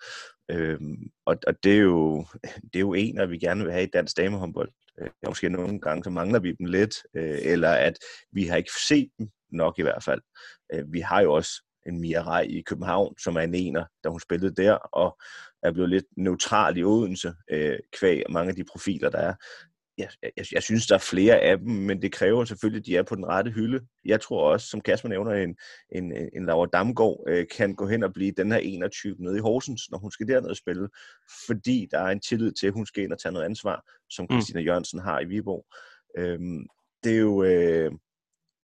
Og 1.27 1.64
det, 1.64 1.73
er 1.73 1.81
jo, 1.81 2.27
det 2.43 2.77
er 2.77 2.81
jo 2.81 2.95
en, 2.95 3.19
at 3.19 3.31
vi 3.31 3.38
gerne 3.38 3.64
vil 3.64 3.73
have 3.73 3.85
i 3.85 3.90
dansk 3.93 4.17
damehåndbold. 4.17 4.73
Måske 5.27 5.49
nogle 5.49 5.81
gange 5.81 6.05
så 6.05 6.11
mangler 6.11 6.38
vi 6.38 6.53
dem 6.53 6.67
lidt, 6.67 6.95
eller 7.14 7.71
at 7.71 7.99
vi 8.33 8.47
har 8.47 8.57
ikke 8.57 8.71
set 8.88 9.09
dem 9.19 9.29
nok 9.53 9.79
i 9.79 9.83
hvert 9.83 10.05
fald. 10.05 10.21
Vi 10.93 11.01
har 11.01 11.21
jo 11.21 11.33
også 11.33 11.62
en 11.87 12.01
Mia 12.01 12.23
Rej 12.23 12.47
i 12.51 12.61
København, 12.61 13.18
som 13.18 13.37
er 13.37 13.40
en 13.40 13.55
ener, 13.55 13.85
da 14.05 14.09
hun 14.09 14.20
spillede 14.20 14.55
der, 14.62 14.75
og 14.75 15.18
er 15.62 15.73
blevet 15.73 15.90
lidt 15.90 16.05
neutral 16.16 16.77
i 16.77 16.85
Odense, 16.85 17.35
øh, 17.51 17.79
kvæg 17.92 18.23
mange 18.31 18.51
af 18.51 18.57
de 18.57 18.64
profiler, 18.64 19.11
der 19.11 19.18
er. 19.18 19.35
Jeg, 19.99 20.09
jeg, 20.23 20.47
jeg 20.53 20.62
synes, 20.62 20.87
der 20.87 20.94
er 20.94 20.99
flere 21.11 21.40
af 21.40 21.59
dem, 21.59 21.68
men 21.68 22.03
det 22.03 22.12
kræver 22.12 22.44
selvfølgelig, 22.44 22.81
at 22.81 22.87
de 22.87 22.97
er 22.97 23.03
på 23.03 23.14
den 23.14 23.27
rette 23.27 23.51
hylde. 23.51 23.81
Jeg 24.05 24.20
tror 24.20 24.51
også, 24.51 24.66
som 24.66 24.81
Kasper 24.81 25.09
nævner, 25.09 25.33
en, 25.33 25.57
en, 25.92 26.12
en 26.37 26.47
Laura 26.47 26.66
Damgaard 26.73 27.25
øh, 27.29 27.47
kan 27.57 27.75
gå 27.75 27.87
hen 27.87 28.03
og 28.03 28.12
blive 28.12 28.33
den 28.37 28.53
her 28.53 28.59
21 28.59 29.16
nede 29.18 29.37
i 29.37 29.40
Horsens, 29.40 29.90
når 29.90 29.99
hun 29.99 30.11
skal 30.11 30.29
derned 30.29 30.51
og 30.51 30.57
spille, 30.57 30.88
fordi 31.47 31.88
der 31.90 31.99
er 31.99 32.09
en 32.11 32.20
tillid 32.20 32.53
til, 32.53 32.66
at 32.66 32.73
hun 32.73 32.87
skal 32.87 33.03
ind 33.05 33.12
og 33.12 33.18
tage 33.18 33.33
noget 33.33 33.47
ansvar, 33.47 33.83
som 34.11 34.27
mm. 34.31 34.37
Christina. 34.37 34.61
Jørgensen 34.61 35.01
har 35.01 35.20
i 35.20 35.25
Viborg. 35.25 35.66
Øhm, 36.18 36.66
det 37.05 37.12
er 37.12 37.20
jo... 37.20 37.42
Øh, 37.42 37.92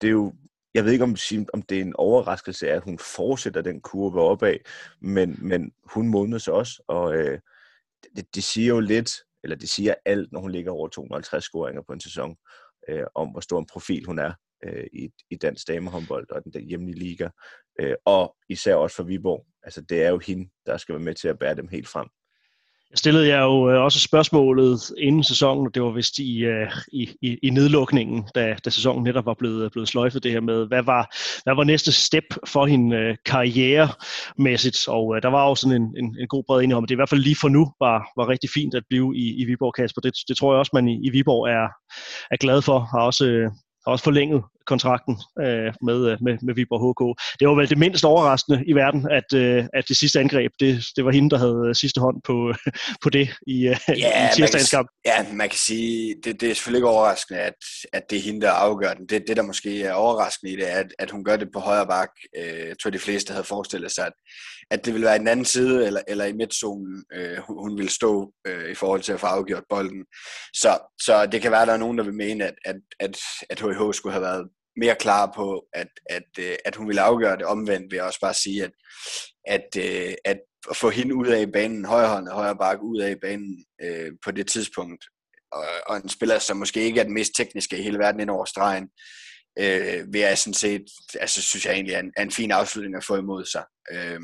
det 0.00 0.06
er 0.06 0.12
jo 0.12 0.32
jeg 0.74 0.84
ved 0.84 0.92
ikke, 0.92 1.04
om, 1.04 1.16
om 1.52 1.62
det 1.62 1.78
er 1.78 1.82
en 1.82 1.96
overraskelse, 1.96 2.70
at 2.70 2.82
hun 2.82 2.98
fortsætter 2.98 3.62
den 3.62 3.80
kurve 3.80 4.20
opad, 4.20 4.56
men, 5.00 5.38
men 5.38 5.72
hun 5.84 6.08
modnes 6.08 6.48
også, 6.48 6.82
og 6.88 7.16
øh, 7.16 7.38
det, 8.16 8.34
det 8.34 8.44
siger 8.44 8.68
jo 8.68 8.80
lidt, 8.80 9.12
eller 9.42 9.56
det 9.56 9.68
siger 9.68 9.94
alt, 10.04 10.32
når 10.32 10.40
hun 10.40 10.50
ligger 10.50 10.72
over 10.72 10.88
250 10.88 11.44
scoringer 11.44 11.82
på 11.82 11.92
en 11.92 12.00
sæson, 12.00 12.36
øh, 12.88 13.04
om 13.14 13.28
hvor 13.28 13.40
stor 13.40 13.58
en 13.58 13.66
profil 13.66 14.04
hun 14.04 14.18
er 14.18 14.32
øh, 14.64 14.86
i, 14.92 15.10
i 15.30 15.36
dansk 15.36 15.68
damehåndbold 15.68 16.30
og 16.30 16.44
den 16.44 16.52
der 16.52 16.60
hjemlige 16.60 16.98
liga, 16.98 17.28
øh, 17.80 17.94
og 18.04 18.36
især 18.48 18.74
også 18.74 18.96
for 18.96 19.02
Viborg. 19.02 19.46
Altså, 19.62 19.80
det 19.80 20.02
er 20.02 20.08
jo 20.08 20.18
hende, 20.18 20.50
der 20.66 20.76
skal 20.76 20.92
være 20.94 21.04
med 21.04 21.14
til 21.14 21.28
at 21.28 21.38
bære 21.38 21.54
dem 21.54 21.68
helt 21.68 21.88
frem. 21.88 22.08
Jeg 22.90 22.98
stillede 22.98 23.28
jeg 23.28 23.40
jo 23.40 23.70
øh, 23.70 23.82
også 23.82 24.00
spørgsmålet 24.00 24.80
inden 24.98 25.24
sæsonen, 25.24 25.66
og 25.66 25.74
det 25.74 25.82
var 25.82 25.90
vist 25.90 26.18
i, 26.18 26.44
øh, 26.44 26.70
i, 26.92 27.08
i, 27.22 27.38
i 27.42 27.50
nedlukningen, 27.50 28.24
da, 28.34 28.56
da 28.64 28.70
sæsonen 28.70 29.04
netop 29.04 29.26
var 29.26 29.34
blevet, 29.34 29.72
blevet 29.72 29.88
sløjfet 29.88 30.22
det 30.22 30.32
her 30.32 30.40
med, 30.40 30.66
hvad 30.66 30.82
var, 30.82 31.16
hvad 31.44 31.54
var 31.54 31.64
næste 31.64 31.92
step 31.92 32.24
for 32.46 32.66
hende 32.66 32.96
øh, 32.96 33.16
karrieremæssigt, 33.26 34.88
og 34.88 35.22
der 35.22 35.28
var 35.28 35.42
også 35.42 35.60
sådan 35.60 35.82
en, 35.82 35.94
en, 35.98 36.16
en 36.20 36.28
god 36.28 36.44
bred 36.46 36.58
enighed 36.58 36.76
om, 36.76 36.84
at 36.84 36.88
det 36.88 36.94
i 36.94 36.96
hvert 36.96 37.08
fald 37.08 37.20
lige 37.20 37.36
for 37.40 37.48
nu 37.48 37.72
var, 37.80 38.08
var 38.16 38.28
rigtig 38.28 38.50
fint 38.50 38.74
at 38.74 38.84
blive 38.88 39.16
i, 39.16 39.42
i 39.42 39.44
Viborg, 39.44 39.74
Kasper. 39.74 40.00
Det, 40.00 40.12
det 40.28 40.36
tror 40.36 40.52
jeg 40.52 40.58
også, 40.58 40.70
man 40.74 40.88
i, 40.88 41.06
i 41.06 41.10
Viborg 41.10 41.48
er, 41.48 41.66
er 42.30 42.36
glad 42.36 42.62
for, 42.62 42.78
har 42.78 43.00
også 43.00 43.50
har 43.84 43.92
også 43.92 44.04
forlænget 44.04 44.42
kontrakten 44.66 45.16
øh, 45.40 45.72
med, 45.82 46.10
øh, 46.10 46.18
med, 46.20 46.38
med 46.42 46.54
Viborg 46.54 46.82
HK. 46.86 47.02
Det 47.40 47.48
var 47.48 47.54
vel 47.54 47.70
det 47.70 47.78
mindst 47.78 48.04
overraskende 48.04 48.64
i 48.66 48.72
verden, 48.72 49.08
at, 49.10 49.32
øh, 49.34 49.64
at 49.72 49.84
det 49.88 49.96
sidste 49.96 50.20
angreb, 50.20 50.52
det, 50.60 50.84
det 50.96 51.04
var 51.04 51.10
hende, 51.10 51.30
der 51.30 51.38
havde 51.38 51.64
øh, 51.68 51.74
sidste 51.74 52.00
hånd 52.00 52.22
på, 52.24 52.54
på 53.02 53.10
det 53.10 53.28
i, 53.46 53.66
øh, 53.68 53.76
i 53.96 54.02
tirsdagens 54.34 54.70
kamp. 54.70 54.88
Ja, 55.04 55.32
man 55.32 55.48
kan 55.48 55.58
sige, 55.58 56.14
det, 56.24 56.40
det 56.40 56.50
er 56.50 56.54
selvfølgelig 56.54 56.78
ikke 56.78 56.88
overraskende, 56.88 57.40
at, 57.40 57.54
at 57.92 58.02
det 58.10 58.18
er 58.18 58.22
hende, 58.22 58.40
der 58.40 58.50
afgør 58.50 58.94
den. 58.94 59.06
Det, 59.06 59.24
det 59.28 59.36
der 59.36 59.42
måske 59.42 59.82
er 59.82 59.92
overraskende 59.92 60.52
i 60.52 60.56
det, 60.56 60.72
er, 60.72 60.76
at, 60.76 60.94
at 60.98 61.10
hun 61.10 61.24
gør 61.24 61.36
det 61.36 61.48
på 61.52 61.60
højre 61.60 61.86
bak. 61.86 62.10
Øh, 62.38 62.68
jeg 62.68 62.76
tror, 62.82 62.90
de 62.90 62.98
fleste 62.98 63.32
havde 63.32 63.44
forestillet 63.44 63.92
sig, 63.92 64.06
at, 64.06 64.12
at 64.70 64.84
det 64.84 64.92
ville 64.92 65.06
være 65.06 65.16
i 65.16 65.18
den 65.18 65.28
anden 65.28 65.44
side, 65.44 65.86
eller, 65.86 66.00
eller 66.08 66.24
i 66.24 66.32
midtzonen, 66.32 67.04
øh, 67.12 67.38
hun, 67.38 67.58
hun 67.58 67.76
ville 67.76 67.90
stå 67.90 68.32
øh, 68.46 68.70
i 68.70 68.74
forhold 68.74 69.02
til 69.02 69.12
at 69.12 69.20
få 69.20 69.26
afgjort 69.26 69.64
bolden. 69.68 70.04
Så, 70.54 70.78
så 71.02 71.26
det 71.26 71.42
kan 71.42 71.50
være, 71.50 71.62
at 71.62 71.68
der 71.68 71.74
er 71.74 71.78
nogen, 71.78 71.98
der 71.98 72.04
vil 72.04 72.14
mene, 72.14 72.44
at, 72.44 72.54
at, 72.64 72.76
at, 73.00 73.16
at 73.50 73.60
HH 73.60 73.92
skulle 73.92 74.12
have 74.12 74.22
været 74.22 74.48
mere 74.80 74.96
klar 74.96 75.32
på, 75.36 75.66
at, 75.72 75.88
at, 76.10 76.28
øh, 76.38 76.56
at 76.64 76.76
hun 76.76 76.86
ville 76.88 77.00
afgøre 77.00 77.36
det 77.36 77.46
omvendt, 77.46 77.90
vil 77.90 77.96
jeg 77.96 78.04
også 78.04 78.20
bare 78.20 78.34
sige, 78.34 78.64
at, 78.64 78.72
at, 79.46 79.68
øh, 79.78 80.14
at 80.24 80.38
få 80.74 80.90
hende 80.90 81.14
ud 81.14 81.26
af 81.26 81.52
banen, 81.52 81.84
højre 81.84 82.08
hånd 82.08 82.28
og 82.28 82.34
højre 82.34 82.56
bakke 82.56 82.84
ud 82.84 83.00
af 83.00 83.20
banen 83.22 83.64
øh, 83.82 84.12
på 84.24 84.30
det 84.30 84.46
tidspunkt, 84.46 85.04
og, 85.52 85.64
og 85.86 85.96
en 85.96 86.08
spiller, 86.08 86.38
som 86.38 86.56
måske 86.56 86.80
ikke 86.82 87.00
er 87.00 87.04
den 87.04 87.14
mest 87.14 87.32
tekniske 87.36 87.78
i 87.78 87.82
hele 87.82 87.98
verden 87.98 88.20
ind 88.20 88.30
over 88.30 88.44
stregen, 88.44 88.88
øh, 89.58 90.12
vil 90.12 90.20
jeg 90.20 90.38
sådan 90.38 90.54
set, 90.54 90.84
altså 91.20 91.42
synes 91.42 91.66
jeg 91.66 91.74
egentlig 91.74 91.94
er 91.94 92.00
en, 92.00 92.12
er 92.16 92.22
en 92.22 92.30
fin 92.30 92.50
afslutning 92.50 92.96
at 92.96 93.04
få 93.04 93.16
imod 93.16 93.44
sig. 93.44 93.64
Øh, 93.92 94.20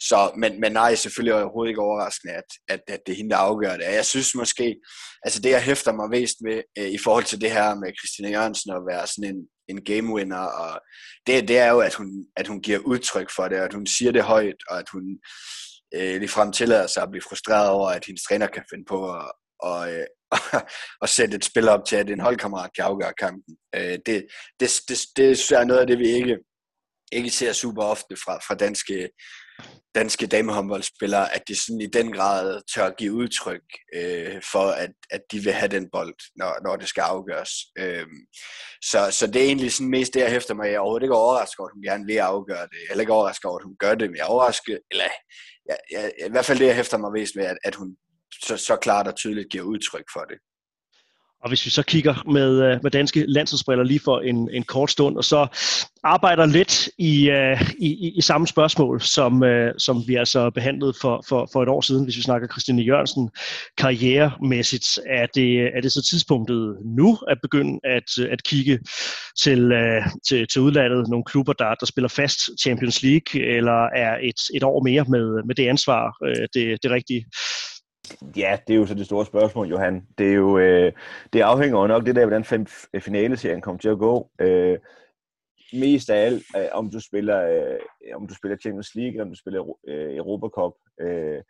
så, 0.00 0.32
men, 0.36 0.60
men 0.60 0.72
nej, 0.72 0.94
selvfølgelig 0.94 1.34
overhovedet 1.34 1.70
ikke 1.70 1.80
overraskende, 1.80 2.34
at, 2.34 2.50
at, 2.68 2.80
at 2.88 3.00
det 3.06 3.12
er 3.12 3.16
hende, 3.16 3.30
der 3.30 3.36
afgør 3.36 3.76
det. 3.76 3.84
Jeg 3.84 4.04
synes 4.04 4.34
måske, 4.34 4.76
altså 5.22 5.40
det 5.40 5.50
jeg 5.50 5.62
hæfter 5.62 5.92
mig 5.92 6.08
mest 6.10 6.36
med 6.40 6.62
øh, 6.78 6.88
i 6.88 6.98
forhold 7.04 7.24
til 7.24 7.40
det 7.40 7.50
her 7.50 7.74
med 7.74 7.92
Christina 7.98 8.28
Jørgensen 8.30 8.70
at 8.70 8.86
være 8.90 9.06
sådan 9.06 9.30
en, 9.36 9.48
en 9.68 9.84
game 9.84 10.14
winner, 10.14 10.44
og 10.62 10.80
det, 11.26 11.48
det 11.48 11.58
er 11.58 11.70
jo, 11.70 11.80
at 11.80 11.94
hun, 11.94 12.26
at 12.36 12.46
hun 12.46 12.60
giver 12.62 12.78
udtryk 12.78 13.30
for 13.36 13.48
det, 13.48 13.58
og 13.58 13.64
at 13.64 13.74
hun 13.74 13.86
siger 13.86 14.12
det 14.12 14.22
højt, 14.22 14.60
og 14.70 14.78
at 14.78 14.88
hun 14.92 15.18
øh, 15.94 16.16
ligefrem 16.20 16.52
tillader 16.52 16.86
sig 16.86 17.02
at 17.02 17.10
blive 17.10 17.22
frustreret 17.28 17.70
over, 17.70 17.88
at 17.88 18.04
hendes 18.06 18.22
træner 18.22 18.46
kan 18.46 18.64
finde 18.70 18.84
på 18.88 19.12
at, 19.12 19.32
og, 19.60 19.92
øh, 19.92 20.06
og 21.02 21.08
sætte 21.08 21.36
et 21.36 21.44
spil 21.44 21.68
op 21.68 21.84
til, 21.88 21.96
at 21.96 22.10
en 22.10 22.20
holdkammerat 22.20 22.70
kan 22.76 22.84
afgøre 22.84 23.12
kampen. 23.18 23.56
Øh, 23.74 23.98
det, 24.06 24.26
det, 24.60 24.70
det, 24.88 24.98
det 25.16 25.52
er 25.52 25.64
noget 25.64 25.80
af 25.80 25.86
det, 25.86 25.98
vi 25.98 26.08
ikke, 26.08 26.38
ikke 27.12 27.30
ser 27.30 27.52
super 27.52 27.82
ofte 27.82 28.16
fra, 28.24 28.34
fra 28.46 28.54
danske, 28.54 28.94
øh, 28.94 29.08
danske 29.94 30.26
damehåndboldspillere, 30.26 31.34
at 31.34 31.42
de 31.48 31.54
sådan 31.56 31.80
i 31.80 31.86
den 31.86 32.12
grad 32.12 32.60
tør 32.74 32.90
give 32.90 33.12
udtryk 33.12 33.62
øh, 33.94 34.42
for, 34.52 34.66
at, 34.70 34.90
at 35.10 35.20
de 35.32 35.38
vil 35.38 35.52
have 35.52 35.68
den 35.68 35.88
bold, 35.92 36.14
når, 36.36 36.58
når 36.64 36.76
det 36.76 36.88
skal 36.88 37.00
afgøres. 37.00 37.50
Øh, 37.78 38.06
så, 38.82 39.10
så 39.10 39.26
det 39.26 39.42
er 39.42 39.46
egentlig 39.46 39.72
sådan 39.72 39.90
mest 39.90 40.14
det, 40.14 40.20
jeg 40.20 40.30
hæfter 40.30 40.54
mig. 40.54 40.66
Jeg 40.66 40.74
er 40.74 40.78
overhovedet 40.78 41.04
ikke 41.04 41.14
overrasket 41.14 41.58
over, 41.58 41.68
at 41.68 41.74
hun 41.74 41.82
gerne 41.82 42.06
vil 42.06 42.16
afgøre 42.16 42.62
det. 42.62 42.78
Jeg 42.88 42.96
er 42.96 43.00
ikke 43.00 43.12
overrasket 43.12 43.44
over, 43.44 43.58
at 43.58 43.64
hun 43.64 43.76
gør 43.78 43.94
det, 43.94 44.10
men 44.10 44.16
jeg 44.16 44.22
er 44.22 44.34
overrasket, 44.36 44.78
eller 44.90 45.04
jeg, 45.68 45.78
jeg, 45.90 46.12
i 46.26 46.30
hvert 46.30 46.44
fald 46.44 46.58
det, 46.58 46.66
jeg 46.66 46.76
hæfter 46.76 46.98
mig 46.98 47.12
mest 47.12 47.36
med, 47.36 47.44
at, 47.44 47.58
at 47.64 47.74
hun 47.74 47.96
så, 48.42 48.56
så 48.56 48.76
klart 48.76 49.08
og 49.08 49.16
tydeligt 49.16 49.50
giver 49.50 49.64
udtryk 49.64 50.04
for 50.12 50.20
det. 50.20 50.38
Og 51.44 51.50
hvis 51.50 51.64
vi 51.66 51.70
så 51.70 51.82
kigger 51.82 52.30
med, 52.32 52.62
øh, 52.62 52.78
med 52.82 52.90
danske 52.90 53.24
landsholdsbriller 53.28 53.84
lige 53.84 54.00
for 54.00 54.20
en, 54.20 54.50
en 54.52 54.62
kort 54.62 54.90
stund, 54.90 55.16
og 55.16 55.24
så 55.24 55.46
arbejder 56.04 56.46
lidt 56.46 56.88
i, 56.98 57.30
uh, 57.30 57.70
i, 57.78 58.12
i 58.16 58.20
samme 58.20 58.46
spørgsmål, 58.46 59.00
som, 59.00 59.42
uh, 59.42 59.68
som 59.78 60.02
vi 60.06 60.14
altså 60.14 60.50
behandlede 60.50 60.94
for, 61.00 61.24
for, 61.28 61.48
for 61.52 61.62
et 61.62 61.68
år 61.68 61.80
siden, 61.80 62.04
hvis 62.04 62.16
vi 62.16 62.22
snakker 62.22 62.48
Christine 62.48 62.82
Jørgensen 62.82 63.30
karrieremæssigt. 63.78 64.98
Er 65.06 65.26
det, 65.34 65.76
er 65.76 65.80
det 65.80 65.92
så 65.92 66.02
tidspunktet 66.10 66.76
nu 66.84 67.18
at 67.28 67.38
begynde 67.42 67.80
at, 67.84 68.18
at 68.18 68.44
kigge 68.44 68.78
til, 69.42 69.72
uh, 69.72 70.04
til, 70.28 70.46
til 70.52 70.60
udlandet, 70.62 71.08
nogle 71.08 71.24
klubber, 71.24 71.52
der, 71.52 71.74
der 71.74 71.86
spiller 71.86 72.08
fast 72.08 72.40
Champions 72.62 73.02
League, 73.02 73.42
eller 73.56 73.88
er 73.96 74.18
et, 74.22 74.40
et 74.54 74.62
år 74.62 74.82
mere 74.82 75.04
med, 75.08 75.46
med 75.46 75.54
det 75.54 75.68
ansvar 75.68 76.16
uh, 76.20 76.44
det, 76.54 76.82
det 76.82 76.90
rigtige? 76.90 77.24
Ja, 78.36 78.58
det 78.66 78.74
er 78.74 78.78
jo 78.78 78.86
så 78.86 78.94
det 78.94 79.06
store 79.06 79.26
spørgsmål, 79.26 79.68
Johan. 79.68 80.06
Det, 80.18 80.30
er 80.30 80.34
jo, 80.34 80.58
øh, 80.58 80.92
det 81.32 81.40
afhænger 81.40 81.80
jo 81.80 81.86
nok 81.86 82.06
det 82.06 82.16
der, 82.16 82.24
hvordan 82.26 82.44
fem, 82.44 82.66
øh, 82.94 83.00
finaleserien 83.00 83.60
kommer 83.60 83.78
til 83.78 83.88
at 83.88 83.98
gå. 83.98 84.30
Øh, 84.40 84.78
mest 85.72 86.10
af 86.10 86.26
alt, 86.26 86.42
øh, 86.56 86.66
om 86.72 86.90
du 86.90 87.00
spiller 87.00 87.42
øh, 87.42 88.16
om 88.16 88.26
du 88.26 88.34
spiller 88.34 88.56
Champions 88.56 88.94
League, 88.94 89.12
eller 89.12 89.24
om 89.24 89.30
du 89.30 89.38
spiller 89.38 89.78
øh, 89.88 90.16
Europa 90.16 90.46
Cup. 90.48 90.72
Øh, 91.00 91.42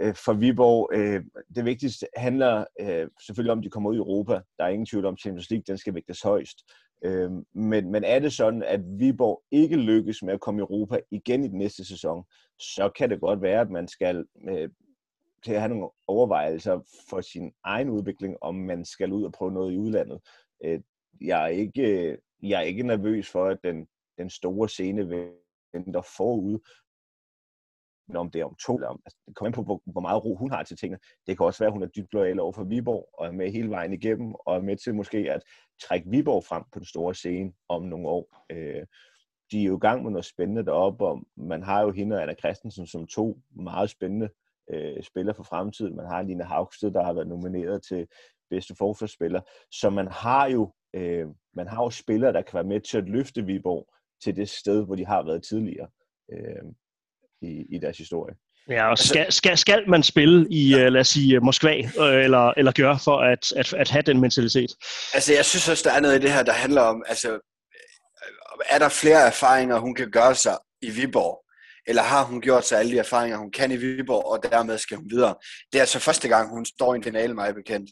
øh, 0.00 0.14
for 0.14 0.32
Viborg, 0.32 0.90
øh, 0.94 1.24
det 1.54 1.64
vigtigste 1.64 2.06
handler 2.16 2.64
øh, 2.80 3.08
selvfølgelig 3.26 3.52
om, 3.52 3.58
at 3.58 3.64
de 3.64 3.70
kommer 3.70 3.90
ud 3.90 3.94
i 3.94 3.98
Europa. 3.98 4.32
Der 4.32 4.64
er 4.64 4.68
ingen 4.68 4.86
tvivl 4.86 5.06
om, 5.06 5.16
Champions 5.16 5.50
League 5.50 5.64
den 5.66 5.78
skal 5.78 5.94
vægtes 5.94 6.22
højst. 6.22 6.58
Øh, 7.04 7.30
men, 7.54 7.92
men 7.92 8.04
er 8.04 8.18
det 8.18 8.32
sådan, 8.32 8.62
at 8.62 8.80
Viborg 8.98 9.42
ikke 9.50 9.76
lykkes 9.76 10.22
med 10.22 10.34
at 10.34 10.40
komme 10.40 10.60
i 10.60 10.62
Europa 10.62 10.98
igen 11.10 11.44
i 11.44 11.48
den 11.48 11.58
næste 11.58 11.84
sæson, 11.84 12.24
så 12.58 12.90
kan 12.96 13.10
det 13.10 13.20
godt 13.20 13.42
være, 13.42 13.60
at 13.60 13.70
man 13.70 13.88
skal 13.88 14.24
øh, 14.48 14.68
til 15.44 15.52
at 15.52 15.60
have 15.60 15.68
nogle 15.68 15.90
overvejelser 16.06 16.80
for 17.10 17.20
sin 17.20 17.52
egen 17.64 17.90
udvikling, 17.90 18.36
om 18.40 18.54
man 18.54 18.84
skal 18.84 19.12
ud 19.12 19.24
og 19.24 19.32
prøve 19.32 19.52
noget 19.52 19.72
i 19.72 19.78
udlandet. 19.78 20.20
Øh, 20.64 20.80
jeg 21.20 21.42
er 21.44 21.48
ikke, 21.48 22.10
øh, 22.10 22.18
jeg 22.42 22.58
er 22.58 22.64
ikke 22.64 22.82
nervøs 22.82 23.30
for, 23.30 23.46
at 23.46 23.58
den, 23.64 23.86
den 24.18 24.30
store 24.30 24.68
scene 24.68 25.32
venter 25.74 26.02
forud, 26.16 26.58
men 28.10 28.16
om 28.16 28.30
det 28.30 28.40
er 28.40 28.44
om 28.44 28.56
to, 28.66 28.74
eller 28.74 28.88
om, 28.88 29.02
altså, 29.06 29.18
det 29.26 29.36
kommer 29.36 29.48
ind 29.48 29.54
på, 29.54 29.62
hvor, 29.62 29.82
hvor 29.84 30.00
meget 30.00 30.24
ro 30.24 30.34
hun 30.34 30.50
har 30.50 30.62
til 30.62 30.76
tingene. 30.76 31.00
Det 31.26 31.36
kan 31.36 31.46
også 31.46 31.58
være, 31.58 31.66
at 31.66 31.72
hun 31.72 31.82
er 31.82 31.86
dybt 31.86 32.12
lojal 32.14 32.40
over 32.40 32.52
for 32.52 32.64
Viborg, 32.64 33.08
og 33.12 33.26
er 33.26 33.32
med 33.32 33.52
hele 33.52 33.70
vejen 33.70 33.92
igennem, 33.92 34.34
og 34.34 34.56
er 34.56 34.62
med 34.62 34.76
til 34.76 34.94
måske 34.94 35.32
at 35.32 35.42
trække 35.82 36.10
Viborg 36.10 36.44
frem 36.44 36.62
på 36.72 36.78
den 36.78 36.86
store 36.86 37.14
scene 37.14 37.52
om 37.68 37.82
nogle 37.82 38.08
år. 38.08 38.44
Øh, 38.50 38.86
de 39.50 39.60
er 39.60 39.64
jo 39.64 39.76
i 39.76 39.80
gang 39.80 40.02
med 40.02 40.10
noget 40.10 40.24
spændende 40.24 40.64
deroppe, 40.64 41.06
og 41.06 41.22
man 41.36 41.62
har 41.62 41.82
jo 41.82 41.90
hende 41.90 42.16
og 42.16 42.22
Anna 42.22 42.34
Christensen 42.34 42.86
som 42.86 43.06
to 43.06 43.40
meget 43.50 43.90
spændende 43.90 44.28
øh, 44.72 45.02
spiller 45.02 45.32
for 45.32 45.42
fremtiden. 45.42 45.96
Man 45.96 46.06
har 46.06 46.22
Lina 46.22 46.44
Haugsted, 46.44 46.90
der 46.90 47.04
har 47.04 47.12
været 47.12 47.28
nomineret 47.28 47.82
til 47.82 48.06
bedste 48.50 48.74
forsvarsspiller. 48.78 49.40
Så 49.70 49.90
man 49.90 50.08
har 50.08 50.46
jo 50.48 50.72
øh, 50.96 51.26
man 51.54 51.68
har 51.68 51.82
jo 51.82 51.90
spillere, 51.90 52.32
der 52.32 52.42
kan 52.42 52.54
være 52.54 52.64
med 52.64 52.80
til 52.80 52.98
at 52.98 53.08
løfte 53.08 53.44
Viborg 53.46 53.86
til 54.22 54.36
det 54.36 54.48
sted, 54.48 54.84
hvor 54.86 54.94
de 54.94 55.06
har 55.06 55.22
været 55.22 55.42
tidligere 55.42 55.88
øh, 56.32 56.64
i, 57.42 57.66
i 57.74 57.78
deres 57.78 57.98
historie. 57.98 58.34
Ja, 58.68 58.84
og 58.84 58.90
altså- 58.90 59.08
skal, 59.08 59.32
skal, 59.32 59.58
skal 59.58 59.88
man 59.88 60.02
spille 60.02 60.46
i, 60.50 60.70
ja. 60.70 60.88
lad 60.88 61.00
os 61.00 61.08
sige, 61.08 61.40
Moskva, 61.40 61.76
øh, 61.76 62.24
eller, 62.24 62.52
eller 62.56 62.72
gøre 62.72 62.98
for 63.04 63.16
at, 63.20 63.52
at, 63.56 63.74
at 63.74 63.90
have 63.90 64.02
den 64.02 64.20
mentalitet? 64.20 64.70
Altså, 65.14 65.34
jeg 65.34 65.44
synes 65.44 65.68
også, 65.68 65.88
der 65.88 65.96
er 65.96 66.00
noget 66.00 66.18
i 66.18 66.22
det 66.22 66.32
her, 66.32 66.42
der 66.42 66.52
handler 66.52 66.82
om, 66.82 67.04
altså, 67.08 67.28
er 68.70 68.78
der 68.78 68.88
flere 68.88 69.26
erfaringer, 69.26 69.78
hun 69.78 69.94
kan 69.94 70.10
gøre 70.10 70.34
sig 70.34 70.58
i 70.82 70.90
Viborg? 70.90 71.44
Eller 71.86 72.02
har 72.02 72.24
hun 72.24 72.40
gjort 72.40 72.64
sig 72.64 72.78
alle 72.78 72.92
de 72.92 72.98
erfaringer, 72.98 73.38
hun 73.38 73.50
kan 73.50 73.72
i 73.72 73.76
Viborg, 73.76 74.24
og 74.24 74.42
dermed 74.42 74.78
skal 74.78 74.96
hun 74.96 75.10
videre. 75.10 75.34
Det 75.72 75.78
er 75.78 75.82
altså 75.82 75.98
første 75.98 76.28
gang, 76.28 76.50
hun 76.50 76.64
står 76.64 76.94
i 76.94 76.96
en 76.96 77.04
finale, 77.04 77.34
mig 77.34 77.54
bekendt. 77.54 77.90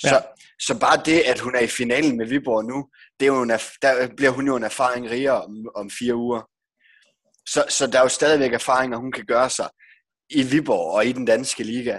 Så, 0.00 0.14
ja. 0.14 0.20
så 0.60 0.78
bare 0.78 1.02
det, 1.04 1.20
at 1.20 1.38
hun 1.40 1.54
er 1.54 1.60
i 1.60 1.66
finalen 1.66 2.16
med 2.16 2.26
Viborg 2.26 2.64
nu, 2.64 2.88
det 3.20 3.26
er 3.26 3.32
jo 3.32 3.42
en, 3.42 3.50
der 3.82 4.08
bliver 4.16 4.30
hun 4.30 4.46
jo 4.46 4.56
en 4.56 4.62
erfaring 4.62 5.10
rigere 5.10 5.42
om, 5.44 5.70
om 5.74 5.90
fire 5.90 6.14
uger. 6.14 6.42
Så, 7.48 7.64
så 7.68 7.86
der 7.86 7.98
er 7.98 8.02
jo 8.02 8.08
stadigvæk 8.08 8.52
erfaringer, 8.52 8.98
hun 8.98 9.12
kan 9.12 9.24
gøre 9.24 9.50
sig 9.50 9.68
i 10.30 10.42
Viborg 10.42 10.94
og 10.94 11.06
i 11.06 11.12
den 11.12 11.24
danske 11.24 11.64
liga. 11.64 11.98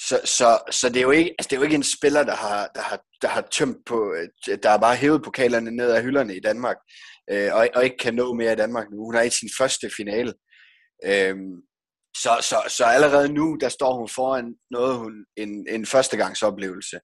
Så, 0.00 0.20
så, 0.24 0.58
så 0.70 0.88
det, 0.88 0.96
er 0.96 1.02
jo 1.02 1.10
ikke, 1.10 1.34
altså 1.38 1.48
det 1.48 1.52
er 1.52 1.60
jo 1.60 1.62
ikke 1.62 1.74
en 1.74 1.92
spiller, 1.98 2.22
der 2.22 2.36
har, 2.36 2.70
der 2.74 2.82
har, 2.82 3.00
der 3.22 3.28
har 3.28 3.40
tømt 3.40 3.78
på, 3.86 4.14
der 4.62 4.70
har 4.70 4.78
bare 4.78 4.96
hævet 4.96 5.22
pokalerne 5.24 5.70
ned 5.70 5.90
af 5.90 6.02
hylderne 6.02 6.36
i 6.36 6.40
Danmark 6.40 6.76
øh, 7.30 7.54
og, 7.54 7.68
og 7.74 7.84
ikke 7.84 7.96
kan 7.96 8.14
nå 8.14 8.34
mere 8.34 8.52
i 8.52 8.56
Danmark 8.56 8.86
nu. 8.90 9.04
Hun 9.04 9.14
er 9.14 9.22
i 9.22 9.30
sin 9.30 9.50
første 9.58 9.90
finale. 9.96 10.34
Øh, 11.04 11.36
så, 12.16 12.38
så, 12.40 12.56
så 12.68 12.84
allerede 12.84 13.32
nu, 13.32 13.56
der 13.60 13.68
står 13.68 13.98
hun 13.98 14.08
foran 14.08 14.54
noget, 14.70 14.98
hun, 14.98 15.12
en, 15.36 15.66
en 15.68 15.86
førstegangsoplevelse. 15.86 16.98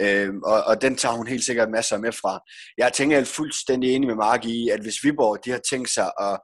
Øh, 0.00 0.30
og, 0.44 0.64
og 0.64 0.82
den 0.82 0.96
tager 0.96 1.14
hun 1.14 1.26
helt 1.26 1.44
sikkert 1.44 1.70
masser 1.70 1.98
med 1.98 2.12
fra. 2.12 2.40
Jeg 2.78 2.92
tænker, 2.92 3.16
jeg 3.16 3.20
er 3.20 3.34
fuldstændig 3.36 3.94
enig 3.94 4.06
med 4.08 4.16
Mark 4.16 4.44
i, 4.44 4.68
at 4.68 4.80
hvis 4.80 5.04
Viborg 5.04 5.44
de 5.44 5.50
har 5.50 5.60
tænkt 5.70 5.90
sig 5.90 6.10
at 6.20 6.40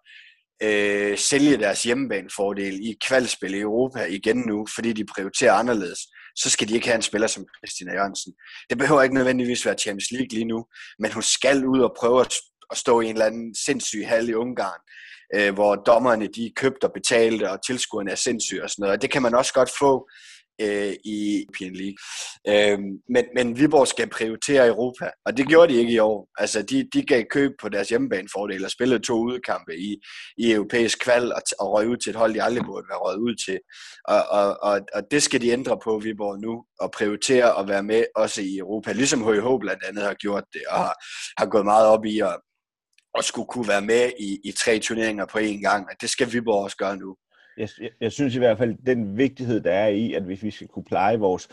øh, 0.63 1.19
sælge 1.19 1.57
deres 1.57 1.83
hjemmebanefordel 1.83 2.75
i 2.89 2.97
kvalspil 3.07 3.55
i 3.55 3.61
Europa 3.61 4.05
igen 4.05 4.37
nu, 4.37 4.67
fordi 4.75 4.93
de 4.93 5.05
prioriterer 5.05 5.53
anderledes, 5.53 5.99
så 6.37 6.51
skal 6.51 6.69
de 6.69 6.75
ikke 6.75 6.87
have 6.87 6.97
en 6.97 7.03
spiller 7.03 7.27
som 7.29 7.47
Christina 7.59 7.93
Jørgensen. 7.93 8.33
Det 8.71 8.79
behøver 8.79 9.03
ikke 9.03 9.15
nødvendigvis 9.15 9.67
være 9.67 9.79
Champions 9.79 10.11
League 10.11 10.29
lige 10.33 10.45
nu, 10.45 10.67
men 10.99 11.13
hun 11.13 11.23
skal 11.23 11.67
ud 11.67 11.81
og 11.81 11.95
prøve 11.99 12.21
at 12.21 12.35
at 12.71 12.77
stå 12.77 13.01
i 13.01 13.07
en 13.07 13.13
eller 13.13 13.27
anden 13.27 13.55
sindssyg 13.55 14.05
hal 14.07 14.29
i 14.29 14.35
Ungarn, 14.35 14.81
øh, 15.35 15.55
hvor 15.55 15.75
dommerne 15.75 16.27
de 16.27 16.47
er 16.47 16.51
købt 16.57 16.85
og 16.85 16.91
betalt, 16.95 17.43
og 17.43 17.67
tilskuerne 17.67 18.11
er 18.11 18.15
sindssyge 18.15 18.63
og 18.63 18.71
sådan 18.71 18.83
noget. 18.83 18.97
Og 18.97 19.03
det 19.03 19.11
kan 19.11 19.23
man 19.23 19.35
også 19.35 19.53
godt 19.53 19.71
få 19.79 20.09
øh, 20.61 20.95
i 21.05 21.43
European 21.43 21.75
League. 21.75 21.99
Øh, 22.49 22.79
men, 23.09 23.25
men 23.37 23.59
Viborg 23.59 23.89
skal 23.89 24.09
prioritere 24.09 24.67
Europa, 24.67 25.11
og 25.27 25.37
det 25.37 25.49
gjorde 25.49 25.73
de 25.73 25.79
ikke 25.79 25.93
i 25.93 25.99
år. 25.99 26.29
Altså, 26.39 26.63
de, 26.63 26.89
de 26.95 27.03
gav 27.03 27.25
køb 27.31 27.53
på 27.63 27.69
deres 27.69 27.89
hjemmebanefordel 27.89 28.65
og 28.65 28.71
spillede 28.71 29.03
to 29.03 29.15
udkampe 29.15 29.77
i, 29.77 29.97
i 30.39 30.53
europæisk 30.53 30.99
kval 31.01 31.33
og, 31.33 31.43
og 31.59 31.73
røg 31.73 31.89
ud 31.89 31.97
til 31.97 32.11
et 32.11 32.17
hold, 32.17 32.35
de 32.35 32.43
aldrig 32.43 32.65
burde 32.65 32.87
være 32.91 32.99
røget 32.99 33.19
ud 33.19 33.35
til. 33.47 33.59
Og, 34.09 34.23
og, 34.31 34.63
og, 34.63 34.81
og 34.95 35.03
det 35.11 35.23
skal 35.23 35.41
de 35.41 35.51
ændre 35.51 35.79
på, 35.85 35.99
Viborg 35.99 36.41
nu, 36.41 36.65
og 36.81 36.91
prioritere 36.91 37.59
at 37.59 37.69
være 37.69 37.83
med 37.83 38.05
også 38.17 38.43
i 38.43 38.57
Europa, 38.57 38.93
ligesom 38.93 39.23
HH 39.23 39.49
blandt 39.61 39.83
andet 39.89 40.05
har 40.05 40.15
gjort 40.15 40.45
det, 40.53 40.63
og 40.71 40.79
har, 40.79 40.95
har 41.39 41.47
gået 41.47 41.65
meget 41.65 41.87
op 41.87 42.05
i 42.05 42.19
at 42.21 42.37
og 43.15 43.25
skulle 43.25 43.47
kunne 43.47 43.69
være 43.69 43.83
med 43.83 44.13
i, 44.19 44.41
i 44.45 44.53
tre 44.53 44.79
turneringer 44.79 45.27
på 45.27 45.39
én 45.39 45.61
gang. 45.61 45.89
Det 46.01 46.11
skal 46.11 46.33
Viborg 46.33 46.65
også 46.65 46.77
gøre 46.77 46.97
nu. 46.97 47.17
Jeg, 47.57 47.69
jeg, 47.81 47.91
jeg 48.01 48.13
synes 48.13 48.35
i 48.35 48.39
hvert 48.39 48.59
fald, 48.59 48.87
den 48.87 49.17
vigtighed, 49.17 49.61
der 49.61 49.73
er 49.73 49.89
i, 49.89 50.13
at 50.13 50.23
hvis 50.23 50.43
vi 50.43 50.51
skal 50.51 50.69
kunne 50.69 50.85
pleje 50.85 51.19
vores, 51.19 51.49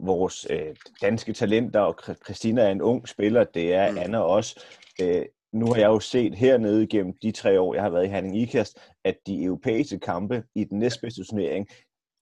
vores 0.00 0.46
øh, 0.50 0.76
danske 1.02 1.32
talenter, 1.32 1.80
og 1.80 1.96
Christina 2.24 2.62
er 2.62 2.70
en 2.70 2.82
ung 2.82 3.08
spiller, 3.08 3.44
det 3.44 3.74
er 3.74 3.90
mm. 3.90 3.98
Anna 3.98 4.18
også. 4.18 4.64
Øh, 5.00 5.22
nu 5.52 5.66
har 5.66 5.76
jeg 5.76 5.86
jo 5.86 6.00
set 6.00 6.34
hernede 6.34 6.86
gennem 6.86 7.14
de 7.22 7.32
tre 7.32 7.60
år, 7.60 7.74
jeg 7.74 7.82
har 7.82 7.90
været 7.90 8.04
i 8.04 8.08
Herning 8.08 8.40
Ikast, 8.40 8.78
at 9.04 9.16
de 9.26 9.44
europæiske 9.44 9.98
kampe 9.98 10.42
i 10.54 10.64
den 10.64 10.78
næstbedste 10.78 11.24
turnering, 11.24 11.68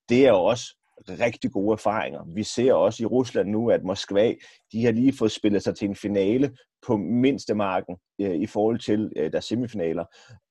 det 0.09 0.27
er 0.27 0.31
jo 0.31 0.45
også 0.45 0.78
rigtig 1.09 1.53
gode 1.53 1.73
erfaringer. 1.73 2.25
Vi 2.35 2.43
ser 2.43 2.73
også 2.73 3.03
i 3.03 3.07
Rusland 3.07 3.49
nu, 3.49 3.71
at 3.71 3.85
Moskva, 3.85 4.35
de 4.73 4.85
har 4.85 4.93
lige 4.93 5.17
fået 5.19 5.33
spillet 5.33 5.63
sig 5.63 5.77
til 5.77 5.89
en 5.89 5.97
finale 5.97 6.57
på 6.87 6.97
mindste 6.97 7.55
marken 7.55 7.97
øh, 8.21 8.37
i 8.37 8.47
forhold 8.47 8.79
til 8.79 9.13
øh, 9.17 9.33
deres 9.33 9.45
semifinaler. 9.45 10.05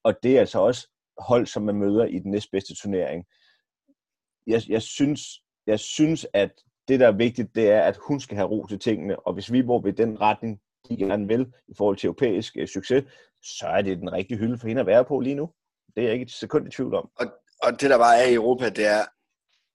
Og 0.04 0.14
det 0.24 0.36
er 0.36 0.40
altså 0.40 0.60
også 0.60 0.88
hold, 1.18 1.46
som 1.46 1.64
man 1.64 1.76
møder 1.76 2.06
i 2.06 2.20
den 2.20 2.32
næstbedste 2.32 2.76
turnering. 2.76 3.26
Jeg, 4.48 4.62
jeg, 4.70 4.82
synes, 4.82 5.22
jeg 5.68 5.80
synes, 5.80 6.28
at 6.34 6.52
det, 6.88 7.00
der 7.00 7.08
er 7.08 7.12
vigtigt, 7.12 7.56
det 7.56 7.70
er, 7.72 7.82
at 7.82 7.98
hun 8.08 8.20
skal 8.20 8.38
have 8.38 8.50
ro 8.50 8.66
til 8.66 8.80
tingene, 8.80 9.20
og 9.20 9.34
hvis 9.34 9.52
vi 9.52 9.58
Viborg 9.58 9.84
ved 9.84 9.94
den 9.94 10.22
retning, 10.22 10.60
de 10.90 10.98
gerne 10.98 11.28
vil 11.28 11.46
i 11.68 11.74
forhold 11.78 11.98
til 11.98 12.08
europæisk 12.08 12.58
øh, 12.58 12.68
succes, 12.68 13.04
så 13.44 13.68
er 13.68 13.82
det 13.82 13.98
den 13.98 14.14
rigtige 14.14 14.38
hylde 14.38 14.58
for 14.60 14.68
hende 14.68 14.80
at 14.80 14.88
være 14.88 15.06
på 15.06 15.20
lige 15.20 15.36
nu. 15.36 15.50
Det 15.96 16.02
er 16.02 16.06
jeg 16.06 16.14
ikke 16.14 16.24
et 16.24 16.32
sekund 16.32 16.68
i 16.68 16.72
tvivl 16.72 16.96
om. 16.96 17.10
Og, 17.20 17.26
og 17.64 17.82
det, 17.82 17.90
der 17.90 17.98
bare 17.98 18.18
er 18.18 18.28
i 18.28 18.34
Europa, 18.34 18.70
det 18.70 18.88
er, 18.88 19.04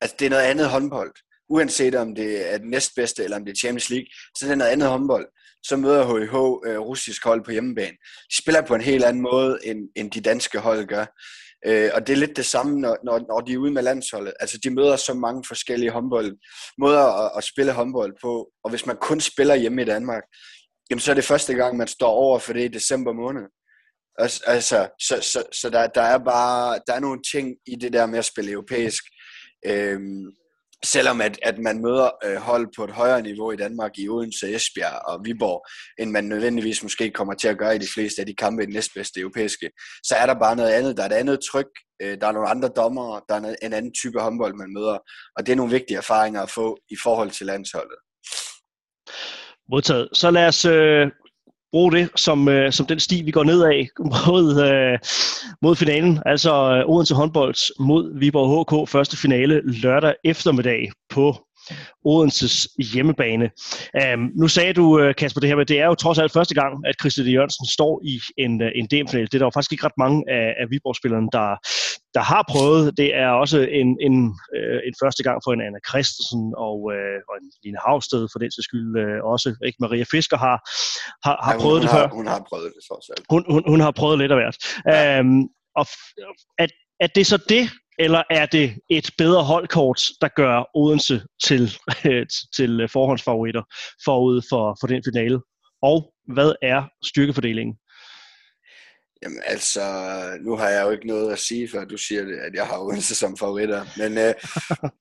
altså 0.03 0.17
det 0.19 0.27
er 0.27 0.31
noget 0.31 0.43
andet 0.43 0.69
håndbold. 0.69 1.13
Uanset 1.49 1.95
om 1.95 2.15
det 2.15 2.53
er 2.53 2.59
den 2.59 2.71
næstbedste, 2.71 3.25
eller 3.25 3.37
om 3.37 3.45
det 3.45 3.53
er 3.53 3.57
Champions 3.57 3.91
League, 3.91 4.07
så 4.37 4.45
er 4.45 4.49
det 4.49 4.59
noget 4.59 4.71
andet 4.71 4.89
håndbold. 4.89 5.27
Så 5.63 5.77
møder 5.77 6.05
HIH 6.07 6.35
øh, 6.71 6.81
russisk 6.81 7.25
hold 7.25 7.45
på 7.45 7.51
hjemmebane. 7.51 7.97
De 8.31 8.37
spiller 8.43 8.63
på 8.63 8.75
en 8.75 8.81
helt 8.81 9.05
anden 9.05 9.23
måde, 9.23 9.59
end, 9.65 9.79
end 9.97 10.11
de 10.11 10.21
danske 10.21 10.59
hold 10.59 10.87
gør. 10.87 11.05
Øh, 11.67 11.91
og 11.95 12.07
det 12.07 12.13
er 12.13 12.17
lidt 12.17 12.37
det 12.37 12.47
samme, 12.47 12.81
når, 12.81 12.97
når, 13.05 13.19
når 13.19 13.41
de 13.41 13.53
er 13.53 13.59
ude 13.59 13.71
med 13.71 13.83
landsholdet. 13.83 14.35
Altså, 14.41 14.59
de 14.65 14.71
møder 14.71 14.97
så 14.97 15.15
mange 15.15 15.45
forskellige 15.49 15.91
håndbold, 15.91 16.33
måder 16.79 17.25
at, 17.25 17.33
at 17.37 17.45
spille 17.45 17.73
håndbold 17.73 18.13
på. 18.23 18.49
Og 18.65 18.71
hvis 18.71 18.87
man 18.87 18.97
kun 19.01 19.21
spiller 19.21 19.55
hjemme 19.55 19.83
i 19.83 19.85
Danmark, 19.85 20.23
jamen, 20.91 21.01
så 21.01 21.11
er 21.11 21.15
det 21.15 21.25
første 21.25 21.55
gang, 21.55 21.77
man 21.77 21.89
står 21.89 22.11
over 22.11 22.39
for 22.39 22.53
det 22.53 22.65
i 22.65 22.69
december 22.69 23.13
måned. 23.13 23.43
Altså, 24.19 24.89
så, 24.99 25.17
så, 25.33 25.43
så 25.53 25.71
der, 25.71 25.87
der 25.87 26.03
er 26.03 26.19
bare 26.19 26.81
der 26.87 26.93
er 26.95 27.01
nogle 27.01 27.21
ting 27.33 27.57
i 27.67 27.77
det 27.77 27.93
der 27.93 28.07
med 28.07 28.19
at 28.19 28.25
spille 28.25 28.51
europæisk. 28.51 29.05
Øhm, 29.67 30.33
selvom 30.85 31.21
at, 31.21 31.39
at 31.43 31.59
man 31.59 31.83
møder 31.83 32.11
øh, 32.25 32.37
hold 32.37 32.69
på 32.77 32.85
et 32.85 32.91
højere 32.91 33.23
niveau 33.23 33.53
i 33.53 33.57
Danmark 33.57 33.99
i 33.99 34.09
Odense, 34.09 34.55
Esbjerg 34.55 35.09
og 35.09 35.21
Viborg, 35.25 35.67
end 36.03 36.11
man 36.11 36.25
nødvendigvis 36.25 36.83
måske 36.83 37.11
kommer 37.11 37.35
til 37.35 37.49
at 37.49 37.59
gøre 37.59 37.77
i 37.77 37.79
de 37.79 37.93
fleste 37.95 38.21
af 38.21 38.27
de 38.27 38.35
kampe 38.35 38.63
i 38.63 38.67
den 38.67 38.75
næstbedste 38.75 39.21
europæiske, 39.21 39.71
så 40.03 40.15
er 40.15 40.27
der 40.27 40.35
bare 40.35 40.57
noget 40.57 40.71
andet. 40.71 40.97
Der 40.97 41.03
er 41.03 41.07
et 41.07 41.13
andet 41.13 41.41
tryk, 41.53 41.71
øh, 42.03 42.21
der 42.21 42.27
er 42.27 42.33
nogle 42.33 42.49
andre 42.49 42.69
dommere, 42.77 43.21
der 43.29 43.35
er 43.35 43.55
en 43.63 43.73
anden 43.73 43.95
type 43.95 44.21
håndbold, 44.21 44.55
man 44.55 44.73
møder, 44.73 44.99
og 45.37 45.47
det 45.47 45.53
er 45.53 45.57
nogle 45.57 45.73
vigtige 45.73 45.97
erfaringer 45.97 46.43
at 46.43 46.51
få 46.51 46.77
i 46.91 46.97
forhold 47.03 47.31
til 47.31 47.47
landsholdet. 47.47 47.99
Modtaget. 49.71 50.09
Så 50.13 50.31
lad 50.31 50.47
os 50.47 50.65
øh, 50.65 51.07
bruge 51.73 51.93
det 51.93 52.09
som, 52.17 52.49
øh, 52.49 52.73
som 52.73 52.87
den 52.87 53.01
sti, 53.01 53.23
vi 53.23 53.31
går 53.31 53.45
ned 53.45 53.63
af 53.63 53.89
mod, 54.27 54.63
øh, 54.69 54.99
mod 55.63 55.77
finalen. 55.77 56.23
Altså 56.27 56.53
øh, 56.53 56.89
Odense 56.89 57.15
håndbold 57.15 57.81
mod 57.81 58.19
Viborg 58.19 58.49
HK 58.53 58.91
første 58.91 59.17
finale 59.17 59.61
lørdag 59.65 60.15
eftermiddag 60.25 60.91
på 61.11 61.37
Odenses 62.05 62.69
hjemmebane. 62.93 63.51
Um, 64.15 64.31
nu 64.41 64.49
sagde 64.49 64.73
du, 64.73 65.01
øh, 65.01 65.15
Kasper, 65.15 65.41
det 65.41 65.49
her 65.49 65.57
med, 65.57 65.67
det 65.67 65.81
er 65.81 65.87
jo 65.87 65.95
trods 65.95 66.19
alt 66.19 66.33
første 66.33 66.55
gang, 66.55 66.87
at 66.87 66.95
Christian 67.01 67.27
Jørgensen 67.27 67.67
står 67.67 68.01
i 68.05 68.21
en, 68.39 68.63
øh, 68.63 68.71
en 68.75 68.87
DM-finale. 68.87 69.27
Det 69.27 69.35
er 69.35 69.39
der 69.39 69.47
jo 69.47 69.57
faktisk 69.57 69.73
ikke 69.73 69.87
ret 69.87 69.99
mange 70.05 70.25
af, 70.29 70.47
af 70.61 70.67
Viborg-spillerne, 70.71 71.29
der, 71.33 71.49
der 72.17 72.25
har 72.33 72.45
prøvet. 72.53 72.97
Det 72.97 73.09
er 73.23 73.29
også 73.43 73.59
en, 73.81 73.89
en, 74.07 74.17
uh, 74.57 74.79
en 74.89 74.95
første 75.03 75.23
gang 75.23 75.37
for 75.45 75.53
en 75.53 75.63
Anna 75.67 75.81
Christensen 75.89 76.43
og, 76.67 76.77
uh, 76.95 77.19
og 77.29 77.35
en 77.41 77.47
Line 77.65 77.81
Havsted 77.87 78.23
for 78.33 78.39
den 78.43 78.51
sags 78.51 78.65
skyld 78.69 78.91
uh, 79.03 79.33
også. 79.33 79.49
Ikke? 79.67 79.77
Maria 79.85 80.05
Fisker 80.13 80.39
har, 80.47 80.57
har, 81.27 81.37
har 81.47 81.53
ja, 81.53 81.59
prøvet 81.63 81.79
hun 81.79 81.83
det 81.83 81.91
har, 81.91 81.99
før. 81.99 82.17
Hun 82.19 82.27
har 82.33 82.41
prøvet 82.51 82.69
det, 82.75 82.83
trods 82.89 83.07
alt. 83.13 83.25
Hun, 83.33 83.43
hun, 83.53 83.63
hun 83.73 83.81
har 83.81 83.91
prøvet 84.01 84.19
lidt 84.19 84.33
af 84.33 84.39
hvert. 84.39 84.57
Ja. 84.87 85.21
Um, 85.21 85.49
og 85.81 85.87
at, 86.59 86.71
at 87.01 87.11
det 87.15 87.27
så 87.27 87.39
det, 87.49 87.65
eller 87.99 88.23
er 88.31 88.47
det 88.47 88.79
et 88.91 89.11
bedre 89.19 89.45
holdkort, 89.45 90.03
der 90.21 90.29
gør 90.29 90.71
Odense 90.75 91.23
til, 91.45 91.63
øh, 92.07 92.27
til 92.57 92.81
øh, 92.81 92.89
forhåndsfavoritter 92.89 93.63
forud 94.05 94.43
for, 94.51 94.77
for 94.81 94.87
den 94.87 95.03
finale? 95.07 95.41
Og 95.83 96.13
hvad 96.35 96.53
er 96.63 96.85
styrkefordelingen? 97.05 97.77
Jamen 99.23 99.43
altså, 99.45 99.83
nu 100.41 100.57
har 100.57 100.69
jeg 100.69 100.85
jo 100.85 100.91
ikke 100.91 101.07
noget 101.07 101.33
at 101.33 101.39
sige, 101.39 101.69
før 101.69 101.85
du 101.85 101.97
siger 101.97 102.25
det, 102.25 102.37
at 102.37 102.55
jeg 102.55 102.67
har 102.67 102.79
Odense 102.79 103.15
som 103.23 103.37
favoritter. 103.37 103.85
Men, 103.97 104.19
øh, 104.19 104.35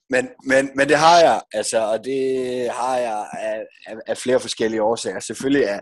men, 0.10 0.30
men, 0.46 0.72
men 0.76 0.90
det 0.90 0.98
har 0.98 1.20
jeg, 1.20 1.42
altså, 1.54 1.80
og 1.80 2.06
det 2.06 2.70
har 2.72 2.98
jeg 2.98 3.28
af, 3.34 3.66
af, 3.88 3.96
af 4.08 4.18
flere 4.18 4.40
forskellige 4.40 4.84
årsager. 4.84 5.20
Selvfølgelig 5.20 5.64
er, 5.64 5.80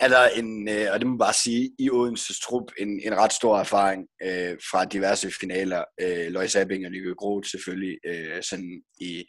er 0.00 0.08
der 0.08 0.28
en, 0.28 0.68
øh, 0.68 0.86
og 0.92 0.98
det 0.98 1.06
må 1.06 1.12
man 1.12 1.18
bare 1.18 1.32
sige, 1.32 1.70
i 1.78 1.90
Odenses 1.90 2.40
trup 2.40 2.72
en, 2.78 3.00
en 3.04 3.16
ret 3.16 3.32
stor 3.32 3.58
erfaring 3.58 4.06
øh, 4.22 4.56
fra 4.70 4.84
diverse 4.84 5.30
finaler. 5.40 5.84
Øh, 6.00 6.26
Lois 6.26 6.56
Abing 6.56 6.86
og 6.86 6.92
Lykke 6.92 7.14
Groth 7.14 7.48
selvfølgelig 7.48 7.98
øh, 8.06 8.42
sådan 8.42 8.82
i, 9.00 9.24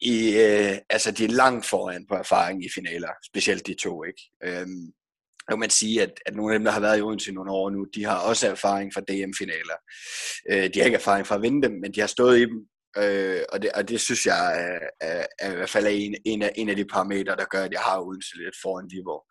i 0.00 0.36
øh, 0.38 0.78
altså 0.90 1.10
de 1.10 1.24
er 1.24 1.28
langt 1.28 1.66
foran 1.66 2.06
på 2.08 2.14
erfaring 2.14 2.64
i 2.64 2.68
finaler, 2.74 3.10
specielt 3.26 3.66
de 3.66 3.74
to, 3.74 4.04
ikke? 4.04 4.22
Øhm, 4.44 4.92
kan 5.50 5.60
man 5.60 5.70
sige, 5.70 6.02
at, 6.02 6.12
at 6.26 6.34
nogle 6.36 6.54
af 6.54 6.58
dem, 6.58 6.64
der 6.64 6.72
har 6.72 6.80
været 6.80 6.98
i 6.98 7.02
Odense 7.02 7.32
nogle 7.32 7.52
år 7.52 7.70
nu, 7.70 7.86
de 7.94 8.04
har 8.04 8.18
også 8.18 8.48
erfaring 8.48 8.94
fra 8.94 9.00
DM-finaler. 9.00 9.78
Øh, 10.50 10.74
de 10.74 10.78
har 10.78 10.84
ikke 10.84 10.96
erfaring 10.96 11.26
fra 11.26 11.34
at 11.34 11.42
vinde 11.42 11.68
dem, 11.68 11.80
men 11.80 11.94
de 11.94 12.00
har 12.00 12.06
stået 12.06 12.38
i 12.38 12.44
dem, 12.44 12.58
øh, 12.96 13.42
og, 13.52 13.62
det, 13.62 13.70
og 13.74 13.88
det 13.88 14.00
synes 14.00 14.26
jeg 14.26 14.62
er, 14.64 14.78
er, 15.00 15.26
er 15.38 15.52
i 15.52 15.56
hvert 15.56 15.70
fald 15.70 15.86
er 15.86 15.90
en, 15.90 16.14
en, 16.24 16.42
af, 16.42 16.52
en 16.56 16.68
af 16.68 16.76
de 16.76 16.84
parametre, 16.84 17.36
der 17.36 17.44
gør, 17.44 17.62
at 17.64 17.72
jeg 17.72 17.80
har 17.80 18.00
Odense 18.00 18.36
lidt 18.36 18.56
foran 18.62 18.90
Viborg. 18.92 19.24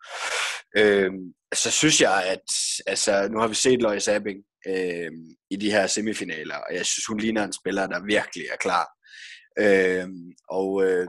Øh, 0.76 1.10
så 1.54 1.70
synes 1.70 2.00
jeg, 2.00 2.24
at 2.26 2.46
altså, 2.86 3.28
nu 3.28 3.38
har 3.38 3.48
vi 3.48 3.54
set 3.54 3.82
Lois 3.82 4.08
Abing 4.08 4.38
øh, 4.66 5.10
i 5.50 5.56
de 5.56 5.70
her 5.70 5.86
semifinaler, 5.86 6.56
og 6.56 6.74
jeg 6.74 6.86
synes, 6.86 7.06
hun 7.06 7.18
ligner 7.18 7.44
en 7.44 7.52
spiller, 7.52 7.86
der 7.86 8.04
virkelig 8.06 8.44
er 8.52 8.56
klar. 8.56 8.86
Øh, 9.58 10.08
og 10.48 10.84
øh, 10.86 11.08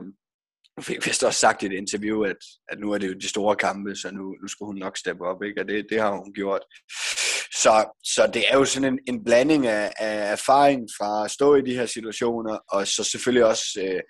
nu 0.76 0.82
fik 0.82 1.06
vist 1.06 1.24
også 1.24 1.40
sagt 1.40 1.62
i 1.62 1.66
et 1.66 1.72
interview, 1.72 2.22
at, 2.22 2.36
at 2.68 2.78
nu 2.78 2.92
er 2.92 2.98
det 2.98 3.08
jo 3.08 3.14
de 3.14 3.28
store 3.28 3.56
kampe, 3.56 3.96
så 3.96 4.10
nu, 4.10 4.36
nu 4.42 4.48
skal 4.48 4.64
hun 4.64 4.76
nok 4.76 4.96
steppe 4.98 5.24
op, 5.26 5.42
ikke? 5.42 5.60
og 5.60 5.68
det, 5.68 5.86
det 5.90 6.00
har 6.00 6.10
hun 6.10 6.32
gjort. 6.34 6.60
Så, 7.62 7.84
så 8.04 8.30
det 8.34 8.44
er 8.50 8.58
jo 8.58 8.64
sådan 8.64 8.92
en, 8.92 8.98
en 9.08 9.24
blanding 9.24 9.66
af, 9.66 9.92
af 9.98 10.32
erfaring 10.32 10.88
fra 10.98 11.24
at 11.24 11.30
stå 11.30 11.54
i 11.54 11.62
de 11.62 11.74
her 11.74 11.86
situationer, 11.86 12.58
og 12.68 12.86
så 12.86 13.04
selvfølgelig 13.04 13.46
også, 13.46 13.64
øh, 13.82 14.00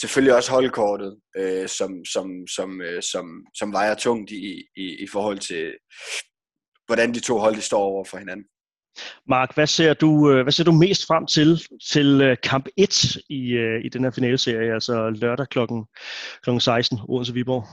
selvfølgelig 0.00 0.34
også 0.34 0.50
holdkortet, 0.50 1.16
øh, 1.36 1.68
som, 1.68 2.04
som, 2.04 2.46
som, 2.56 2.80
øh, 2.82 3.02
som, 3.02 3.44
som 3.54 3.72
vejer 3.72 3.94
tungt 3.94 4.30
i, 4.30 4.64
i, 4.76 5.02
i 5.02 5.06
forhold 5.12 5.38
til, 5.38 5.72
hvordan 6.86 7.14
de 7.14 7.20
to 7.20 7.38
hold 7.38 7.56
de 7.56 7.60
står 7.60 7.82
over 7.82 8.04
for 8.04 8.18
hinanden. 8.18 8.46
Mark, 9.28 9.54
hvad 9.54 9.66
ser 9.66 9.94
du, 9.94 10.30
øh, 10.30 10.42
hvad 10.42 10.52
ser 10.52 10.64
du 10.64 10.72
mest 10.72 11.06
frem 11.06 11.26
til 11.26 11.62
til 11.92 12.20
øh, 12.20 12.36
kamp 12.42 12.66
1 12.76 13.16
i, 13.28 13.52
øh, 13.52 13.84
i 13.84 13.88
den 13.88 14.04
her 14.04 14.10
finaleserie, 14.10 14.74
altså 14.74 15.10
lørdag 15.10 15.48
kl. 15.48 15.58
kl. 16.42 16.58
16, 16.58 16.98
Odense 17.08 17.34
Viborg? 17.34 17.64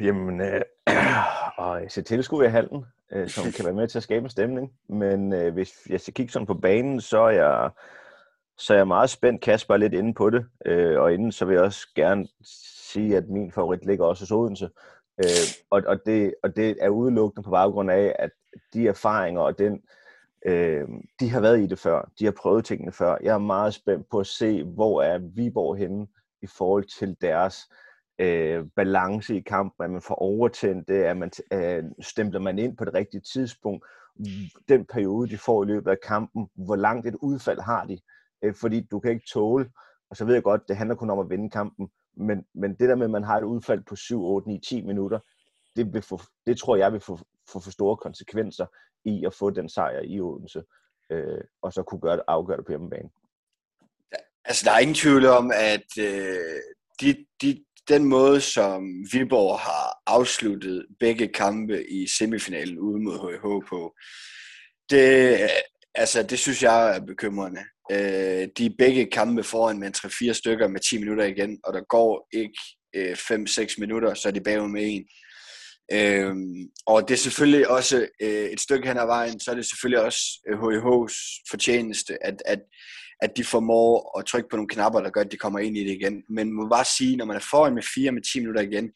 Jamen, 0.00 0.40
øh, 0.40 0.60
og 1.64 1.82
jeg 1.82 1.90
ser 1.90 2.02
tilskuer 2.02 2.44
i 2.44 2.50
hallen, 2.50 2.84
øh, 3.12 3.28
som 3.28 3.52
kan 3.52 3.64
være 3.64 3.74
med 3.74 3.88
til 3.88 3.98
at 3.98 4.02
skabe 4.02 4.24
en 4.24 4.30
stemning. 4.30 4.72
Men 4.88 5.32
øh, 5.32 5.52
hvis 5.52 5.72
jeg 5.90 6.00
skal 6.00 6.14
kigge 6.14 6.32
sådan 6.32 6.46
på 6.46 6.54
banen, 6.54 7.00
så 7.00 7.20
er 7.20 7.30
jeg, 7.30 7.70
så 8.58 8.72
er 8.72 8.76
jeg 8.76 8.88
meget 8.88 9.10
spændt. 9.10 9.42
Kasper 9.42 9.74
er 9.74 9.78
lidt 9.78 9.94
inde 9.94 10.14
på 10.14 10.30
det. 10.30 10.46
Øh, 10.66 11.00
og 11.00 11.14
inden 11.14 11.32
så 11.32 11.44
vil 11.44 11.54
jeg 11.54 11.62
også 11.62 11.88
gerne 11.94 12.26
sige, 12.92 13.16
at 13.16 13.28
min 13.28 13.52
favorit 13.52 13.86
ligger 13.86 14.04
også 14.04 14.22
hos 14.22 14.30
Odense. 14.30 14.68
Øh, 15.18 15.46
og, 15.70 15.82
og, 15.86 16.00
det, 16.06 16.34
og 16.42 16.56
det 16.56 16.76
er 16.80 16.88
udelukkende 16.88 17.44
på 17.44 17.50
baggrund 17.50 17.90
af, 17.90 18.16
at 18.18 18.30
de 18.74 18.88
erfaringer 18.88 19.40
og 19.40 19.58
den, 19.58 19.82
øh, 20.46 20.88
de 21.20 21.30
har 21.30 21.40
været 21.40 21.60
i 21.60 21.66
det 21.66 21.78
før. 21.78 22.10
De 22.18 22.24
har 22.24 22.32
prøvet 22.32 22.64
tingene 22.64 22.92
før. 22.92 23.16
Jeg 23.22 23.34
er 23.34 23.38
meget 23.38 23.74
spændt 23.74 24.06
på 24.10 24.18
at 24.18 24.26
se, 24.26 24.64
hvor 24.64 25.02
er 25.02 25.18
Viborg 25.18 25.76
henne 25.76 26.06
i 26.42 26.46
forhold 26.46 26.84
til 26.98 27.16
deres 27.20 27.56
øh, 28.18 28.64
balance 28.76 29.36
i 29.36 29.40
kampen, 29.40 29.84
at 29.84 29.90
man 29.90 30.02
får 30.02 30.14
overtændt 30.14 30.88
det, 30.88 31.02
at 31.02 31.16
man 31.16 31.30
øh, 31.52 31.84
stempler 32.00 32.40
man 32.40 32.58
ind 32.58 32.76
på 32.76 32.84
det 32.84 32.94
rigtige 32.94 33.20
tidspunkt, 33.20 33.84
den 34.68 34.86
periode, 34.86 35.30
de 35.30 35.38
får 35.38 35.64
i 35.64 35.66
løbet 35.66 35.90
af 35.90 36.00
kampen, 36.06 36.48
hvor 36.54 36.76
langt 36.76 37.06
et 37.06 37.14
udfald 37.14 37.60
har 37.60 37.84
de, 37.84 37.98
øh, 38.42 38.54
fordi 38.54 38.80
du 38.90 39.00
kan 39.00 39.10
ikke 39.10 39.26
tåle, 39.32 39.70
og 40.10 40.16
så 40.16 40.24
ved 40.24 40.34
jeg 40.34 40.42
godt, 40.42 40.68
det 40.68 40.76
handler 40.76 40.94
kun 40.94 41.10
om 41.10 41.18
at 41.18 41.30
vinde 41.30 41.50
kampen, 41.50 41.88
men, 42.16 42.44
men 42.54 42.70
det 42.74 42.88
der 42.88 42.94
med, 42.94 43.04
at 43.04 43.10
man 43.10 43.24
har 43.24 43.38
et 43.38 43.44
udfald 43.44 43.82
på 43.82 43.96
7, 43.96 44.24
8, 44.24 44.48
9, 44.48 44.60
10 44.68 44.86
minutter, 44.86 45.18
det, 45.76 45.92
vil 45.92 46.02
få, 46.02 46.20
det 46.46 46.58
tror 46.58 46.76
jeg 46.76 46.92
vil 46.92 47.00
få, 47.00 47.18
få 47.52 47.60
for 47.60 47.70
store 47.70 47.96
konsekvenser 47.96 48.66
i 49.04 49.24
at 49.26 49.34
få 49.34 49.50
den 49.50 49.68
sejr 49.68 50.00
i 50.04 50.20
Odense, 50.20 50.62
øh, 51.12 51.40
og 51.62 51.72
så 51.72 51.82
kunne 51.82 52.00
gøre 52.00 52.16
det, 52.16 52.24
afgøre 52.28 52.56
det 52.56 52.66
på 52.66 52.72
hjemmebane. 52.72 53.10
Altså, 54.44 54.64
der 54.64 54.72
er 54.72 54.78
ingen 54.78 54.94
tvivl 54.94 55.26
om, 55.26 55.52
at 55.54 55.88
øh, 55.98 56.60
de, 57.00 57.26
de, 57.42 57.64
den 57.88 58.04
måde, 58.04 58.40
som 58.40 58.82
Viborg 59.12 59.58
har 59.58 60.02
afsluttet 60.06 60.86
begge 61.00 61.28
kampe 61.28 61.90
i 61.90 62.06
semifinalen 62.06 62.78
ude 62.78 63.02
mod 63.02 63.38
HH 63.38 63.68
på, 63.68 63.94
det, 64.90 65.38
altså, 65.94 66.22
det 66.22 66.38
synes 66.38 66.62
jeg 66.62 66.96
er 66.96 67.00
bekymrende. 67.00 67.60
Øh, 67.92 68.48
de 68.58 68.66
er 68.66 68.74
begge 68.78 69.06
kampe 69.06 69.42
foran 69.42 69.78
med 69.78 69.96
3-4 69.96 70.32
stykker 70.32 70.68
med 70.68 70.80
10 70.80 70.98
minutter 70.98 71.24
igen, 71.24 71.60
og 71.64 71.72
der 71.72 71.80
går 71.88 72.28
ikke 72.32 72.60
øh, 72.94 73.12
5-6 73.12 73.74
minutter, 73.78 74.14
så 74.14 74.28
er 74.28 74.32
de 74.32 74.40
bagud 74.40 74.68
med 74.68 74.82
en. 74.84 75.06
Øhm, 75.92 76.70
og 76.86 77.08
det 77.08 77.14
er 77.14 77.18
selvfølgelig 77.18 77.68
også 77.68 78.08
øh, 78.22 78.44
et 78.44 78.60
stykke 78.60 78.88
hen 78.88 78.98
ad 78.98 79.06
vejen, 79.06 79.40
så 79.40 79.50
er 79.50 79.54
det 79.54 79.66
selvfølgelig 79.66 80.04
også 80.04 80.20
øh, 80.48 80.58
HIH's 80.58 81.44
fortjeneste, 81.50 82.26
at, 82.26 82.42
at, 82.46 82.60
at 83.22 83.36
de 83.36 83.44
formår 83.44 84.18
at 84.18 84.26
trykke 84.26 84.48
på 84.48 84.56
nogle 84.56 84.68
knapper, 84.68 85.00
der 85.00 85.10
gør, 85.10 85.20
at 85.20 85.32
de 85.32 85.36
kommer 85.36 85.58
ind 85.58 85.76
i 85.76 85.84
det 85.84 85.90
igen. 85.90 86.22
Men 86.28 86.46
man 86.46 86.52
må 86.52 86.68
bare 86.68 86.84
sige, 86.84 87.16
når 87.16 87.24
man 87.24 87.36
er 87.36 87.46
foran 87.50 87.74
med 87.74 87.82
4 87.94 88.12
med 88.12 88.22
10 88.32 88.38
minutter 88.40 88.60
igen 88.60 88.90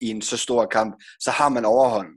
i 0.00 0.08
en 0.08 0.22
så 0.22 0.36
stor 0.36 0.66
kamp, 0.66 0.94
så 1.20 1.30
har 1.30 1.48
man 1.48 1.64
overhånd. 1.64 2.08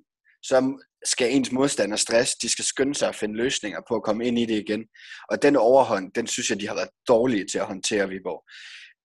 Så 0.44 0.84
skal 1.06 1.36
ens 1.36 1.52
modstander 1.52 1.98
stress, 1.98 2.36
de 2.36 2.50
skal 2.50 2.66
skynde 2.66 2.96
sig 2.96 3.10
at 3.10 3.16
finde 3.16 3.36
løsninger 3.36 3.82
på 3.90 3.96
at 3.96 4.04
komme 4.04 4.26
ind 4.26 4.40
i 4.40 4.46
det 4.46 4.64
igen. 4.64 4.86
Og 5.30 5.42
den 5.42 5.56
overhånd, 5.56 6.12
den 6.16 6.28
synes 6.28 6.50
jeg, 6.50 6.60
de 6.60 6.68
har 6.68 6.76
været 6.76 6.90
dårlige 7.08 7.46
til 7.46 7.60
at 7.60 7.66
håndtere 7.66 8.10
Viborg. 8.10 8.44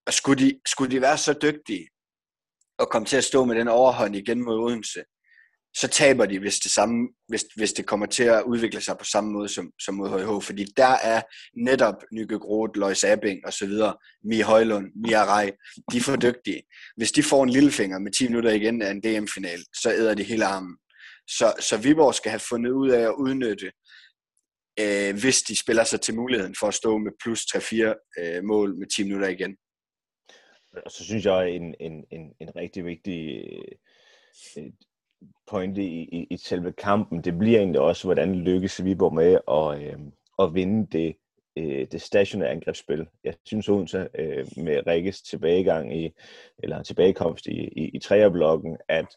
Og 0.07 0.13
skulle 0.13 0.45
de, 0.45 0.61
skulle 0.67 0.91
de 0.91 1.01
være 1.01 1.19
så 1.19 1.33
dygtige, 1.43 1.89
og 2.83 2.89
komme 2.91 3.07
til 3.07 3.17
at 3.17 3.25
stå 3.25 3.45
med 3.45 3.57
den 3.57 3.69
overhånd 3.69 4.17
igen 4.17 4.45
mod 4.45 4.59
Odense, 4.59 5.03
så 5.77 5.89
taber 5.89 6.27
de, 6.27 6.39
hvis 6.39 6.59
det, 6.59 6.71
samme, 6.71 7.09
hvis, 7.29 7.45
hvis 7.57 7.73
det 7.73 7.87
kommer 7.87 8.07
til 8.07 8.25
at 8.25 8.43
udvikle 8.43 8.81
sig 8.81 8.97
på 8.99 9.05
samme 9.05 9.33
måde 9.33 9.49
som, 9.49 9.71
som 9.85 9.95
mod 9.95 10.09
HH. 10.09 10.47
Fordi 10.47 10.65
der 10.77 10.97
er 11.03 11.23
netop 11.57 11.95
Nykke 12.13 12.39
Groth, 12.39 12.79
Lois 12.79 13.05
Abing 13.05 13.47
og 13.47 13.53
så 13.53 13.67
videre, 13.67 13.97
Højlund, 14.45 14.87
Mia 15.05 15.25
Rej, 15.25 15.53
de 15.93 15.97
er 15.97 16.01
for 16.01 16.17
dygtige. 16.17 16.63
Hvis 16.97 17.13
de 17.13 17.23
får 17.23 17.43
en 17.43 17.51
lillefinger 17.51 17.99
med 17.99 18.13
10 18.13 18.29
minutter 18.29 18.51
igen 18.51 18.83
af 18.83 18.91
en 18.91 19.01
DM-final, 19.01 19.61
så 19.83 19.91
æder 19.91 20.15
de 20.15 20.23
hele 20.23 20.45
armen. 20.45 20.77
Så, 21.29 21.53
så 21.61 21.77
Viborg 21.77 22.15
skal 22.15 22.31
have 22.31 22.41
fundet 22.49 22.71
ud 22.71 22.91
af 22.91 23.01
at 23.01 23.15
udnytte, 23.19 23.73
øh, 24.81 25.21
hvis 25.21 25.43
de 25.43 25.57
spiller 25.57 25.85
sig 25.85 26.01
til 26.01 26.15
muligheden 26.15 26.55
for 26.59 26.67
at 26.67 26.75
stå 26.75 26.99
med 26.99 27.13
plus 27.23 27.41
3-4 27.41 28.23
øh, 28.23 28.45
mål 28.45 28.79
med 28.79 28.87
10 28.97 29.03
minutter 29.03 29.29
igen. 29.29 29.57
Og 30.85 30.91
så 30.91 31.05
synes 31.05 31.27
jeg, 31.27 31.51
en, 31.51 31.75
en, 31.81 32.05
en, 32.11 32.35
en 32.41 32.57
rigtig 32.57 32.85
vigtig 32.85 33.45
øh, 34.57 34.71
pointe 35.47 35.83
i, 35.83 36.03
i, 36.03 36.27
i 36.31 36.37
selve 36.37 36.73
kampen, 36.73 37.25
det 37.25 37.39
bliver 37.39 37.59
egentlig 37.59 37.81
også, 37.81 38.07
hvordan 38.07 38.35
lykkes 38.35 38.85
Viborg 38.85 39.15
med 39.15 39.39
at, 39.49 39.93
øh, 39.93 39.99
at 40.39 40.55
vinde 40.55 40.99
det, 40.99 41.17
øh, 41.57 41.87
det 41.93 42.03
stationære 42.03 42.51
angrebsspil. 42.51 43.07
Jeg 43.25 43.35
synes 43.45 43.69
Odense 43.69 44.09
øh, 44.19 44.47
med 44.57 44.87
Rikkes 44.87 45.23
tilbagegang 45.23 45.97
i, 45.97 46.13
eller 46.59 46.83
tilbagekomst 46.83 47.47
i, 47.47 47.69
i, 47.77 47.91
i 47.95 47.99
træerblokken, 47.99 48.77
at, 48.89 49.17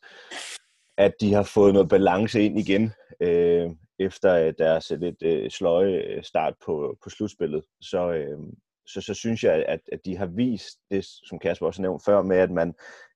at 0.97 1.13
de 1.21 1.33
har 1.33 1.43
fået 1.43 1.73
noget 1.73 1.89
balance 1.89 2.41
ind 2.41 2.59
igen, 2.59 2.91
øh, 3.19 3.71
efter 3.99 4.33
øh, 4.33 4.53
deres 4.57 4.91
lidt 4.99 5.23
øh, 5.23 5.51
sløje 5.51 6.23
start 6.23 6.53
på, 6.65 6.97
på 7.03 7.09
slutspillet. 7.09 7.63
Så, 7.81 8.11
øh, 8.13 8.39
så, 8.87 9.01
så 9.01 9.13
synes 9.13 9.43
jeg, 9.43 9.65
at, 9.67 9.79
at 9.91 9.99
de 10.05 10.17
har 10.17 10.25
vist 10.25 10.77
det, 10.91 11.05
som 11.05 11.39
Kasper 11.39 11.65
også 11.65 11.81
nævnte 11.81 12.03
før, 12.05 12.21
med 12.21 12.37
at 12.37 12.51
man 12.51 12.73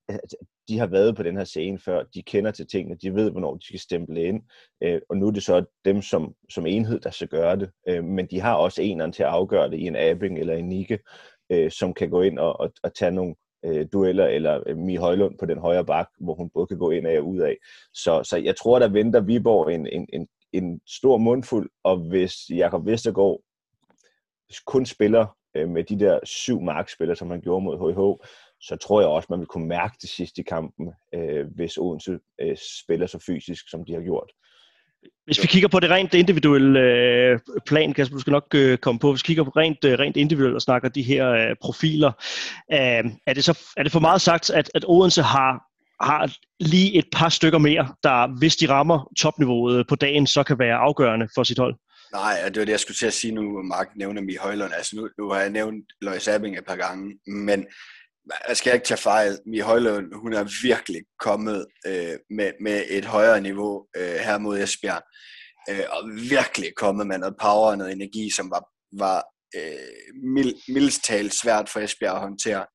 at 0.10 0.36
de 0.70 0.80
har 0.80 0.88
været 0.88 1.16
på 1.16 1.24
den 1.24 1.38
her 1.38 1.44
scene 1.44 1.80
før, 1.80 2.04
de 2.04 2.24
kender 2.24 2.52
til 2.52 2.68
tingene, 2.68 2.98
de 3.02 3.16
ved, 3.16 3.32
hvornår 3.32 3.56
de 3.56 3.66
skal 3.66 3.80
stemple 3.80 4.24
ind, 4.24 4.42
øh, 4.84 5.02
og 5.10 5.18
nu 5.18 5.28
er 5.28 5.32
det 5.32 5.44
så 5.44 5.66
dem 5.86 6.02
som, 6.02 6.34
som 6.50 6.66
enhed, 6.66 7.00
der 7.00 7.10
skal 7.10 7.28
gøre 7.28 7.56
det, 7.56 7.72
øh, 7.88 8.04
men 8.04 8.28
de 8.32 8.40
har 8.40 8.56
også 8.56 8.82
eneren 8.82 9.12
til 9.12 9.24
at 9.24 9.30
afgøre 9.30 9.70
det 9.72 9.78
i 9.78 9.88
en 9.88 9.96
Abing 9.96 10.40
eller 10.40 10.54
en 10.54 10.70
Nike, 10.70 11.00
øh, 11.52 11.72
som 11.72 11.94
kan 11.94 12.10
gå 12.10 12.22
ind 12.22 12.40
og, 12.40 12.60
og, 12.60 12.72
og 12.84 12.96
tage 12.96 13.12
nogle 13.12 13.36
øh, 13.66 13.88
dueller, 13.94 14.28
eller 14.28 14.64
øh, 14.66 14.78
Mie 14.78 15.00
Højlund 15.00 15.38
på 15.40 15.46
den 15.46 15.58
højre 15.58 15.86
bak, 15.86 16.08
hvor 16.20 16.36
hun 16.36 16.50
både 16.54 16.68
kan 16.68 16.78
gå 16.78 16.92
ind 16.92 17.08
af 17.08 17.20
og 17.20 17.28
ud 17.28 17.40
af. 17.40 17.58
Så, 17.94 18.24
så 18.24 18.38
jeg 18.38 18.56
tror, 18.56 18.80
der 18.80 18.88
venter 18.88 19.22
Viborg 19.22 19.74
en, 19.74 19.88
en, 19.88 20.08
en, 20.14 20.28
en 20.54 20.82
stor 20.88 21.18
mundfuld, 21.18 21.70
og 21.84 21.98
hvis 21.98 22.34
Jakob 22.50 22.86
Vestergaard 22.86 23.42
kun 24.66 24.86
spiller 24.86 25.26
øh, 25.60 25.70
med 25.70 25.84
de 25.84 26.00
der 26.00 26.20
syv 26.24 26.62
markspillere, 26.62 27.16
som 27.16 27.30
han 27.30 27.42
gjorde 27.42 27.66
mod 27.66 27.78
HH, 27.78 28.26
så 28.62 28.76
tror 28.76 29.02
jeg 29.02 29.10
også, 29.10 29.28
man 29.30 29.40
vil 29.40 29.48
kunne 29.48 29.68
mærke 29.68 29.96
det 30.02 30.10
sidste 30.10 30.42
i 30.42 30.44
kampen, 30.44 30.90
øh, 31.16 31.46
hvis 31.56 31.78
Odense 31.78 32.20
øh, 32.42 32.58
spiller 32.84 33.08
så 33.08 33.20
fysisk, 33.26 33.70
som 33.70 33.86
de 33.86 33.94
har 33.94 34.02
gjort. 34.02 34.32
Hvis 35.26 35.42
vi 35.42 35.48
kigger 35.48 35.70
på 35.70 35.80
det 35.80 35.90
rent 35.90 36.14
individuelle 36.14 36.80
øh, 36.80 37.40
plan, 37.66 37.94
Kasper, 37.94 38.16
du 38.16 38.22
skal 38.22 38.32
nok 38.32 38.56
øh, 38.56 38.78
komme 38.78 39.00
på, 39.00 39.12
hvis 39.12 39.24
vi 39.24 39.28
kigger 39.28 39.44
på 39.44 39.50
rent, 39.50 39.86
øh, 39.86 40.00
rent 40.00 40.18
individuelt 40.18 40.56
og 40.56 40.62
snakker 40.62 40.90
de 40.90 41.02
her 41.02 41.30
øh, 41.30 41.56
profiler, 41.62 42.12
øh, 42.74 43.12
er, 43.28 43.34
det 43.34 43.44
så, 43.44 43.60
er 43.78 43.84
det 43.84 43.92
for 43.92 44.00
meget 44.00 44.22
sagt, 44.22 44.50
at, 44.50 44.72
at 44.76 44.86
Odense 44.88 45.22
har, 45.22 45.64
har 46.02 46.36
lige 46.60 46.98
et 46.98 47.06
par 47.14 47.30
stykker 47.30 47.58
mere, 47.58 47.88
der 48.04 48.38
hvis 48.40 48.56
de 48.56 48.70
rammer 48.70 49.12
topniveauet 49.18 49.88
på 49.88 49.96
dagen, 49.96 50.28
så 50.28 50.44
kan 50.44 50.60
være 50.60 50.76
afgørende 50.76 51.28
for 51.36 51.44
sit 51.44 51.60
hold? 51.60 51.76
Nej, 52.14 52.50
det 52.50 52.60
var 52.60 52.66
det, 52.66 52.72
jeg 52.72 52.80
skulle 52.80 52.98
til 52.98 53.08
at 53.08 53.14
sige 53.14 53.34
nu, 53.34 53.62
Mark 53.62 53.88
nævner 53.96 54.22
mig 54.22 54.38
Højlund. 54.38 54.74
Altså 54.74 54.96
nu, 54.96 55.10
nu 55.18 55.30
har 55.30 55.40
jeg 55.40 55.50
nævnt 55.50 55.86
Lois 56.02 56.28
Abing 56.28 56.58
et 56.58 56.66
par 56.66 56.76
gange, 56.76 57.20
men 57.28 57.66
jeg 58.48 58.58
skal 58.58 58.74
ikke 58.74 58.86
tage 58.86 58.98
fejl, 58.98 59.40
Mi 59.46 59.60
Højlund, 59.60 60.14
hun 60.14 60.34
er 60.34 60.64
virkelig 60.64 61.02
kommet 61.20 61.66
øh, 61.88 62.18
med, 62.30 62.52
med 62.62 62.84
et 62.90 63.06
højere 63.06 63.42
niveau 63.42 63.86
øh, 63.98 64.16
her 64.16 64.38
mod 64.38 64.60
Esbjerg, 64.60 65.04
øh, 65.70 65.86
og 65.90 66.10
virkelig 66.30 66.76
kommet 66.76 67.08
med 67.08 67.18
noget 67.18 67.36
power 67.42 67.72
og 67.72 67.78
noget 67.78 67.92
energi, 67.92 68.30
som 68.36 68.52
var, 68.52 68.64
var 68.98 69.24
øh, 69.56 70.24
mild, 70.24 70.74
mildst 70.74 71.04
talt 71.04 71.34
svært 71.34 71.70
for 71.70 71.80
Esbjerg 71.80 72.16
at 72.16 72.22
håndtere. 72.22 72.66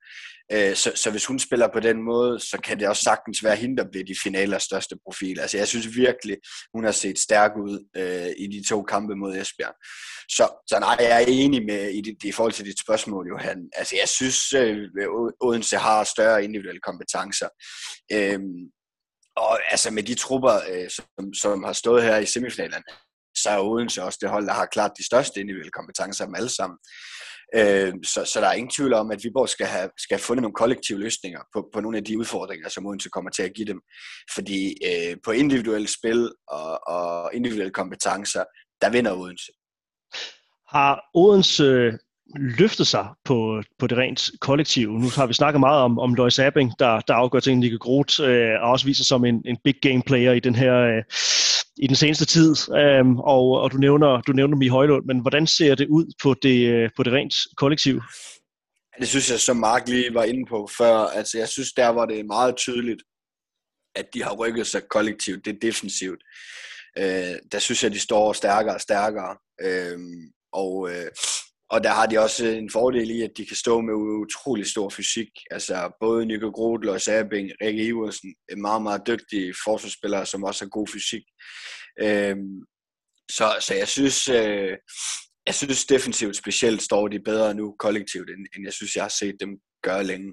Øh, 0.52 0.74
så, 0.76 0.92
så 0.94 1.10
hvis 1.10 1.26
hun 1.26 1.38
spiller 1.38 1.68
på 1.72 1.80
den 1.80 2.02
måde, 2.02 2.40
så 2.40 2.58
kan 2.64 2.80
det 2.80 2.88
også 2.88 3.02
sagtens 3.02 3.44
være 3.44 3.56
hende, 3.56 3.76
der 3.76 3.90
bliver 3.90 4.04
de 4.04 4.14
finaler 4.22 4.58
største 4.58 4.96
profil. 5.04 5.40
Altså 5.40 5.56
jeg 5.56 5.68
synes 5.68 5.96
virkelig, 5.96 6.36
hun 6.74 6.84
har 6.84 6.92
set 6.92 7.18
stærk 7.18 7.50
ud 7.56 7.88
øh, 7.96 8.30
i 8.38 8.46
de 8.46 8.68
to 8.68 8.82
kampe 8.82 9.16
mod 9.16 9.36
Esbjerg. 9.36 9.74
Så, 10.28 10.62
så 10.66 10.78
nej, 10.80 10.96
jeg 11.00 11.22
er 11.22 11.26
enig 11.28 11.64
med 11.66 11.90
i, 11.90 12.00
det, 12.00 12.24
i 12.24 12.32
forhold 12.32 12.52
til 12.52 12.64
dit 12.64 12.80
spørgsmål, 12.80 13.28
Johan. 13.28 13.68
Altså 13.72 13.96
jeg 14.00 14.08
synes, 14.08 14.52
øh, 14.52 14.88
Odense 15.40 15.76
har 15.76 16.04
større 16.04 16.44
individuelle 16.44 16.80
kompetencer. 16.80 17.48
Øh, 18.12 18.40
og 19.36 19.72
altså 19.72 19.90
med 19.90 20.02
de 20.02 20.14
trupper, 20.14 20.54
øh, 20.70 20.90
som, 20.90 21.34
som 21.34 21.64
har 21.64 21.72
stået 21.72 22.02
her 22.02 22.16
i 22.18 22.26
semifinalerne, 22.26 22.84
så 23.36 23.50
er 23.50 23.60
Odense 23.60 24.02
også 24.02 24.18
det 24.22 24.30
hold, 24.30 24.46
der 24.46 24.52
har 24.52 24.66
klart 24.66 24.98
de 24.98 25.06
største 25.06 25.40
individuelle 25.40 25.70
kompetencer 25.70 26.24
af 26.24 26.28
dem 26.28 26.34
alle 26.34 26.48
sammen. 26.48 26.78
Øh, 27.54 27.92
så, 28.04 28.24
så 28.32 28.40
der 28.40 28.46
er 28.46 28.52
ingen 28.52 28.70
tvivl 28.70 28.92
om, 28.92 29.10
at 29.10 29.24
Viborg 29.24 29.48
skal 29.48 29.66
have, 29.66 29.90
skal 29.98 30.14
have 30.16 30.22
fundet 30.22 30.42
nogle 30.42 30.54
kollektive 30.54 30.98
løsninger 30.98 31.40
på, 31.52 31.68
på 31.74 31.80
nogle 31.80 31.98
af 31.98 32.04
de 32.04 32.18
udfordringer, 32.18 32.68
som 32.68 32.86
Odense 32.86 33.08
kommer 33.08 33.30
til 33.30 33.42
at 33.42 33.54
give 33.54 33.66
dem. 33.66 33.80
Fordi 34.34 34.74
øh, 34.88 35.16
på 35.24 35.30
individuelle 35.30 35.88
spil 35.88 36.32
og, 36.48 36.88
og 36.88 37.34
individuelle 37.34 37.72
kompetencer, 37.72 38.44
der 38.80 38.90
vinder 38.90 39.12
Odense. 39.12 39.52
Har 40.68 41.00
Odense 41.14 41.98
løftet 42.36 42.86
sig 42.86 43.06
på, 43.24 43.62
på 43.78 43.86
det 43.86 43.98
rent 43.98 44.30
kollektive. 44.40 44.92
Nu 44.92 45.08
har 45.16 45.26
vi 45.26 45.34
snakket 45.34 45.60
meget 45.60 45.82
om, 45.82 45.98
om 45.98 46.14
Lois 46.14 46.38
Abing, 46.38 46.72
der, 46.78 47.00
der 47.00 47.14
afgør 47.14 47.40
ting. 47.40 47.60
Nikke 47.60 47.78
Groth 47.78 48.22
øh, 48.22 48.62
og 48.62 48.70
også 48.70 48.86
viser 48.86 49.04
som 49.04 49.24
en, 49.24 49.42
en 49.46 49.56
big 49.64 49.74
game 49.82 50.02
player 50.06 50.32
i 50.32 50.40
den 50.40 50.54
her 50.54 50.74
øh, 50.74 51.02
i 51.76 51.86
den 51.86 51.96
seneste 51.96 52.24
tid. 52.24 52.54
Øhm, 52.76 53.18
og, 53.18 53.50
og 53.60 53.72
du 53.72 53.76
nævner 53.76 54.20
du 54.20 54.32
nævner 54.32 54.56
Mi 54.56 54.68
Højlund, 54.68 55.04
men 55.06 55.20
hvordan 55.20 55.46
ser 55.46 55.74
det 55.74 55.86
ud 55.88 56.12
på 56.22 56.34
det, 56.42 56.68
øh, 56.68 56.90
på 56.96 57.02
det 57.02 57.12
rent 57.12 57.34
kollektiv? 57.56 58.02
Det 58.98 59.08
synes 59.08 59.30
jeg, 59.30 59.40
som 59.40 59.56
Mark 59.56 59.88
lige 59.88 60.14
var 60.14 60.24
inde 60.24 60.46
på 60.48 60.68
før. 60.78 60.96
Altså, 60.96 61.38
jeg 61.38 61.48
synes, 61.48 61.72
der 61.72 61.88
var 61.88 62.06
det 62.06 62.26
meget 62.26 62.56
tydeligt, 62.56 63.02
at 63.94 64.06
de 64.14 64.22
har 64.22 64.34
rykket 64.34 64.66
sig 64.66 64.82
kollektivt. 64.90 65.44
Det 65.44 65.54
er 65.54 65.58
defensivt. 65.62 66.22
Øh, 66.98 67.34
der 67.52 67.58
synes 67.58 67.82
jeg, 67.82 67.92
de 67.92 67.98
står 68.00 68.32
stærkere 68.32 68.74
og 68.74 68.80
stærkere. 68.80 69.36
Øh, 69.60 69.98
og 70.52 70.90
øh, 70.90 71.06
og 71.70 71.84
der 71.84 71.90
har 71.90 72.06
de 72.06 72.18
også 72.18 72.46
en 72.46 72.70
fordel 72.70 73.10
i, 73.10 73.22
at 73.22 73.30
de 73.36 73.46
kan 73.46 73.56
stå 73.56 73.80
med 73.80 73.94
utrolig 73.94 74.66
stor 74.66 74.88
fysik. 74.88 75.30
Altså 75.50 75.96
både 76.00 76.26
Nico 76.26 76.48
Grotel 76.48 76.88
og 76.88 77.00
Sabing, 77.00 77.50
Rikke 77.62 77.86
Iversen, 77.86 78.34
er 78.48 78.56
meget, 78.56 78.82
meget 78.82 79.02
dygtige 79.06 79.54
forsvarsspillere, 79.64 80.26
som 80.26 80.44
også 80.44 80.64
har 80.64 80.68
god 80.68 80.86
fysik. 80.88 81.22
Øhm, 82.00 82.60
så, 83.30 83.56
så 83.60 83.74
jeg 83.74 83.88
synes, 83.88 84.28
øh, 84.28 84.76
jeg 85.46 85.54
synes 85.54 85.86
defensivt 85.86 86.36
specielt 86.36 86.82
står 86.82 87.08
de 87.08 87.20
bedre 87.20 87.54
nu 87.54 87.76
kollektivt, 87.78 88.30
end, 88.30 88.46
end 88.56 88.64
jeg 88.64 88.72
synes, 88.72 88.96
jeg 88.96 89.04
har 89.04 89.14
set 89.20 89.36
dem 89.40 89.50
gøre 89.82 90.04
længe. 90.04 90.30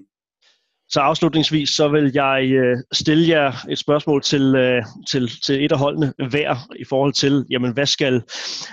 Så 0.92 1.00
afslutningsvis 1.00 1.70
så 1.70 1.88
vil 1.88 2.10
jeg 2.14 2.50
øh, 2.50 2.76
stille 2.92 3.28
jer 3.28 3.52
et 3.70 3.78
spørgsmål 3.78 4.22
til, 4.22 4.54
øh, 4.56 4.84
til, 5.10 5.30
til 5.46 5.64
et 5.64 5.72
af 5.72 5.78
holdene 5.78 6.12
hver 6.30 6.56
i 6.78 6.84
forhold 6.84 7.12
til, 7.12 7.44
jamen 7.50 7.72
hvad 7.72 7.86
skal, 7.86 8.22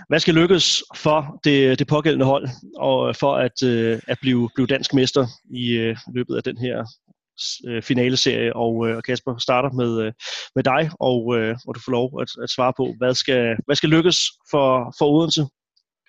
hvad 0.07 0.19
skal 0.19 0.33
lykkes 0.33 0.83
for 0.95 1.39
det, 1.43 1.79
det 1.79 1.87
pågældende 1.87 2.25
hold, 2.25 2.47
og 2.77 3.15
for 3.15 3.35
at, 3.35 3.63
øh, 3.63 3.99
at 4.07 4.17
blive, 4.21 4.49
blive 4.55 4.67
dansk 4.67 4.93
mester 4.93 5.27
i 5.53 5.71
øh, 5.71 5.97
løbet 6.15 6.35
af 6.35 6.43
den 6.43 6.57
her 6.57 6.85
øh, 7.67 7.83
finaleserie. 7.83 8.55
Og 8.55 8.87
øh, 8.87 9.01
Kasper 9.03 9.37
starter 9.37 9.71
med, 9.71 10.11
med 10.55 10.63
dig, 10.63 10.89
og, 10.99 11.25
og 11.67 11.75
du 11.75 11.79
får 11.85 11.91
lov 11.91 12.21
at, 12.21 12.29
at 12.43 12.49
svare 12.49 12.73
på, 12.77 12.95
hvad 12.97 13.13
skal, 13.13 13.55
hvad 13.65 13.75
skal 13.75 13.89
lykkes 13.89 14.17
for, 14.51 14.95
for 14.99 15.05
Odense? 15.05 15.41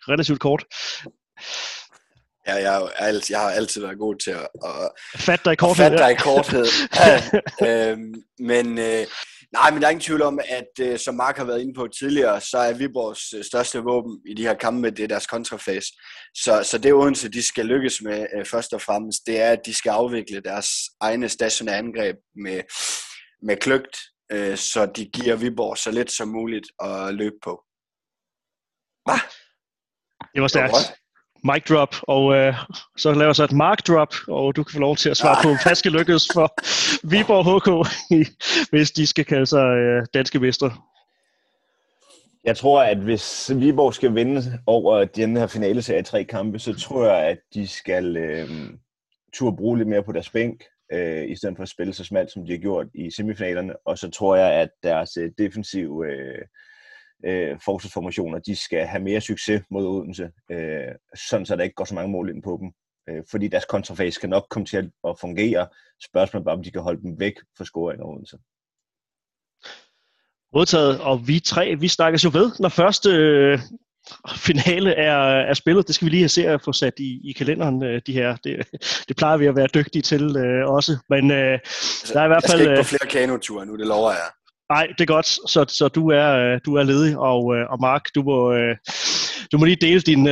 Relativt 0.09 0.41
kort. 0.41 0.65
Ja, 2.51 2.73
jeg, 2.73 2.91
jeg, 3.01 3.23
jeg 3.31 3.41
har 3.41 3.51
altid 3.51 3.81
været 3.81 3.99
god 3.99 4.17
til 4.25 4.31
at, 4.31 4.49
at 4.65 5.21
fatte 5.21 5.45
dig 5.45 5.53
i 5.53 5.57
korthed. 5.57 5.85
Fatte 5.85 5.99
dig 5.99 6.11
i 6.13 6.15
korthed. 6.15 6.67
øhm, 7.69 8.15
men 8.39 8.67
øh, 8.79 9.07
nej, 9.53 9.71
men 9.71 9.81
der 9.81 9.87
er 9.87 9.91
ingen 9.91 10.01
tvivl 10.01 10.23
om, 10.23 10.39
at 10.49 10.73
øh, 10.81 10.99
som 10.99 11.15
Mark 11.15 11.37
har 11.37 11.45
været 11.45 11.61
inde 11.61 11.75
på 11.75 11.89
tidligere, 11.99 12.41
så 12.41 12.59
er 12.59 12.73
Viborgs 12.73 13.33
øh, 13.33 13.45
største 13.45 13.79
våben 13.79 14.21
i 14.27 14.35
de 14.35 14.43
her 14.43 14.55
kampe, 14.55 14.91
det 14.91 15.03
er 15.03 15.09
deres 15.09 15.27
kontrafase. 15.27 15.89
Så, 16.35 16.63
så 16.63 16.79
det 16.79 16.95
Odense, 16.95 17.29
de 17.29 17.43
skal 17.43 17.67
lykkes 17.67 18.03
med 18.03 18.27
øh, 18.37 18.45
først 18.47 18.73
og 18.73 18.83
fremmest, 18.83 19.27
det 19.27 19.41
er, 19.41 19.51
at 19.51 19.67
de 19.67 19.75
skal 19.75 19.91
afvikle 19.91 20.41
deres 20.41 20.69
egne 21.01 21.29
stationære 21.29 21.79
angreb 21.79 22.17
med, 22.45 22.61
med 23.43 23.57
kløgt, 23.57 23.97
øh, 24.33 24.57
så 24.57 24.87
de 24.87 25.05
giver 25.05 25.37
Viborg 25.37 25.79
så 25.79 25.91
let 25.91 26.11
som 26.11 26.29
muligt 26.29 26.67
at 26.81 27.15
løbe 27.15 27.37
på. 27.43 27.63
Hva? 29.05 29.19
Det 30.35 30.43
var 30.43 30.49
stærkt 30.49 31.00
mic 31.45 31.63
drop, 31.69 31.95
og 32.03 32.35
øh, 32.35 32.55
så 32.97 33.13
laver 33.13 33.33
så 33.33 33.45
et 33.45 33.53
mark 33.53 33.87
drop, 33.87 34.15
og 34.29 34.57
du 34.57 34.65
kan 34.65 34.73
få 34.73 34.81
lov 34.81 34.97
til 34.97 35.11
at 35.11 35.17
svare 35.17 35.37
på, 35.43 35.49
hvad 35.65 35.75
skal 35.75 35.93
lykkes 35.93 36.29
for 36.35 36.49
Viborg 37.11 37.45
HK, 37.51 37.71
hvis 38.73 38.91
de 38.91 39.07
skal 39.07 39.25
kalde 39.25 39.47
sig 39.47 39.65
øh, 39.77 40.07
danske 40.15 40.39
mestre. 40.39 40.73
Jeg 42.45 42.57
tror, 42.57 42.83
at 42.83 42.99
hvis 42.99 43.51
Viborg 43.57 43.95
skal 43.95 44.15
vinde 44.15 44.43
over 44.67 45.05
den 45.05 45.37
her 45.37 45.47
finale 45.47 45.83
serie 45.83 46.03
tre 46.03 46.25
kampe, 46.25 46.59
så 46.59 46.75
tror 46.75 47.05
jeg, 47.05 47.17
at 47.17 47.39
de 47.55 47.69
skal 47.69 48.17
øh, 48.17 48.49
turde 49.33 49.57
bruge 49.57 49.79
lidt 49.79 49.89
mere 49.89 50.03
på 50.03 50.13
deres 50.13 50.31
bænk. 50.31 50.65
øh, 50.93 51.31
i 51.31 51.37
stedet 51.37 51.57
for 51.57 51.63
at 51.63 51.69
spille 51.69 51.93
så 51.93 52.05
smalt, 52.05 52.31
som 52.31 52.47
de 52.47 52.53
har 52.53 52.59
gjort 52.59 52.87
i 52.95 53.11
semifinalerne. 53.11 53.87
Og 53.87 53.99
så 53.99 54.11
tror 54.11 54.37
jeg, 54.37 54.53
at 54.53 54.69
deres 54.83 55.17
øh, 55.17 55.31
defensive 55.39 56.07
øh, 56.07 56.43
øh, 57.25 57.59
forsvarsformationer, 57.65 58.39
de 58.39 58.57
skal 58.57 58.87
have 58.87 59.03
mere 59.03 59.21
succes 59.21 59.63
mod 59.71 59.87
Odense, 59.87 60.31
øh, 60.51 60.95
sådan 61.15 61.47
så 61.47 61.57
der 61.57 61.63
ikke 61.63 61.75
går 61.75 61.85
så 61.85 61.95
mange 61.95 62.13
mål 62.13 62.31
ind 62.31 62.43
på 62.43 62.59
dem. 62.61 62.73
Øh, 63.09 63.23
fordi 63.31 63.49
deres 63.49 63.65
kontrafase 63.65 64.15
skal 64.15 64.29
nok 64.29 64.47
komme 64.51 64.67
til 64.67 64.91
at, 65.09 65.19
fungere. 65.21 65.67
Spørgsmålet 66.05 66.43
er 66.43 66.45
bare, 66.45 66.57
om 66.57 66.63
de 66.63 66.71
kan 66.71 66.83
holde 66.83 67.03
dem 67.03 67.21
væk 67.21 67.35
fra 67.59 67.65
scoring 67.65 68.03
af 68.03 68.07
Odense. 68.07 68.39
Modtaget, 70.55 71.01
og 71.01 71.29
vi 71.29 71.41
tre, 71.41 71.77
vi 71.77 71.89
snakkes 71.89 72.25
jo 72.25 72.31
ved, 72.33 72.51
når 72.59 72.69
første 72.69 73.11
øh, 73.11 73.59
finale 74.37 74.95
er, 74.95 75.19
er 75.51 75.55
spillet. 75.55 75.87
Det 75.87 75.95
skal 75.95 76.05
vi 76.05 76.11
lige 76.11 76.23
have 76.23 76.29
se 76.29 76.47
at 76.47 76.63
få 76.63 76.73
sat 76.73 76.99
i, 76.99 77.21
i 77.25 77.33
kalenderen, 77.33 77.83
øh, 77.85 78.03
de 78.07 78.13
her. 78.13 78.37
Det, 78.37 78.67
det 79.09 79.17
plejer 79.17 79.37
vi 79.37 79.47
at 79.47 79.57
være 79.57 79.69
dygtige 79.75 80.03
til 80.03 80.37
øh, 80.37 80.67
også. 80.67 80.97
Men 81.09 81.31
øh, 81.31 81.53
altså, 81.53 82.11
der 82.15 82.21
er 82.21 82.25
i 82.25 82.29
hvert 82.29 82.45
fald... 82.51 82.61
Jeg 82.61 82.67
skal 82.67 82.71
ikke 82.71 82.83
på 82.83 82.85
flere 82.85 83.11
kanoture 83.11 83.67
nu, 83.67 83.77
det 83.77 83.87
lover 83.87 84.11
jeg. 84.11 84.29
Nej, 84.71 84.87
det 84.87 85.01
er 85.01 85.15
godt, 85.17 85.27
så, 85.27 85.65
så 85.69 85.89
du, 85.89 86.11
er, 86.11 86.29
øh, 86.37 86.61
du 86.67 86.75
er 86.75 86.83
ledig, 86.83 87.19
og, 87.19 87.57
øh, 87.57 87.65
og 87.73 87.79
Mark, 87.81 88.05
du 88.15 88.23
må, 88.23 88.53
øh, 88.53 88.77
du 89.53 89.59
må 89.59 89.65
lige 89.65 89.87
dele 89.87 90.01
din 90.01 90.25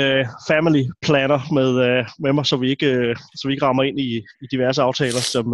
family 0.48 0.82
planner 1.02 1.40
med, 1.52 1.70
med 2.18 2.32
mig, 2.32 2.46
så 2.46 2.56
vi, 2.56 2.70
ikke, 2.70 3.14
så 3.38 3.42
vi 3.46 3.52
ikke 3.52 3.66
rammer 3.66 3.82
ind 3.82 4.00
i, 4.00 4.10
i 4.16 4.46
diverse 4.50 4.82
aftaler 4.82 5.22
som, 5.34 5.46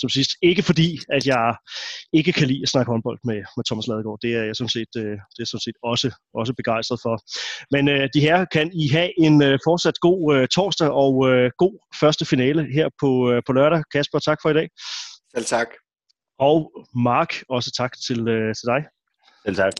som 0.00 0.08
sidst. 0.08 0.30
Ikke 0.42 0.62
fordi, 0.62 0.98
at 1.16 1.26
jeg 1.26 1.54
ikke 2.12 2.32
kan 2.32 2.46
lide 2.46 2.62
at 2.62 2.68
snakke 2.68 2.90
håndbold 2.90 3.18
med, 3.24 3.40
med 3.56 3.64
Thomas 3.68 3.86
Ladegaard. 3.86 4.18
Det 4.22 4.32
er 4.36 4.44
jeg 4.44 4.56
sådan 4.56 4.74
set, 4.76 4.90
det 5.34 5.42
er 5.44 5.50
sådan 5.50 5.66
set 5.66 5.78
også, 5.82 6.08
også 6.34 6.52
begejstret 6.54 6.98
for. 7.02 7.14
Men 7.74 7.84
de 8.14 8.20
her 8.20 8.44
kan 8.52 8.70
I 8.82 8.88
have 8.88 9.10
en 9.26 9.36
fortsat 9.66 9.98
god 10.00 10.46
torsdag 10.56 10.90
og 10.90 11.12
god 11.58 11.74
første 12.00 12.24
finale 12.24 12.62
her 12.76 12.88
på, 13.00 13.10
på 13.46 13.52
lørdag. 13.52 13.82
Kasper, 13.92 14.18
tak 14.18 14.38
for 14.42 14.50
i 14.50 14.54
dag. 14.54 14.68
Selv 15.34 15.44
tak. 15.44 15.68
Og 16.40 16.86
Mark, 16.94 17.34
også 17.48 17.70
tak 17.70 17.92
til, 18.06 18.28
øh, 18.28 18.54
til 18.54 18.66
dig. 18.66 18.84
Selv 19.44 19.56
tak. 19.56 19.72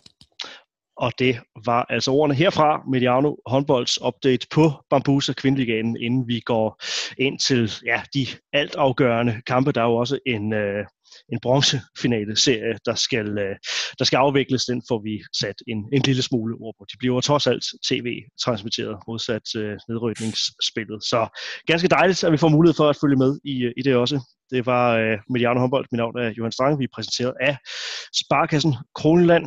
Og 1.00 1.12
det 1.18 1.40
var 1.64 1.86
altså 1.88 2.10
ordene 2.10 2.34
herfra, 2.34 2.82
Mediano 2.92 3.36
håndbolds 3.46 4.02
update 4.02 4.46
på 4.54 4.72
Bambusa 4.90 5.32
Kvindeligaen, 5.32 5.96
inden 5.96 6.28
vi 6.28 6.40
går 6.40 6.82
ind 7.18 7.38
til 7.38 7.72
ja, 7.86 8.02
de 8.14 8.26
altafgørende 8.52 9.42
kampe. 9.46 9.72
Der 9.72 9.80
er 9.80 9.86
jo 9.86 9.96
også 9.96 10.18
en, 10.26 10.52
øh, 10.52 10.84
en 11.32 11.40
bronzefinale-serie, 11.42 12.74
der 12.86 12.94
skal, 12.94 13.38
øh, 13.38 13.56
der 13.98 14.04
skal 14.04 14.16
afvikles. 14.16 14.64
Den 14.64 14.82
får 14.88 15.02
vi 15.02 15.22
sat 15.40 15.54
en, 15.68 15.78
en 15.92 16.02
lille 16.02 16.22
smule 16.22 16.54
ord 16.60 16.74
på. 16.78 16.84
De 16.92 16.96
bliver 16.98 17.20
trods 17.20 17.46
alt 17.46 17.64
tv-transmitteret 17.88 18.98
modsat 19.08 19.46
øh, 19.56 19.76
nedrykningsspillet. 19.88 21.04
Så 21.04 21.38
ganske 21.66 21.88
dejligt, 21.88 22.24
at 22.24 22.32
vi 22.32 22.36
får 22.36 22.48
mulighed 22.48 22.74
for 22.74 22.88
at 22.88 22.98
følge 23.00 23.16
med 23.16 23.38
i, 23.44 23.72
i 23.76 23.82
det 23.82 23.94
også. 23.96 24.16
Det 24.50 24.66
var 24.66 24.96
øh, 24.96 25.18
Mediano 25.30 25.60
håndbold. 25.60 25.86
Mit 25.92 25.98
navn 25.98 26.18
er 26.18 26.34
Johan 26.38 26.52
Strang. 26.52 26.78
Vi 26.78 26.84
er 26.84 26.94
præsenteret 26.94 27.34
af 27.40 27.56
Sparkassen 28.14 28.74
Kroneland. 28.94 29.46